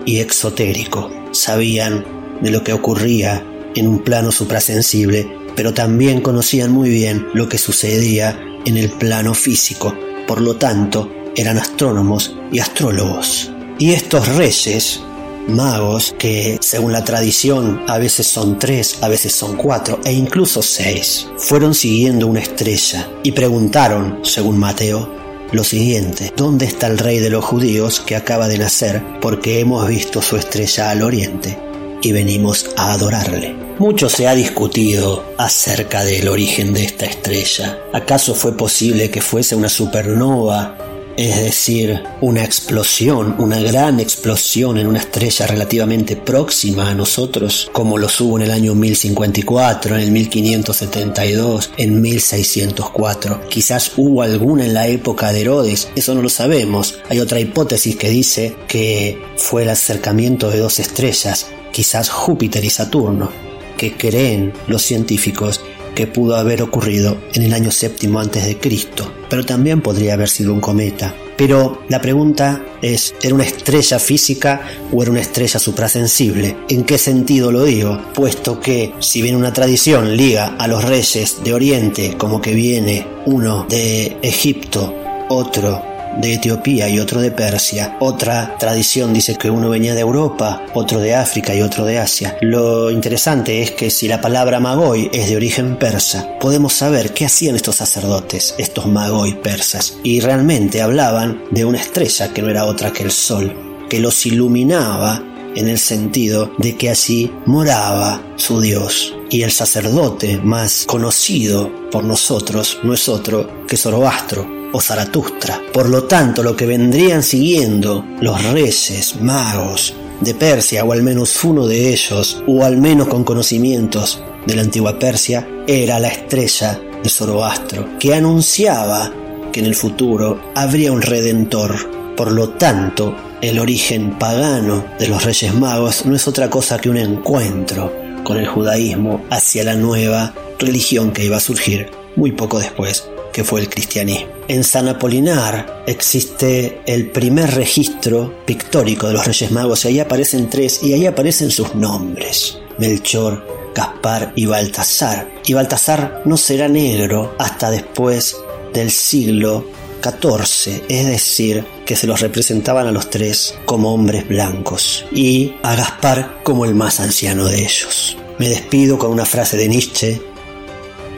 y 0.04 0.20
exotérico. 0.20 1.10
Sabían 1.32 2.04
de 2.40 2.50
lo 2.50 2.62
que 2.62 2.72
ocurría 2.72 3.44
en 3.74 3.86
un 3.86 4.00
plano 4.00 4.32
suprasensible, 4.32 5.30
pero 5.56 5.74
también 5.74 6.20
conocían 6.20 6.72
muy 6.72 6.90
bien 6.90 7.26
lo 7.34 7.48
que 7.48 7.58
sucedía 7.58 8.38
en 8.64 8.76
el 8.76 8.90
plano 8.90 9.34
físico. 9.34 9.94
Por 10.26 10.40
lo 10.40 10.56
tanto, 10.56 11.10
eran 11.36 11.58
astrónomos 11.58 12.34
y 12.52 12.58
astrólogos. 12.58 13.50
Y 13.78 13.92
estos 13.92 14.28
reyes 14.36 15.00
magos 15.48 16.14
que 16.18 16.58
según 16.60 16.92
la 16.92 17.04
tradición 17.04 17.82
a 17.88 17.98
veces 17.98 18.26
son 18.26 18.58
tres, 18.58 18.98
a 19.00 19.08
veces 19.08 19.34
son 19.34 19.56
cuatro 19.56 20.00
e 20.04 20.12
incluso 20.12 20.62
seis, 20.62 21.26
fueron 21.36 21.74
siguiendo 21.74 22.26
una 22.26 22.40
estrella 22.40 23.08
y 23.22 23.32
preguntaron, 23.32 24.20
según 24.22 24.58
Mateo, 24.58 25.21
lo 25.52 25.64
siguiente, 25.64 26.32
¿dónde 26.34 26.64
está 26.64 26.86
el 26.86 26.96
rey 26.96 27.18
de 27.18 27.28
los 27.28 27.44
judíos 27.44 28.00
que 28.00 28.16
acaba 28.16 28.48
de 28.48 28.56
nacer? 28.56 29.02
Porque 29.20 29.60
hemos 29.60 29.86
visto 29.86 30.22
su 30.22 30.36
estrella 30.36 30.90
al 30.90 31.02
oriente 31.02 31.58
y 32.00 32.12
venimos 32.12 32.70
a 32.76 32.92
adorarle. 32.92 33.54
Mucho 33.78 34.08
se 34.08 34.26
ha 34.26 34.34
discutido 34.34 35.24
acerca 35.36 36.04
del 36.04 36.28
origen 36.28 36.72
de 36.72 36.84
esta 36.84 37.04
estrella. 37.04 37.78
¿Acaso 37.92 38.34
fue 38.34 38.56
posible 38.56 39.10
que 39.10 39.20
fuese 39.20 39.54
una 39.54 39.68
supernova 39.68 40.76
es 41.16 41.42
decir, 41.42 42.02
una 42.20 42.44
explosión, 42.44 43.36
una 43.38 43.60
gran 43.60 44.00
explosión 44.00 44.78
en 44.78 44.86
una 44.86 45.00
estrella 45.00 45.46
relativamente 45.46 46.16
próxima 46.16 46.90
a 46.90 46.94
nosotros, 46.94 47.70
como 47.72 47.98
lo 47.98 48.08
hubo 48.20 48.38
en 48.38 48.44
el 48.44 48.50
año 48.50 48.74
1054, 48.74 49.96
en 49.96 50.02
el 50.02 50.10
1572, 50.10 51.70
en 51.76 52.00
1604. 52.00 53.40
Quizás 53.48 53.92
hubo 53.96 54.22
alguna 54.22 54.64
en 54.64 54.74
la 54.74 54.86
época 54.88 55.32
de 55.32 55.42
Herodes, 55.42 55.88
eso 55.94 56.14
no 56.14 56.22
lo 56.22 56.28
sabemos. 56.28 56.98
Hay 57.08 57.20
otra 57.20 57.40
hipótesis 57.40 57.96
que 57.96 58.10
dice 58.10 58.56
que 58.68 59.20
fue 59.36 59.62
el 59.62 59.70
acercamiento 59.70 60.50
de 60.50 60.58
dos 60.58 60.78
estrellas, 60.78 61.46
quizás 61.72 62.08
Júpiter 62.10 62.64
y 62.64 62.70
Saturno, 62.70 63.30
que 63.76 63.96
creen 63.96 64.52
los 64.66 64.82
científicos 64.82 65.60
que 65.94 66.06
pudo 66.06 66.36
haber 66.36 66.62
ocurrido 66.62 67.18
en 67.34 67.42
el 67.42 67.52
año 67.52 67.70
séptimo 67.70 68.20
antes 68.20 68.46
de 68.46 68.58
Cristo, 68.58 69.12
pero 69.32 69.46
también 69.46 69.80
podría 69.80 70.12
haber 70.12 70.28
sido 70.28 70.52
un 70.52 70.60
cometa. 70.60 71.14
Pero 71.38 71.84
la 71.88 72.02
pregunta 72.02 72.62
es, 72.82 73.14
¿era 73.22 73.34
una 73.34 73.44
estrella 73.44 73.98
física 73.98 74.60
o 74.92 75.00
era 75.00 75.10
una 75.10 75.22
estrella 75.22 75.58
suprasensible? 75.58 76.54
¿En 76.68 76.84
qué 76.84 76.98
sentido 76.98 77.50
lo 77.50 77.64
digo? 77.64 77.98
Puesto 78.12 78.60
que 78.60 78.92
si 78.98 79.22
bien 79.22 79.36
una 79.36 79.54
tradición 79.54 80.18
liga 80.18 80.54
a 80.58 80.68
los 80.68 80.84
reyes 80.84 81.38
de 81.42 81.54
Oriente 81.54 82.14
como 82.18 82.42
que 82.42 82.52
viene 82.52 83.06
uno 83.24 83.64
de 83.70 84.18
Egipto, 84.20 84.94
otro 85.30 85.82
de 86.20 86.34
Etiopía 86.34 86.88
y 86.88 86.98
otro 86.98 87.20
de 87.20 87.30
Persia. 87.30 87.96
Otra 88.00 88.56
tradición 88.58 89.12
dice 89.12 89.36
que 89.36 89.50
uno 89.50 89.70
venía 89.70 89.94
de 89.94 90.00
Europa, 90.00 90.64
otro 90.74 91.00
de 91.00 91.14
África 91.14 91.54
y 91.54 91.62
otro 91.62 91.84
de 91.84 91.98
Asia. 91.98 92.36
Lo 92.40 92.90
interesante 92.90 93.62
es 93.62 93.70
que 93.70 93.90
si 93.90 94.08
la 94.08 94.20
palabra 94.20 94.60
magoi 94.60 95.10
es 95.12 95.28
de 95.28 95.36
origen 95.36 95.76
persa, 95.76 96.38
podemos 96.38 96.72
saber 96.72 97.12
qué 97.12 97.26
hacían 97.26 97.56
estos 97.56 97.76
sacerdotes, 97.76 98.54
estos 98.58 98.86
magoi 98.86 99.34
persas. 99.34 99.96
Y 100.02 100.20
realmente 100.20 100.82
hablaban 100.82 101.44
de 101.50 101.64
una 101.64 101.80
estrella 101.80 102.32
que 102.32 102.42
no 102.42 102.50
era 102.50 102.66
otra 102.66 102.92
que 102.92 103.02
el 103.02 103.10
sol, 103.10 103.54
que 103.88 104.00
los 104.00 104.26
iluminaba 104.26 105.22
en 105.54 105.68
el 105.68 105.78
sentido 105.78 106.52
de 106.58 106.76
que 106.76 106.90
así 106.90 107.30
moraba 107.46 108.22
su 108.36 108.60
Dios. 108.60 109.14
Y 109.30 109.42
el 109.42 109.52
sacerdote 109.52 110.38
más 110.38 110.84
conocido 110.86 111.70
por 111.90 112.04
nosotros 112.04 112.78
no 112.82 112.94
es 112.94 113.08
otro 113.08 113.66
que 113.66 113.76
Zoroastro, 113.76 114.61
o 114.72 114.80
Zaratustra. 114.80 115.60
Por 115.72 115.88
lo 115.88 116.04
tanto, 116.04 116.42
lo 116.42 116.56
que 116.56 116.66
vendrían 116.66 117.22
siguiendo 117.22 118.04
los 118.20 118.42
reyes, 118.52 119.16
magos 119.20 119.94
de 120.20 120.34
Persia, 120.34 120.84
o 120.84 120.92
al 120.92 121.02
menos 121.02 121.42
uno 121.44 121.66
de 121.66 121.90
ellos, 121.90 122.42
o 122.46 122.64
al 122.64 122.78
menos 122.78 123.08
con 123.08 123.24
conocimientos 123.24 124.22
de 124.46 124.54
la 124.56 124.62
antigua 124.62 124.98
Persia, 124.98 125.46
era 125.66 125.98
la 125.98 126.08
estrella 126.08 126.80
de 127.02 127.08
Zoroastro, 127.08 127.98
que 127.98 128.14
anunciaba 128.14 129.12
que 129.52 129.60
en 129.60 129.66
el 129.66 129.74
futuro 129.74 130.40
habría 130.54 130.92
un 130.92 131.02
redentor. 131.02 132.14
Por 132.16 132.32
lo 132.32 132.50
tanto, 132.50 133.16
el 133.40 133.58
origen 133.58 134.18
pagano 134.18 134.84
de 134.98 135.08
los 135.08 135.24
Reyes 135.24 135.54
Magos 135.54 136.06
no 136.06 136.14
es 136.14 136.28
otra 136.28 136.48
cosa 136.48 136.78
que 136.78 136.88
un 136.88 136.96
encuentro 136.96 137.92
con 138.22 138.36
el 138.36 138.46
judaísmo 138.46 139.24
hacia 139.30 139.64
la 139.64 139.74
nueva 139.74 140.32
religión 140.58 141.12
que 141.12 141.24
iba 141.24 141.38
a 141.38 141.40
surgir 141.40 141.90
muy 142.14 142.30
poco 142.30 142.60
después 142.60 143.08
que 143.32 143.44
fue 143.44 143.60
el 143.60 143.68
cristianismo. 143.68 144.32
En 144.48 144.64
San 144.64 144.88
Apolinar 144.88 145.84
existe 145.86 146.82
el 146.86 147.10
primer 147.10 147.54
registro 147.54 148.44
pictórico 148.44 149.08
de 149.08 149.14
los 149.14 149.26
Reyes 149.26 149.50
Magos 149.50 149.84
y 149.84 149.88
ahí 149.88 150.00
aparecen 150.00 150.50
tres 150.50 150.80
y 150.82 150.92
ahí 150.92 151.06
aparecen 151.06 151.50
sus 151.50 151.74
nombres. 151.74 152.58
Melchor, 152.78 153.72
Gaspar 153.74 154.32
y 154.36 154.46
Baltasar. 154.46 155.30
Y 155.46 155.54
Baltasar 155.54 156.22
no 156.24 156.36
será 156.36 156.68
negro 156.68 157.34
hasta 157.38 157.70
después 157.70 158.36
del 158.72 158.90
siglo 158.90 159.64
XIV, 160.02 160.82
es 160.88 161.06
decir, 161.06 161.64
que 161.86 161.96
se 161.96 162.06
los 162.06 162.20
representaban 162.20 162.86
a 162.86 162.92
los 162.92 163.10
tres 163.10 163.54
como 163.64 163.94
hombres 163.94 164.26
blancos 164.26 165.04
y 165.12 165.54
a 165.62 165.76
Gaspar 165.76 166.42
como 166.42 166.64
el 166.64 166.74
más 166.74 167.00
anciano 167.00 167.46
de 167.46 167.62
ellos. 167.62 168.16
Me 168.38 168.48
despido 168.48 168.98
con 168.98 169.12
una 169.12 169.24
frase 169.24 169.56
de 169.56 169.68
Nietzsche 169.68 170.20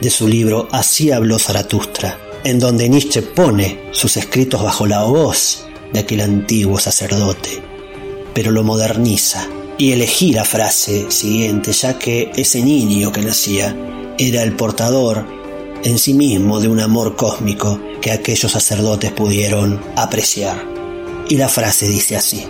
de 0.01 0.09
su 0.09 0.27
libro 0.27 0.67
Así 0.71 1.11
habló 1.11 1.39
Zaratustra, 1.39 2.19
en 2.43 2.59
donde 2.59 2.89
Nietzsche 2.89 3.21
pone 3.21 3.89
sus 3.91 4.17
escritos 4.17 4.61
bajo 4.61 4.85
la 4.85 5.03
voz 5.03 5.65
de 5.93 5.99
aquel 5.99 6.21
antiguo 6.21 6.79
sacerdote, 6.79 7.61
pero 8.33 8.51
lo 8.51 8.63
moderniza 8.63 9.47
y 9.77 9.91
elegí 9.91 10.31
la 10.31 10.45
frase 10.45 11.09
siguiente, 11.09 11.71
ya 11.71 11.97
que 11.97 12.31
ese 12.35 12.61
niño 12.63 13.11
que 13.11 13.21
nacía 13.21 13.75
era 14.17 14.43
el 14.43 14.55
portador 14.55 15.25
en 15.83 15.99
sí 15.99 16.13
mismo 16.13 16.59
de 16.59 16.67
un 16.67 16.79
amor 16.79 17.15
cósmico 17.15 17.79
que 18.01 18.11
aquellos 18.11 18.51
sacerdotes 18.51 19.11
pudieron 19.11 19.81
apreciar. 19.95 20.63
Y 21.27 21.37
la 21.37 21.49
frase 21.49 21.87
dice 21.87 22.15
así, 22.15 22.45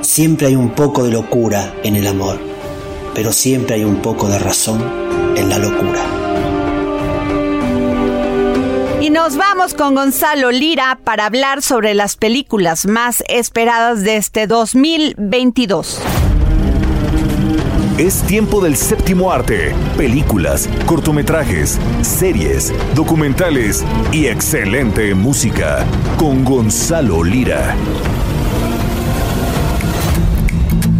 siempre 0.00 0.48
hay 0.48 0.56
un 0.56 0.74
poco 0.74 1.04
de 1.04 1.10
locura 1.10 1.74
en 1.82 1.96
el 1.96 2.06
amor, 2.06 2.38
pero 3.14 3.32
siempre 3.32 3.76
hay 3.76 3.84
un 3.84 3.96
poco 3.96 4.28
de 4.28 4.38
razón 4.38 4.82
en 5.36 5.48
la 5.48 5.58
locura. 5.58 6.19
Nos 9.10 9.36
vamos 9.36 9.74
con 9.74 9.96
Gonzalo 9.96 10.52
Lira 10.52 11.00
para 11.02 11.26
hablar 11.26 11.62
sobre 11.62 11.94
las 11.94 12.14
películas 12.14 12.86
más 12.86 13.24
esperadas 13.28 14.04
de 14.04 14.16
este 14.16 14.46
2022. 14.46 16.00
Es 17.98 18.22
tiempo 18.22 18.60
del 18.60 18.76
séptimo 18.76 19.32
arte. 19.32 19.74
Películas, 19.96 20.68
cortometrajes, 20.86 21.76
series, 22.02 22.72
documentales 22.94 23.84
y 24.12 24.26
excelente 24.26 25.12
música. 25.16 25.84
Con 26.16 26.44
Gonzalo 26.44 27.24
Lira. 27.24 27.74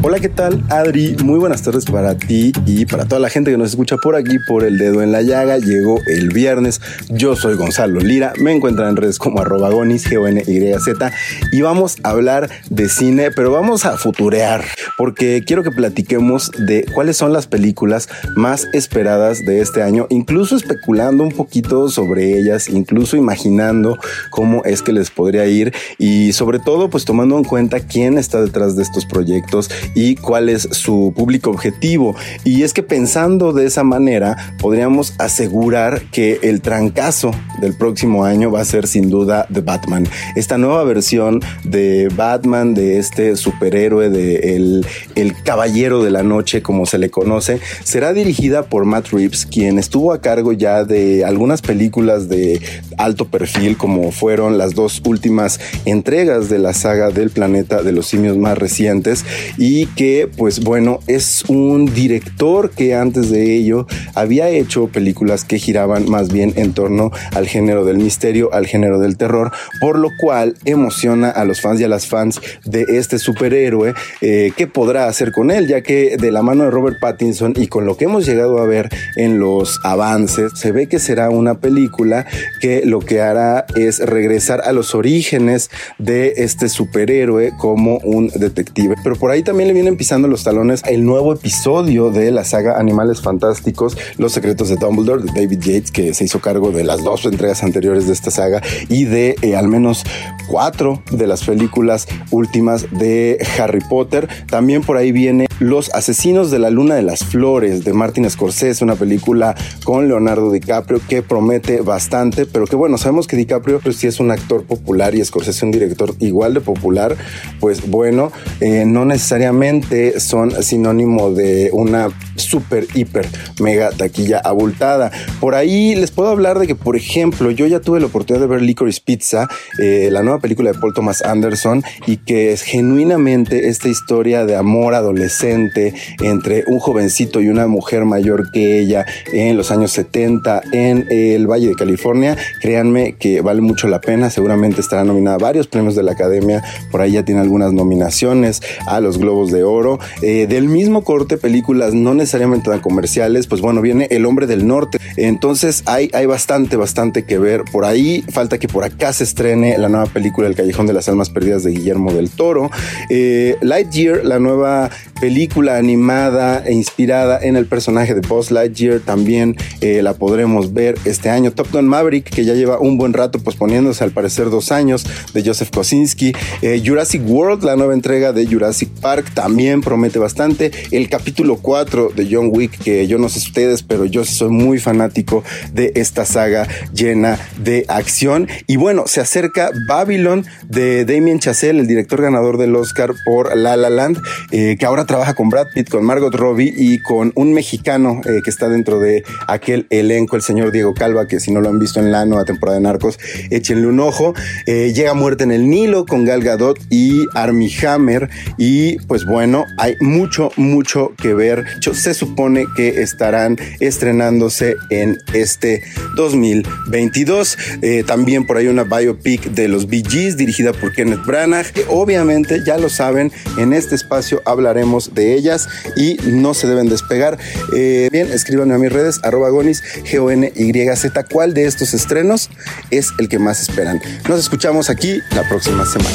Hola, 0.02 0.18
¿qué 0.18 0.30
tal? 0.30 0.64
Adri, 0.70 1.14
muy 1.22 1.38
buenas 1.38 1.60
tardes 1.60 1.84
para 1.84 2.16
ti 2.16 2.52
y 2.64 2.86
para 2.86 3.04
toda 3.04 3.20
la 3.20 3.28
gente 3.28 3.50
que 3.50 3.58
nos 3.58 3.68
escucha 3.68 3.98
por 3.98 4.16
aquí 4.16 4.38
por 4.48 4.64
el 4.64 4.78
dedo 4.78 5.02
en 5.02 5.12
la 5.12 5.20
llaga. 5.20 5.58
Llegó 5.58 5.98
el 6.06 6.30
viernes. 6.30 6.80
Yo 7.10 7.36
soy 7.36 7.54
Gonzalo 7.54 8.00
Lira. 8.00 8.32
Me 8.40 8.50
encuentran 8.50 8.88
en 8.88 8.96
redes 8.96 9.18
como 9.18 9.42
arroba 9.42 9.68
gonis, 9.68 10.06
g 10.10 10.16
o 10.16 10.26
n 10.26 10.42
y 10.46 10.72
z 10.72 11.12
y 11.52 11.60
vamos 11.60 11.98
a 12.02 12.10
hablar 12.10 12.48
de 12.70 12.88
cine, 12.88 13.30
pero 13.30 13.50
vamos 13.50 13.84
a 13.84 13.98
futurear 13.98 14.64
porque 14.96 15.44
quiero 15.46 15.62
que 15.62 15.70
platiquemos 15.70 16.50
de 16.56 16.86
cuáles 16.94 17.18
son 17.18 17.34
las 17.34 17.46
películas 17.46 18.08
más 18.36 18.68
esperadas 18.72 19.44
de 19.44 19.60
este 19.60 19.82
año, 19.82 20.06
incluso 20.08 20.56
especulando 20.56 21.24
un 21.24 21.32
poquito 21.32 21.90
sobre 21.90 22.38
ellas, 22.38 22.70
incluso 22.70 23.18
imaginando 23.18 23.98
cómo 24.30 24.64
es 24.64 24.80
que 24.80 24.94
les 24.94 25.10
podría 25.10 25.44
ir 25.44 25.74
y 25.98 26.32
sobre 26.32 26.58
todo 26.58 26.88
pues 26.88 27.04
tomando 27.04 27.36
en 27.36 27.44
cuenta 27.44 27.80
quién 27.80 28.16
está 28.16 28.40
detrás 28.40 28.76
de 28.76 28.82
estos 28.82 29.04
proyectos 29.04 29.68
y 29.94 30.16
cuál 30.16 30.48
es 30.48 30.68
su 30.72 31.12
público 31.16 31.50
objetivo. 31.50 32.14
Y 32.44 32.62
es 32.62 32.72
que 32.72 32.82
pensando 32.82 33.52
de 33.52 33.66
esa 33.66 33.84
manera, 33.84 34.54
podríamos 34.58 35.14
asegurar 35.18 36.02
que 36.12 36.38
el 36.42 36.60
trancazo 36.60 37.32
del 37.60 37.74
próximo 37.74 38.24
año 38.24 38.50
va 38.50 38.60
a 38.60 38.64
ser 38.64 38.86
sin 38.86 39.10
duda 39.10 39.46
The 39.52 39.60
Batman. 39.60 40.06
Esta 40.36 40.58
nueva 40.58 40.84
versión 40.84 41.40
de 41.64 42.08
Batman, 42.14 42.74
de 42.74 42.98
este 42.98 43.36
superhéroe, 43.36 44.10
de 44.10 44.56
el, 44.56 44.86
el 45.14 45.34
caballero 45.42 46.02
de 46.02 46.10
la 46.10 46.22
noche, 46.22 46.62
como 46.62 46.86
se 46.86 46.98
le 46.98 47.10
conoce, 47.10 47.60
será 47.84 48.12
dirigida 48.12 48.64
por 48.64 48.84
Matt 48.84 49.08
Reeves, 49.08 49.46
quien 49.46 49.78
estuvo 49.78 50.12
a 50.12 50.20
cargo 50.20 50.52
ya 50.52 50.84
de 50.84 51.24
algunas 51.24 51.62
películas 51.62 52.28
de 52.28 52.60
alto 52.96 53.26
perfil, 53.26 53.76
como 53.76 54.12
fueron 54.12 54.58
las 54.58 54.74
dos 54.74 55.02
últimas 55.04 55.60
entregas 55.84 56.48
de 56.48 56.58
la 56.58 56.72
saga 56.72 57.10
del 57.10 57.30
planeta 57.30 57.82
de 57.82 57.92
los 57.92 58.06
simios 58.06 58.36
más 58.36 58.58
recientes. 58.58 59.24
Y 59.58 59.79
que 59.86 60.28
pues 60.36 60.60
bueno 60.60 61.00
es 61.06 61.44
un 61.48 61.86
director 61.86 62.70
que 62.70 62.94
antes 62.94 63.30
de 63.30 63.54
ello 63.54 63.86
había 64.14 64.48
hecho 64.48 64.88
películas 64.88 65.44
que 65.44 65.58
giraban 65.58 66.08
más 66.08 66.32
bien 66.32 66.52
en 66.56 66.72
torno 66.72 67.10
al 67.34 67.46
género 67.46 67.84
del 67.84 67.98
misterio, 67.98 68.52
al 68.52 68.66
género 68.66 68.98
del 68.98 69.16
terror, 69.16 69.52
por 69.80 69.98
lo 69.98 70.08
cual 70.20 70.56
emociona 70.64 71.30
a 71.30 71.44
los 71.44 71.60
fans 71.60 71.80
y 71.80 71.84
a 71.84 71.88
las 71.88 72.06
fans 72.06 72.40
de 72.64 72.84
este 72.88 73.18
superhéroe 73.18 73.94
eh, 74.20 74.52
qué 74.56 74.66
podrá 74.66 75.06
hacer 75.06 75.32
con 75.32 75.50
él, 75.50 75.66
ya 75.66 75.82
que 75.82 76.16
de 76.16 76.32
la 76.32 76.42
mano 76.42 76.64
de 76.64 76.70
Robert 76.70 76.98
Pattinson 77.00 77.54
y 77.56 77.68
con 77.68 77.86
lo 77.86 77.96
que 77.96 78.04
hemos 78.04 78.26
llegado 78.26 78.58
a 78.58 78.66
ver 78.66 78.88
en 79.16 79.38
los 79.38 79.80
avances, 79.84 80.52
se 80.54 80.72
ve 80.72 80.88
que 80.88 80.98
será 80.98 81.30
una 81.30 81.60
película 81.60 82.26
que 82.60 82.82
lo 82.84 83.00
que 83.00 83.20
hará 83.20 83.66
es 83.76 83.98
regresar 83.98 84.60
a 84.62 84.72
los 84.72 84.94
orígenes 84.94 85.70
de 85.98 86.34
este 86.36 86.68
superhéroe 86.68 87.52
como 87.58 87.98
un 87.98 88.28
detective. 88.28 88.94
Pero 89.02 89.16
por 89.16 89.30
ahí 89.30 89.42
también 89.42 89.69
le 89.70 89.74
vienen 89.74 89.96
pisando 89.96 90.26
los 90.26 90.42
talones 90.42 90.82
el 90.88 91.04
nuevo 91.04 91.32
episodio 91.32 92.10
de 92.10 92.32
la 92.32 92.42
saga 92.42 92.80
Animales 92.80 93.20
Fantásticos, 93.22 93.96
Los 94.18 94.32
Secretos 94.32 94.68
de 94.68 94.74
Dumbledore, 94.74 95.22
de 95.22 95.30
David 95.32 95.60
Yates, 95.60 95.92
que 95.92 96.12
se 96.12 96.24
hizo 96.24 96.40
cargo 96.40 96.72
de 96.72 96.82
las 96.82 97.04
dos 97.04 97.24
entregas 97.24 97.62
anteriores 97.62 98.08
de 98.08 98.12
esta 98.12 98.32
saga 98.32 98.60
y 98.88 99.04
de 99.04 99.36
eh, 99.42 99.54
al 99.54 99.68
menos 99.68 100.02
cuatro 100.48 101.04
de 101.12 101.28
las 101.28 101.44
películas 101.44 102.08
últimas 102.32 102.90
de 102.90 103.38
Harry 103.60 103.78
Potter. 103.88 104.28
También 104.48 104.82
por 104.82 104.96
ahí 104.96 105.12
viene 105.12 105.46
Los 105.60 105.90
Asesinos 105.90 106.50
de 106.50 106.58
la 106.58 106.70
Luna 106.70 106.94
de 106.94 107.02
las 107.02 107.22
Flores 107.22 107.84
de 107.84 107.92
Martin 107.92 108.28
Scorsese, 108.30 108.82
una 108.82 108.94
película 108.94 109.54
con 109.84 110.08
Leonardo 110.08 110.50
DiCaprio 110.50 111.02
que 111.06 111.22
promete 111.22 111.82
bastante, 111.82 112.46
pero 112.46 112.64
que 112.64 112.76
bueno, 112.76 112.96
sabemos 112.96 113.26
que 113.26 113.36
DiCaprio 113.36 113.78
pues 113.78 113.96
sí 113.96 114.06
es 114.06 114.20
un 114.20 114.30
actor 114.30 114.64
popular 114.64 115.14
y 115.14 115.22
Scorsese 115.22 115.66
un 115.66 115.70
director 115.70 116.14
igual 116.18 116.54
de 116.54 116.62
popular, 116.62 117.14
pues 117.60 117.90
bueno, 117.90 118.32
eh, 118.62 118.84
no 118.86 119.04
necesariamente 119.04 120.18
son 120.18 120.50
sinónimo 120.62 121.30
de 121.30 121.68
una 121.74 122.08
super, 122.36 122.86
hiper, 122.94 123.28
mega 123.60 123.90
taquilla 123.90 124.40
abultada. 124.42 125.10
Por 125.40 125.54
ahí 125.54 125.94
les 125.94 126.10
puedo 126.10 126.30
hablar 126.30 126.58
de 126.58 126.68
que, 126.68 126.74
por 126.74 126.96
ejemplo, 126.96 127.50
yo 127.50 127.66
ya 127.66 127.80
tuve 127.80 128.00
la 128.00 128.06
oportunidad 128.06 128.40
de 128.40 128.48
ver 128.48 128.62
Licorice 128.62 129.02
Pizza, 129.04 129.46
eh, 129.78 130.08
la 130.10 130.22
nueva 130.22 130.38
película 130.38 130.72
de 130.72 130.78
Paul 130.78 130.94
Thomas 130.94 131.20
Anderson, 131.20 131.82
y 132.06 132.16
que 132.16 132.54
es 132.54 132.62
genuinamente 132.62 133.68
esta 133.68 133.88
historia 133.88 134.46
de 134.46 134.56
amor 134.56 134.94
adolescente 134.94 135.49
entre 135.50 136.64
un 136.66 136.78
jovencito 136.78 137.40
y 137.40 137.48
una 137.48 137.66
mujer 137.66 138.04
mayor 138.04 138.50
que 138.52 138.80
ella 138.80 139.04
en 139.32 139.56
los 139.56 139.70
años 139.70 139.92
70 139.92 140.62
en 140.72 141.06
el 141.10 141.46
Valle 141.46 141.68
de 141.68 141.74
California. 141.74 142.36
Créanme 142.60 143.14
que 143.18 143.40
vale 143.40 143.60
mucho 143.60 143.88
la 143.88 144.00
pena, 144.00 144.30
seguramente 144.30 144.80
estará 144.80 145.04
nominada 145.04 145.36
a 145.36 145.38
varios 145.38 145.66
premios 145.66 145.94
de 145.94 146.02
la 146.02 146.12
Academia, 146.12 146.62
por 146.90 147.00
ahí 147.00 147.12
ya 147.12 147.24
tiene 147.24 147.40
algunas 147.40 147.72
nominaciones 147.72 148.62
a 148.86 149.00
los 149.00 149.18
Globos 149.18 149.50
de 149.50 149.64
Oro. 149.64 149.98
Eh, 150.22 150.46
del 150.48 150.68
mismo 150.68 151.02
corte, 151.02 151.36
películas 151.36 151.94
no 151.94 152.14
necesariamente 152.14 152.70
tan 152.70 152.80
comerciales, 152.80 153.46
pues 153.46 153.60
bueno, 153.60 153.80
viene 153.80 154.08
El 154.10 154.26
Hombre 154.26 154.46
del 154.46 154.66
Norte. 154.66 154.98
Entonces 155.16 155.82
hay, 155.86 156.10
hay 156.12 156.26
bastante, 156.26 156.76
bastante 156.76 157.24
que 157.24 157.38
ver 157.38 157.64
por 157.70 157.84
ahí. 157.84 158.22
Falta 158.32 158.58
que 158.58 158.68
por 158.68 158.84
acá 158.84 159.12
se 159.12 159.24
estrene 159.24 159.76
la 159.78 159.88
nueva 159.88 160.06
película 160.06 160.48
El 160.48 160.54
Callejón 160.54 160.86
de 160.86 160.92
las 160.92 161.08
Almas 161.08 161.30
Perdidas 161.30 161.62
de 161.62 161.70
Guillermo 161.72 162.12
del 162.12 162.30
Toro. 162.30 162.70
Eh, 163.08 163.56
Lightyear, 163.60 164.24
la 164.24 164.38
nueva 164.38 164.90
película 165.20 165.39
animada 165.68 166.62
e 166.66 166.72
inspirada 166.72 167.38
en 167.40 167.56
el 167.56 167.66
personaje 167.66 168.14
de 168.14 168.20
Buzz 168.20 168.50
Lightyear, 168.50 169.00
también 169.00 169.56
eh, 169.80 170.02
la 170.02 170.14
podremos 170.14 170.74
ver 170.74 170.96
este 171.04 171.30
año. 171.30 171.52
Top 171.52 171.72
Gun 171.72 171.86
Maverick, 171.86 172.28
que 172.28 172.44
ya 172.44 172.54
lleva 172.54 172.78
un 172.78 172.98
buen 172.98 173.12
rato 173.12 173.38
posponiéndose 173.38 174.04
al 174.04 174.10
parecer 174.10 174.50
dos 174.50 174.70
años, 174.70 175.06
de 175.32 175.42
Joseph 175.42 175.70
Kosinski. 175.70 176.32
Eh, 176.60 176.82
Jurassic 176.84 177.22
World, 177.26 177.64
la 177.64 177.76
nueva 177.76 177.94
entrega 177.94 178.32
de 178.32 178.46
Jurassic 178.46 178.90
Park, 179.00 179.32
también 179.32 179.80
promete 179.80 180.18
bastante. 180.18 180.72
El 180.90 181.08
capítulo 181.08 181.56
4 181.56 182.10
de 182.14 182.28
John 182.30 182.50
Wick, 182.52 182.78
que 182.78 183.06
yo 183.06 183.18
no 183.18 183.28
sé 183.28 183.38
ustedes, 183.38 183.82
pero 183.82 184.04
yo 184.04 184.24
soy 184.24 184.50
muy 184.50 184.78
fanático 184.78 185.42
de 185.72 185.92
esta 185.94 186.26
saga 186.26 186.68
llena 186.92 187.38
de 187.62 187.84
acción. 187.88 188.46
Y 188.66 188.76
bueno, 188.76 189.04
se 189.06 189.20
acerca 189.20 189.70
Babylon 189.88 190.44
de 190.68 191.04
Damien 191.04 191.38
Chazelle, 191.38 191.80
el 191.80 191.86
director 191.86 192.20
ganador 192.20 192.58
del 192.58 192.76
Oscar 192.76 193.14
por 193.24 193.56
La 193.56 193.76
La 193.76 193.90
Land, 193.90 194.18
eh, 194.50 194.76
que 194.78 194.86
ahora 194.86 195.06
trabaja 195.06 195.29
con 195.34 195.48
Brad 195.48 195.68
Pitt, 195.74 195.88
con 195.88 196.04
Margot 196.04 196.34
Robbie 196.34 196.72
y 196.76 197.00
con 197.00 197.32
un 197.34 197.52
mexicano 197.52 198.20
eh, 198.24 198.40
que 198.42 198.50
está 198.50 198.68
dentro 198.68 198.98
de 198.98 199.24
aquel 199.46 199.86
elenco, 199.90 200.36
el 200.36 200.42
señor 200.42 200.72
Diego 200.72 200.94
Calva, 200.94 201.26
que 201.26 201.40
si 201.40 201.50
no 201.52 201.60
lo 201.60 201.68
han 201.68 201.78
visto 201.78 202.00
en 202.00 202.10
la 202.10 202.24
nueva 202.24 202.44
temporada 202.44 202.78
de 202.78 202.82
Narcos, 202.82 203.18
échenle 203.50 203.86
un 203.86 204.00
ojo. 204.00 204.34
Eh, 204.66 204.92
llega 204.94 205.14
Muerte 205.14 205.44
en 205.44 205.52
el 205.52 205.68
Nilo 205.68 206.06
con 206.06 206.24
Gal 206.24 206.42
Gadot 206.42 206.78
y 206.90 207.26
Armie 207.34 207.72
Hammer. 207.86 208.30
Y 208.56 208.98
pues 209.06 209.24
bueno, 209.24 209.66
hay 209.78 209.96
mucho, 210.00 210.50
mucho 210.56 211.12
que 211.20 211.34
ver. 211.34 211.64
Se 211.92 212.14
supone 212.14 212.66
que 212.76 213.02
estarán 213.02 213.56
estrenándose 213.80 214.76
en 214.90 215.18
este 215.32 215.82
2022. 216.16 217.58
también 218.06 218.46
por 218.46 218.56
ahí 218.56 218.68
una 218.68 218.84
biopic 218.84 219.42
de 219.50 219.68
los 219.68 219.86
Bee 219.88 220.02
dirigida 220.02 220.72
por 220.72 220.92
Kenneth 220.92 221.24
Branagh. 221.24 221.66
Que 221.72 221.84
obviamente, 221.88 222.62
ya 222.64 222.78
lo 222.78 222.88
saben, 222.88 223.32
en 223.58 223.72
este 223.72 223.94
espacio 223.94 224.42
hablaremos 224.44 225.09
de 225.12 225.34
ellas 225.34 225.68
y 225.96 226.16
no 226.24 226.54
se 226.54 226.66
deben 226.66 226.88
despegar. 226.88 227.38
Eh, 227.76 228.08
bien, 228.12 228.30
escríbanme 228.32 228.74
a 228.74 228.78
mis 228.78 228.92
redes, 228.92 229.20
arroba 229.22 229.50
gonis, 229.50 229.82
G-O-N-Y-Z. 230.04 231.24
¿Cuál 231.24 231.54
de 231.54 231.66
estos 231.66 231.94
estrenos 231.94 232.50
es 232.90 233.10
el 233.18 233.28
que 233.28 233.38
más 233.38 233.60
esperan? 233.60 234.00
Nos 234.28 234.40
escuchamos 234.40 234.90
aquí 234.90 235.20
la 235.34 235.48
próxima 235.48 235.84
semana. 235.86 236.10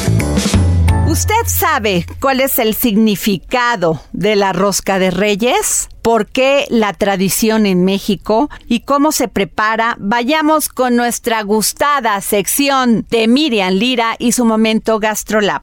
¿Usted 1.08 1.34
sabe 1.46 2.04
cuál 2.20 2.40
es 2.40 2.58
el 2.58 2.74
significado 2.74 4.02
de 4.12 4.34
la 4.34 4.52
rosca 4.52 4.98
de 4.98 5.12
reyes? 5.12 5.88
¿Por 6.02 6.26
qué 6.26 6.66
la 6.68 6.92
tradición 6.94 7.64
en 7.64 7.84
México? 7.84 8.50
¿Y 8.66 8.80
cómo 8.80 9.12
se 9.12 9.28
prepara? 9.28 9.96
Vayamos 10.00 10.68
con 10.68 10.96
nuestra 10.96 11.42
gustada 11.42 12.20
sección 12.20 13.06
de 13.08 13.28
Miriam 13.28 13.74
Lira 13.74 14.16
y 14.18 14.32
su 14.32 14.44
momento 14.44 14.98
GastroLab. 14.98 15.62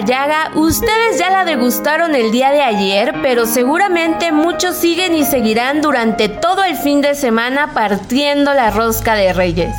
La 0.00 0.06
la 0.06 0.06
llaga, 0.06 0.50
ustedes 0.54 1.18
ya 1.18 1.30
la 1.30 1.44
degustaron 1.44 2.14
el 2.14 2.30
día 2.30 2.50
de 2.50 2.62
ayer, 2.62 3.14
pero 3.22 3.44
seguramente 3.44 4.32
muchos 4.32 4.76
siguen 4.76 5.14
y 5.14 5.24
seguirán 5.24 5.82
durante 5.82 6.28
todo 6.28 6.64
el 6.64 6.76
fin 6.76 7.02
de 7.02 7.14
semana 7.14 7.72
partiendo 7.74 8.54
la 8.54 8.70
rosca 8.70 9.14
de 9.14 9.32
reyes. 9.32 9.74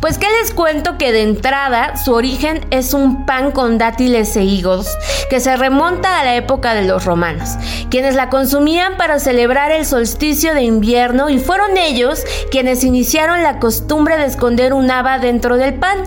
Pues 0.00 0.18
que 0.18 0.26
les 0.40 0.52
cuento 0.52 0.98
que 0.98 1.12
de 1.12 1.22
entrada 1.22 1.96
su 1.96 2.12
origen 2.12 2.66
es 2.70 2.92
un 2.92 3.24
pan 3.24 3.50
con 3.52 3.78
dátiles 3.78 4.36
e 4.36 4.42
higos, 4.42 4.88
que 5.30 5.40
se 5.40 5.56
remonta 5.56 6.20
a 6.20 6.24
la 6.24 6.34
época 6.34 6.74
de 6.74 6.82
los 6.82 7.04
romanos, 7.04 7.50
quienes 7.88 8.14
la 8.14 8.28
consumían 8.28 8.96
para 8.98 9.20
celebrar 9.20 9.70
el 9.70 9.86
solsticio 9.86 10.54
de 10.54 10.62
invierno 10.62 11.30
y 11.30 11.38
fueron 11.38 11.78
ellos 11.78 12.24
quienes 12.50 12.84
iniciaron 12.84 13.42
la 13.42 13.58
costumbre 13.58 14.18
de 14.18 14.26
esconder 14.26 14.74
un 14.74 14.90
haba 14.90 15.18
dentro 15.18 15.56
del 15.56 15.74
pan, 15.74 15.98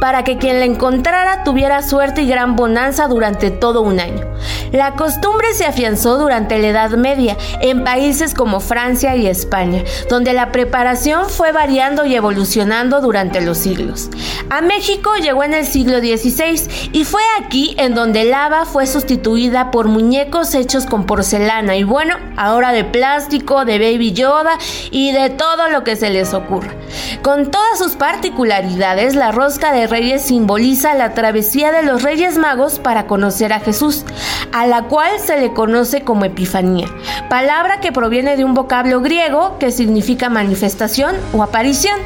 para 0.00 0.24
que 0.24 0.36
quien 0.36 0.58
la 0.58 0.66
encontrara 0.66 1.44
tuviera 1.44 1.80
suerte 1.80 2.22
y 2.22 2.28
gran 2.28 2.56
bonanza 2.56 3.06
durante 3.14 3.50
todo 3.50 3.82
un 3.82 4.00
año. 4.00 4.26
La 4.72 4.96
costumbre 4.96 5.54
se 5.54 5.64
afianzó 5.64 6.18
durante 6.18 6.58
la 6.58 6.66
Edad 6.66 6.90
Media 6.90 7.36
en 7.60 7.84
países 7.84 8.34
como 8.34 8.58
Francia 8.58 9.14
y 9.14 9.28
España, 9.28 9.84
donde 10.10 10.32
la 10.32 10.50
preparación 10.50 11.30
fue 11.30 11.52
variando 11.52 12.04
y 12.04 12.16
evolucionando 12.16 13.00
durante 13.00 13.40
los 13.40 13.58
siglos. 13.58 14.10
A 14.50 14.62
México 14.62 15.12
llegó 15.22 15.44
en 15.44 15.54
el 15.54 15.64
siglo 15.64 16.00
XVI 16.00 16.90
y 16.92 17.04
fue 17.04 17.22
aquí 17.40 17.76
en 17.78 17.94
donde 17.94 18.22
el 18.22 18.34
haba 18.34 18.64
fue 18.64 18.86
sustituida 18.86 19.70
por 19.70 19.86
muñecos 19.86 20.54
hechos 20.54 20.86
con 20.86 21.06
porcelana 21.06 21.76
y 21.76 21.84
bueno, 21.84 22.16
ahora 22.36 22.72
de 22.72 22.84
plástico, 22.84 23.64
de 23.64 23.78
baby 23.78 24.12
yoda 24.12 24.58
y 24.90 25.12
de 25.12 25.30
todo 25.30 25.68
lo 25.68 25.84
que 25.84 25.94
se 25.94 26.10
les 26.10 26.34
ocurra. 26.34 26.74
Con 27.22 27.50
todas 27.50 27.78
sus 27.78 27.92
particularidades, 27.92 29.14
la 29.14 29.32
rosca 29.32 29.72
de 29.72 29.86
reyes 29.86 30.22
simboliza 30.22 30.94
la 30.94 31.14
travesía 31.14 31.72
de 31.72 31.82
los 31.82 32.02
reyes 32.02 32.38
magos 32.38 32.78
para 32.78 33.03
conocer 33.06 33.52
a 33.52 33.60
Jesús, 33.60 34.04
a 34.52 34.66
la 34.66 34.84
cual 34.84 35.10
se 35.18 35.40
le 35.40 35.52
conoce 35.52 36.02
como 36.02 36.24
Epifanía, 36.24 36.88
palabra 37.28 37.80
que 37.80 37.92
proviene 37.92 38.36
de 38.36 38.44
un 38.44 38.54
vocablo 38.54 39.00
griego 39.00 39.58
que 39.58 39.72
significa 39.72 40.28
manifestación 40.28 41.16
o 41.32 41.42
aparición. 41.42 41.98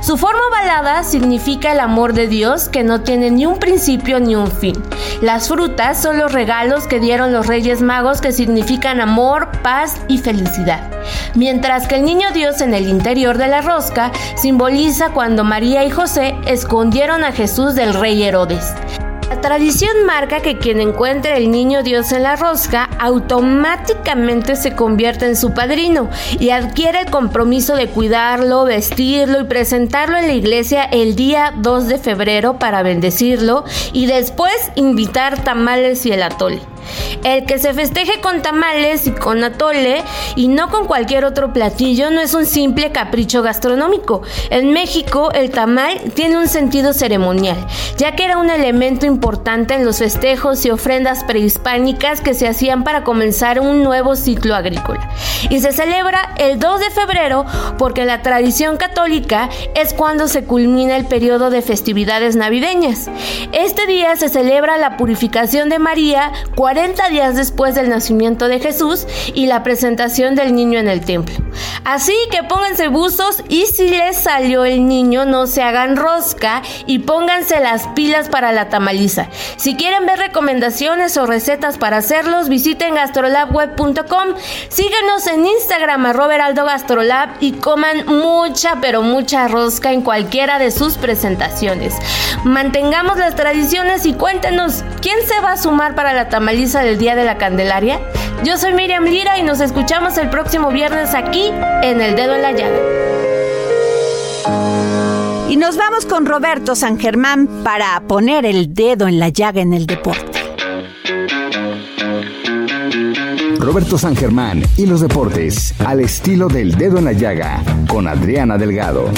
Su 0.00 0.16
forma 0.16 0.40
balada 0.50 1.04
significa 1.04 1.72
el 1.72 1.80
amor 1.80 2.14
de 2.14 2.26
Dios 2.26 2.68
que 2.68 2.82
no 2.82 3.02
tiene 3.02 3.30
ni 3.30 3.46
un 3.46 3.58
principio 3.58 4.18
ni 4.18 4.34
un 4.34 4.50
fin. 4.50 4.74
Las 5.20 5.48
frutas 5.48 6.00
son 6.00 6.18
los 6.18 6.32
regalos 6.32 6.86
que 6.86 7.00
dieron 7.00 7.32
los 7.32 7.46
reyes 7.46 7.82
magos 7.82 8.20
que 8.20 8.32
significan 8.32 9.00
amor, 9.00 9.48
paz 9.62 10.00
y 10.08 10.18
felicidad. 10.18 10.90
Mientras 11.34 11.86
que 11.86 11.96
el 11.96 12.04
niño 12.04 12.32
Dios 12.32 12.60
en 12.60 12.74
el 12.74 12.88
interior 12.88 13.38
de 13.38 13.48
la 13.48 13.60
rosca 13.60 14.10
simboliza 14.36 15.10
cuando 15.10 15.44
María 15.44 15.84
y 15.84 15.90
José 15.90 16.34
escondieron 16.46 17.24
a 17.24 17.32
Jesús 17.32 17.74
del 17.74 17.94
rey 17.94 18.22
Herodes. 18.22 18.72
La 19.30 19.40
tradición 19.40 20.06
marca 20.06 20.40
que 20.40 20.58
quien 20.58 20.80
encuentre 20.80 21.36
el 21.36 21.52
niño 21.52 21.84
Dios 21.84 22.10
en 22.10 22.24
la 22.24 22.34
rosca 22.34 22.90
automáticamente 22.98 24.56
se 24.56 24.74
convierte 24.74 25.24
en 25.24 25.36
su 25.36 25.54
padrino 25.54 26.10
y 26.40 26.50
adquiere 26.50 27.02
el 27.02 27.10
compromiso 27.10 27.76
de 27.76 27.86
cuidarlo, 27.86 28.64
vestirlo 28.64 29.40
y 29.40 29.44
presentarlo 29.44 30.16
en 30.16 30.26
la 30.26 30.32
iglesia 30.32 30.82
el 30.82 31.14
día 31.14 31.54
2 31.56 31.86
de 31.86 31.98
febrero 31.98 32.58
para 32.58 32.82
bendecirlo 32.82 33.64
y 33.92 34.06
después 34.06 34.52
invitar 34.74 35.44
tamales 35.44 36.04
y 36.06 36.10
el 36.10 36.24
atole. 36.24 36.60
El 37.24 37.44
que 37.46 37.58
se 37.58 37.74
festeje 37.74 38.20
con 38.20 38.42
tamales 38.42 39.06
y 39.06 39.12
con 39.12 39.44
atole 39.44 40.02
y 40.36 40.48
no 40.48 40.70
con 40.70 40.86
cualquier 40.86 41.24
otro 41.24 41.52
platillo 41.52 42.10
no 42.10 42.20
es 42.20 42.34
un 42.34 42.46
simple 42.46 42.92
capricho 42.92 43.42
gastronómico. 43.42 44.22
En 44.50 44.72
México 44.72 45.30
el 45.32 45.50
tamal 45.50 45.98
tiene 46.14 46.38
un 46.38 46.48
sentido 46.48 46.92
ceremonial, 46.92 47.66
ya 47.96 48.16
que 48.16 48.24
era 48.24 48.38
un 48.38 48.50
elemento 48.50 49.06
importante 49.06 49.74
en 49.74 49.84
los 49.84 49.98
festejos 49.98 50.64
y 50.64 50.70
ofrendas 50.70 51.24
prehispánicas 51.24 52.20
que 52.20 52.34
se 52.34 52.48
hacían 52.48 52.84
para 52.84 53.04
comenzar 53.04 53.60
un 53.60 53.82
nuevo 53.82 54.16
ciclo 54.16 54.54
agrícola. 54.54 55.10
Y 55.48 55.60
se 55.60 55.72
celebra 55.72 56.34
el 56.38 56.58
2 56.58 56.80
de 56.80 56.90
febrero 56.90 57.44
porque 57.78 58.04
la 58.04 58.22
tradición 58.22 58.76
católica 58.76 59.48
es 59.74 59.94
cuando 59.94 60.28
se 60.28 60.44
culmina 60.44 60.96
el 60.96 61.06
periodo 61.06 61.50
de 61.50 61.62
festividades 61.62 62.36
navideñas. 62.36 63.10
Este 63.52 63.86
día 63.86 64.16
se 64.16 64.28
celebra 64.28 64.78
la 64.78 64.96
purificación 64.96 65.68
de 65.68 65.78
María 65.78 66.32
40 66.70 67.08
días 67.08 67.34
después 67.34 67.74
del 67.74 67.88
nacimiento 67.88 68.46
de 68.46 68.60
Jesús 68.60 69.04
y 69.34 69.46
la 69.46 69.64
presentación 69.64 70.36
del 70.36 70.54
niño 70.54 70.78
en 70.78 70.86
el 70.86 71.04
templo. 71.04 71.34
Así 71.84 72.14
que 72.30 72.44
pónganse 72.44 72.86
buzos 72.86 73.42
y 73.48 73.66
si 73.66 73.88
les 73.88 74.16
salió 74.16 74.64
el 74.64 74.86
niño 74.86 75.24
no 75.24 75.48
se 75.48 75.62
hagan 75.62 75.96
rosca 75.96 76.62
y 76.86 77.00
pónganse 77.00 77.58
las 77.58 77.88
pilas 77.88 78.28
para 78.28 78.52
la 78.52 78.68
tamaliza. 78.68 79.26
Si 79.56 79.74
quieren 79.74 80.06
ver 80.06 80.20
recomendaciones 80.20 81.16
o 81.16 81.26
recetas 81.26 81.76
para 81.76 81.96
hacerlos, 81.96 82.48
visiten 82.48 82.94
gastrolabweb.com, 82.94 84.36
síguenos 84.68 85.26
en 85.26 85.46
Instagram 85.46 86.06
a 86.06 86.12
Roberaldo 86.12 86.64
Gastrolab 86.66 87.30
y 87.40 87.52
coman 87.52 88.06
mucha 88.06 88.76
pero 88.80 89.02
mucha 89.02 89.48
rosca 89.48 89.90
en 89.90 90.02
cualquiera 90.02 90.60
de 90.60 90.70
sus 90.70 90.98
presentaciones. 90.98 91.96
Mantengamos 92.44 93.18
las 93.18 93.34
tradiciones 93.34 94.06
y 94.06 94.12
cuéntenos 94.12 94.84
quién 95.02 95.18
se 95.26 95.40
va 95.40 95.52
a 95.52 95.56
sumar 95.56 95.96
para 95.96 96.12
la 96.12 96.28
tamaliza 96.28 96.59
del 96.60 96.98
Día 96.98 97.16
de 97.16 97.24
la 97.24 97.38
Candelaria? 97.38 97.98
Yo 98.44 98.58
soy 98.58 98.74
Miriam 98.74 99.04
Lira 99.04 99.38
y 99.38 99.42
nos 99.42 99.60
escuchamos 99.60 100.18
el 100.18 100.28
próximo 100.28 100.70
viernes 100.70 101.14
aquí 101.14 101.50
en 101.82 102.02
El 102.02 102.14
Dedo 102.16 102.34
en 102.34 102.42
la 102.42 102.52
Llaga. 102.52 102.78
Y 105.48 105.56
nos 105.56 105.78
vamos 105.78 106.04
con 106.04 106.26
Roberto 106.26 106.76
San 106.76 106.98
Germán 106.98 107.48
para 107.64 107.98
poner 108.06 108.44
el 108.44 108.74
dedo 108.74 109.08
en 109.08 109.18
la 109.18 109.30
llaga 109.30 109.62
en 109.62 109.72
el 109.72 109.86
deporte. 109.86 110.38
Roberto 113.58 113.96
San 113.96 114.14
Germán 114.14 114.62
y 114.76 114.84
los 114.84 115.00
deportes 115.00 115.74
al 115.86 116.00
estilo 116.00 116.48
del 116.48 116.74
dedo 116.74 116.98
en 116.98 117.06
la 117.06 117.12
llaga 117.12 117.62
con 117.88 118.06
Adriana 118.06 118.58
Delgado. 118.58 119.10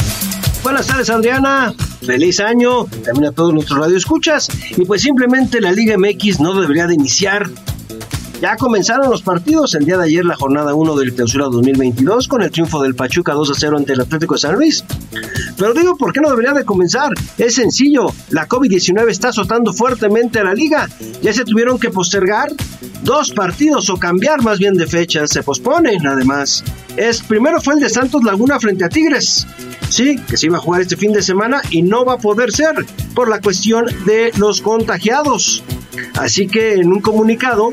Buenas 0.63 0.87
tardes, 0.87 1.11
Adriana. 1.11 1.75
Feliz 2.07 2.39
año. 2.39 2.85
También 3.05 3.27
a 3.27 3.33
todos 3.33 3.53
nuestros 3.53 3.81
radioescuchas. 3.81 4.49
Y 4.77 4.85
pues 4.85 5.03
simplemente 5.03 5.61
la 5.61 5.73
Liga 5.73 5.97
MX 5.99 6.41
no 6.41 6.61
debería 6.61 6.87
de 6.87 6.95
iniciar. 6.95 7.49
Ya 8.43 8.57
comenzaron 8.57 9.09
los 9.09 9.23
partidos. 9.23 9.73
El 9.77 9.85
día 9.85 9.97
de 9.97 10.07
ayer 10.07 10.25
la 10.25 10.35
jornada 10.35 10.75
1 10.75 10.97
del 10.97 11.15
clausura 11.15 11.45
2022 11.45 12.27
con 12.27 12.43
el 12.43 12.51
triunfo 12.51 12.83
del 12.83 12.97
Pachuca 12.97 13.35
2 13.35 13.53
a 13.53 13.55
0 13.57 13.77
ante 13.79 13.93
el 13.93 14.01
Atlético 14.01 14.35
de 14.35 14.41
San 14.41 14.57
Luis. 14.57 14.85
Pero 15.57 15.73
digo, 15.73 15.97
¿por 15.97 16.13
qué 16.13 16.21
no 16.21 16.29
debería 16.29 16.53
de 16.53 16.65
comenzar? 16.65 17.13
Es 17.39 17.55
sencillo. 17.55 18.07
La 18.31 18.49
COVID-19 18.49 19.09
está 19.11 19.29
azotando 19.29 19.73
fuertemente 19.73 20.41
a 20.41 20.45
la 20.45 20.55
liga. 20.55 20.89
Ya 21.23 21.33
se 21.33 21.45
tuvieron 21.45 21.79
que 21.79 21.91
postergar 21.91 22.51
dos 23.05 23.31
partidos 23.31 23.89
o 23.91 23.97
cambiar 23.97 24.43
más 24.43 24.59
bien 24.59 24.75
de 24.75 24.89
fechas. 24.89 25.31
Se 25.31 25.45
posponen 25.45 26.05
además. 26.05 26.65
Es, 26.97 27.23
primero 27.23 27.61
fue 27.61 27.75
el 27.75 27.81
de 27.81 27.91
Santos 27.91 28.25
Laguna 28.25 28.59
frente 28.59 28.85
a 28.85 28.89
Tigres. 28.89 29.47
Sí, 29.89 30.17
que 30.29 30.37
se 30.37 30.47
iba 30.47 30.57
a 30.57 30.61
jugar 30.61 30.81
este 30.81 30.97
fin 30.97 31.13
de 31.13 31.23
semana 31.23 31.63
y 31.71 31.83
no 31.83 32.05
va 32.05 32.15
a 32.15 32.19
poder 32.19 32.51
ser 32.51 32.75
por 33.15 33.29
la 33.29 33.41
cuestión 33.41 33.85
de 34.05 34.33
los 34.37 34.61
contagiados. 34.63 35.63
Así 36.15 36.49
que 36.49 36.75
en 36.75 36.89
un 36.89 37.01
comunicado 37.01 37.71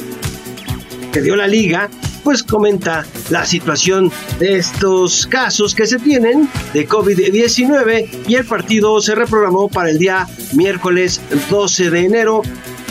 que 1.11 1.21
dio 1.21 1.35
la 1.35 1.47
liga, 1.47 1.89
pues 2.23 2.43
comenta 2.43 3.05
la 3.29 3.45
situación 3.45 4.11
de 4.39 4.57
estos 4.57 5.27
casos 5.27 5.73
que 5.73 5.87
se 5.87 5.99
tienen 5.99 6.49
de 6.73 6.87
COVID-19 6.87 8.27
y 8.27 8.35
el 8.35 8.45
partido 8.45 8.99
se 9.01 9.15
reprogramó 9.15 9.69
para 9.69 9.89
el 9.89 9.97
día 9.97 10.27
miércoles 10.53 11.21
12 11.49 11.89
de 11.89 12.05
enero 12.05 12.41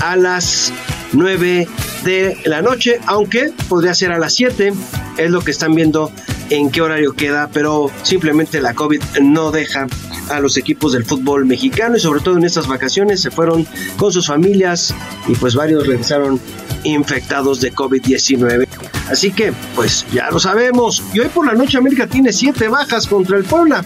a 0.00 0.16
las 0.16 0.72
9 1.12 1.68
de 2.04 2.38
la 2.44 2.62
noche, 2.62 3.00
aunque 3.06 3.52
podría 3.68 3.94
ser 3.94 4.12
a 4.12 4.18
las 4.18 4.34
7, 4.34 4.72
es 5.16 5.30
lo 5.30 5.40
que 5.40 5.50
están 5.50 5.74
viendo 5.74 6.12
en 6.50 6.70
qué 6.70 6.80
horario 6.80 7.12
queda, 7.12 7.50
pero 7.52 7.90
simplemente 8.02 8.60
la 8.60 8.74
COVID 8.74 9.02
no 9.20 9.50
deja 9.50 9.86
a 10.30 10.40
los 10.40 10.56
equipos 10.56 10.92
del 10.92 11.04
fútbol 11.04 11.46
mexicano 11.46 11.96
y 11.96 12.00
sobre 12.00 12.20
todo 12.20 12.36
en 12.36 12.44
estas 12.44 12.66
vacaciones 12.66 13.20
se 13.20 13.30
fueron 13.30 13.66
con 13.96 14.12
sus 14.12 14.26
familias 14.26 14.94
y 15.26 15.34
pues 15.34 15.54
varios 15.54 15.86
regresaron 15.86 16.40
infectados 16.84 17.60
de 17.60 17.72
COVID-19. 17.72 18.66
Así 19.10 19.32
que 19.32 19.52
pues 19.74 20.06
ya 20.12 20.30
lo 20.30 20.38
sabemos. 20.38 21.02
Y 21.12 21.20
hoy 21.20 21.28
por 21.28 21.46
la 21.46 21.54
noche 21.54 21.78
América 21.78 22.06
tiene 22.06 22.32
siete 22.32 22.68
bajas 22.68 23.06
contra 23.06 23.36
el 23.36 23.44
Puebla. 23.44 23.84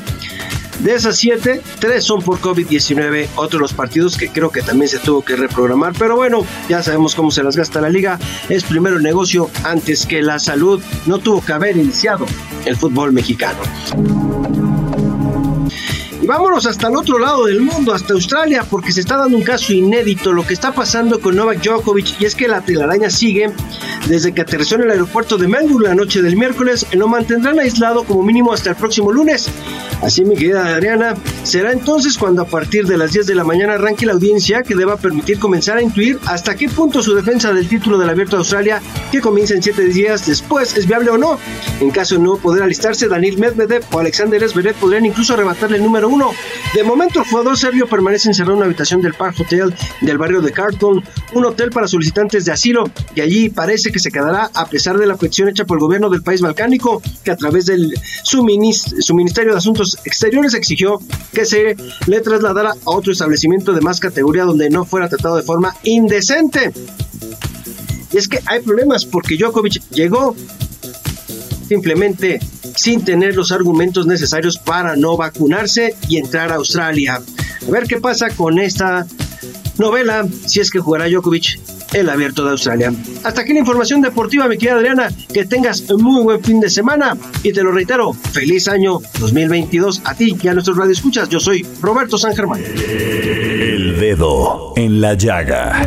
De 0.80 0.94
esas 0.94 1.16
siete, 1.16 1.60
tres 1.78 2.02
son 2.02 2.22
por 2.22 2.40
COVID-19, 2.40 3.28
otros 3.36 3.60
los 3.60 3.72
partidos 3.72 4.16
que 4.16 4.30
creo 4.30 4.50
que 4.50 4.62
también 4.62 4.88
se 4.88 4.98
tuvo 4.98 5.22
que 5.22 5.36
reprogramar, 5.36 5.92
pero 5.96 6.16
bueno, 6.16 6.44
ya 6.68 6.82
sabemos 6.82 7.14
cómo 7.14 7.30
se 7.30 7.44
las 7.44 7.56
gasta 7.56 7.80
la 7.80 7.88
liga, 7.88 8.18
es 8.48 8.64
primero 8.64 8.96
el 8.96 9.02
negocio 9.04 9.48
antes 9.62 10.06
que 10.06 10.22
la 10.22 10.40
salud, 10.40 10.82
no 11.06 11.18
tuvo 11.18 11.44
que 11.44 11.52
haber 11.52 11.76
iniciado 11.76 12.26
el 12.64 12.76
fútbol 12.76 13.12
mexicano. 13.12 13.60
Y 16.22 16.26
vámonos 16.28 16.66
hasta 16.66 16.86
el 16.86 16.94
otro 16.94 17.18
lado 17.18 17.46
del 17.46 17.60
mundo, 17.60 17.92
hasta 17.92 18.12
Australia, 18.12 18.64
porque 18.70 18.92
se 18.92 19.00
está 19.00 19.16
dando 19.16 19.36
un 19.36 19.42
caso 19.42 19.72
inédito, 19.72 20.32
lo 20.32 20.46
que 20.46 20.54
está 20.54 20.72
pasando 20.72 21.20
con 21.20 21.34
Novak 21.34 21.60
Djokovic, 21.64 22.20
y 22.20 22.26
es 22.26 22.36
que 22.36 22.46
la 22.46 22.60
telaraña 22.60 23.10
sigue 23.10 23.50
desde 24.06 24.32
que 24.32 24.42
aterrizó 24.42 24.76
en 24.76 24.82
el 24.82 24.92
aeropuerto 24.92 25.36
de 25.36 25.48
Melbourne 25.48 25.88
la 25.88 25.96
noche 25.96 26.22
del 26.22 26.36
miércoles, 26.36 26.86
lo 26.92 27.08
mantendrán 27.08 27.58
aislado 27.58 28.04
como 28.04 28.22
mínimo 28.22 28.52
hasta 28.52 28.70
el 28.70 28.76
próximo 28.76 29.10
lunes. 29.10 29.48
Así, 30.00 30.24
mi 30.24 30.36
querida 30.36 30.66
Adriana, 30.66 31.14
será 31.42 31.72
entonces 31.72 32.18
cuando 32.18 32.42
a 32.42 32.46
partir 32.46 32.86
de 32.86 32.98
las 32.98 33.12
10 33.12 33.26
de 33.26 33.34
la 33.36 33.44
mañana 33.44 33.74
arranque 33.74 34.06
la 34.06 34.12
audiencia 34.12 34.62
que 34.62 34.74
deba 34.74 34.96
permitir 34.96 35.38
comenzar 35.40 35.78
a 35.78 35.82
intuir 35.82 36.18
hasta 36.26 36.56
qué 36.56 36.68
punto 36.68 37.02
su 37.02 37.14
defensa 37.14 37.52
del 37.52 37.68
título 37.68 37.98
del 37.98 38.10
Abierto 38.10 38.36
de 38.36 38.40
Australia, 38.40 38.80
que 39.10 39.20
comienza 39.20 39.54
en 39.54 39.62
7 39.62 39.84
días 39.86 40.26
después, 40.26 40.76
es 40.76 40.86
viable 40.86 41.10
o 41.10 41.18
no. 41.18 41.38
En 41.80 41.90
caso 41.90 42.16
de 42.16 42.22
no 42.22 42.36
poder 42.36 42.62
alistarse, 42.62 43.08
Daniel 43.08 43.38
Medvedev 43.38 43.84
o 43.92 43.98
Alexander 43.98 44.48
Zverev 44.48 44.74
podrían 44.76 45.06
incluso 45.06 45.34
arrebatarle 45.34 45.76
el 45.76 45.84
número 45.84 46.11
De 46.74 46.82
momento, 46.84 47.20
el 47.20 47.26
jugador 47.26 47.56
serbio 47.56 47.86
permanece 47.86 48.28
encerrado 48.28 48.52
en 48.52 48.58
una 48.58 48.66
habitación 48.66 49.00
del 49.00 49.14
Park 49.14 49.36
Hotel 49.40 49.74
del 50.02 50.18
barrio 50.18 50.42
de 50.42 50.52
Carlton, 50.52 51.02
un 51.32 51.44
hotel 51.44 51.70
para 51.70 51.88
solicitantes 51.88 52.44
de 52.44 52.52
asilo, 52.52 52.84
y 53.14 53.22
allí 53.22 53.48
parece 53.48 53.90
que 53.90 53.98
se 53.98 54.10
quedará 54.10 54.50
a 54.52 54.66
pesar 54.66 54.98
de 54.98 55.06
la 55.06 55.16
petición 55.16 55.48
hecha 55.48 55.64
por 55.64 55.78
el 55.78 55.80
gobierno 55.80 56.10
del 56.10 56.22
país 56.22 56.42
balcánico, 56.42 57.00
que 57.24 57.30
a 57.30 57.36
través 57.36 57.64
del 57.66 57.94
su, 58.24 58.46
su 59.00 59.14
Ministerio 59.14 59.52
de 59.52 59.58
Asuntos 59.58 59.98
Exteriores 60.04 60.52
exigió 60.52 60.98
que 61.32 61.46
se 61.46 61.76
le 62.06 62.20
trasladara 62.20 62.72
a 62.72 62.90
otro 62.90 63.12
establecimiento 63.12 63.72
de 63.72 63.80
más 63.80 63.98
categoría 63.98 64.44
donde 64.44 64.68
no 64.68 64.84
fuera 64.84 65.08
tratado 65.08 65.36
de 65.36 65.42
forma 65.42 65.74
indecente. 65.82 66.72
Y 68.12 68.18
es 68.18 68.28
que 68.28 68.40
hay 68.44 68.60
problemas 68.60 69.06
porque 69.06 69.38
Djokovic 69.38 69.80
llegó 69.90 70.36
simplemente 71.66 72.38
sin 72.76 73.04
tener 73.04 73.34
los 73.34 73.52
argumentos 73.52 74.06
necesarios 74.06 74.58
para 74.58 74.96
no 74.96 75.16
vacunarse 75.16 75.94
y 76.08 76.18
entrar 76.18 76.52
a 76.52 76.56
Australia. 76.56 77.20
A 77.66 77.70
ver 77.70 77.84
qué 77.84 78.00
pasa 78.00 78.30
con 78.30 78.58
esta 78.58 79.06
novela, 79.78 80.26
si 80.46 80.60
es 80.60 80.70
que 80.70 80.80
jugará 80.80 81.08
Djokovic 81.08 81.58
el 81.92 82.08
abierto 82.08 82.44
de 82.44 82.52
Australia. 82.52 82.92
Hasta 83.22 83.42
aquí 83.42 83.52
la 83.52 83.60
información 83.60 84.00
deportiva, 84.00 84.48
mi 84.48 84.56
querida 84.56 84.76
Adriana. 84.76 85.08
Que 85.32 85.44
tengas 85.44 85.82
un 85.90 86.02
muy 86.02 86.22
buen 86.22 86.42
fin 86.42 86.60
de 86.60 86.70
semana. 86.70 87.16
Y 87.42 87.52
te 87.52 87.62
lo 87.62 87.72
reitero, 87.72 88.12
feliz 88.12 88.68
año 88.68 89.00
2022 89.18 90.02
a 90.04 90.14
ti 90.14 90.36
y 90.40 90.48
a 90.48 90.54
nuestros 90.54 90.76
radioescuchas. 90.76 91.28
Yo 91.28 91.40
soy 91.40 91.66
Roberto 91.80 92.18
San 92.18 92.34
Germán. 92.34 92.62
El 92.62 94.00
dedo 94.00 94.72
en 94.76 95.00
la 95.00 95.14
llaga. 95.14 95.82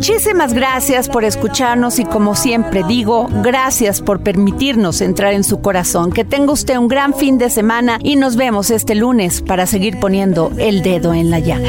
Muchísimas 0.00 0.54
gracias 0.54 1.10
por 1.10 1.24
escucharnos 1.24 1.98
y 1.98 2.06
como 2.06 2.34
siempre 2.34 2.82
digo, 2.88 3.28
gracias 3.42 4.00
por 4.00 4.20
permitirnos 4.20 5.02
entrar 5.02 5.34
en 5.34 5.44
su 5.44 5.60
corazón. 5.60 6.10
Que 6.10 6.24
tenga 6.24 6.54
usted 6.54 6.78
un 6.78 6.88
gran 6.88 7.12
fin 7.12 7.36
de 7.36 7.50
semana 7.50 7.98
y 8.02 8.16
nos 8.16 8.36
vemos 8.36 8.70
este 8.70 8.94
lunes 8.94 9.42
para 9.42 9.66
seguir 9.66 10.00
poniendo 10.00 10.52
el 10.56 10.82
dedo 10.82 11.12
en 11.12 11.28
la 11.28 11.38
llaga. 11.40 11.68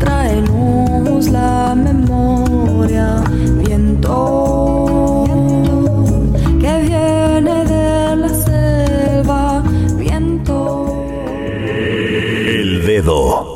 Traenos 0.00 1.28
la 1.30 1.74
memoria, 1.74 3.24
viento 3.64 5.24
que 6.60 6.78
viene 6.82 7.64
de 7.64 8.16
la 8.16 8.28
selva, 8.28 9.62
viento. 9.96 11.06
El 11.66 12.84
dedo 12.84 13.55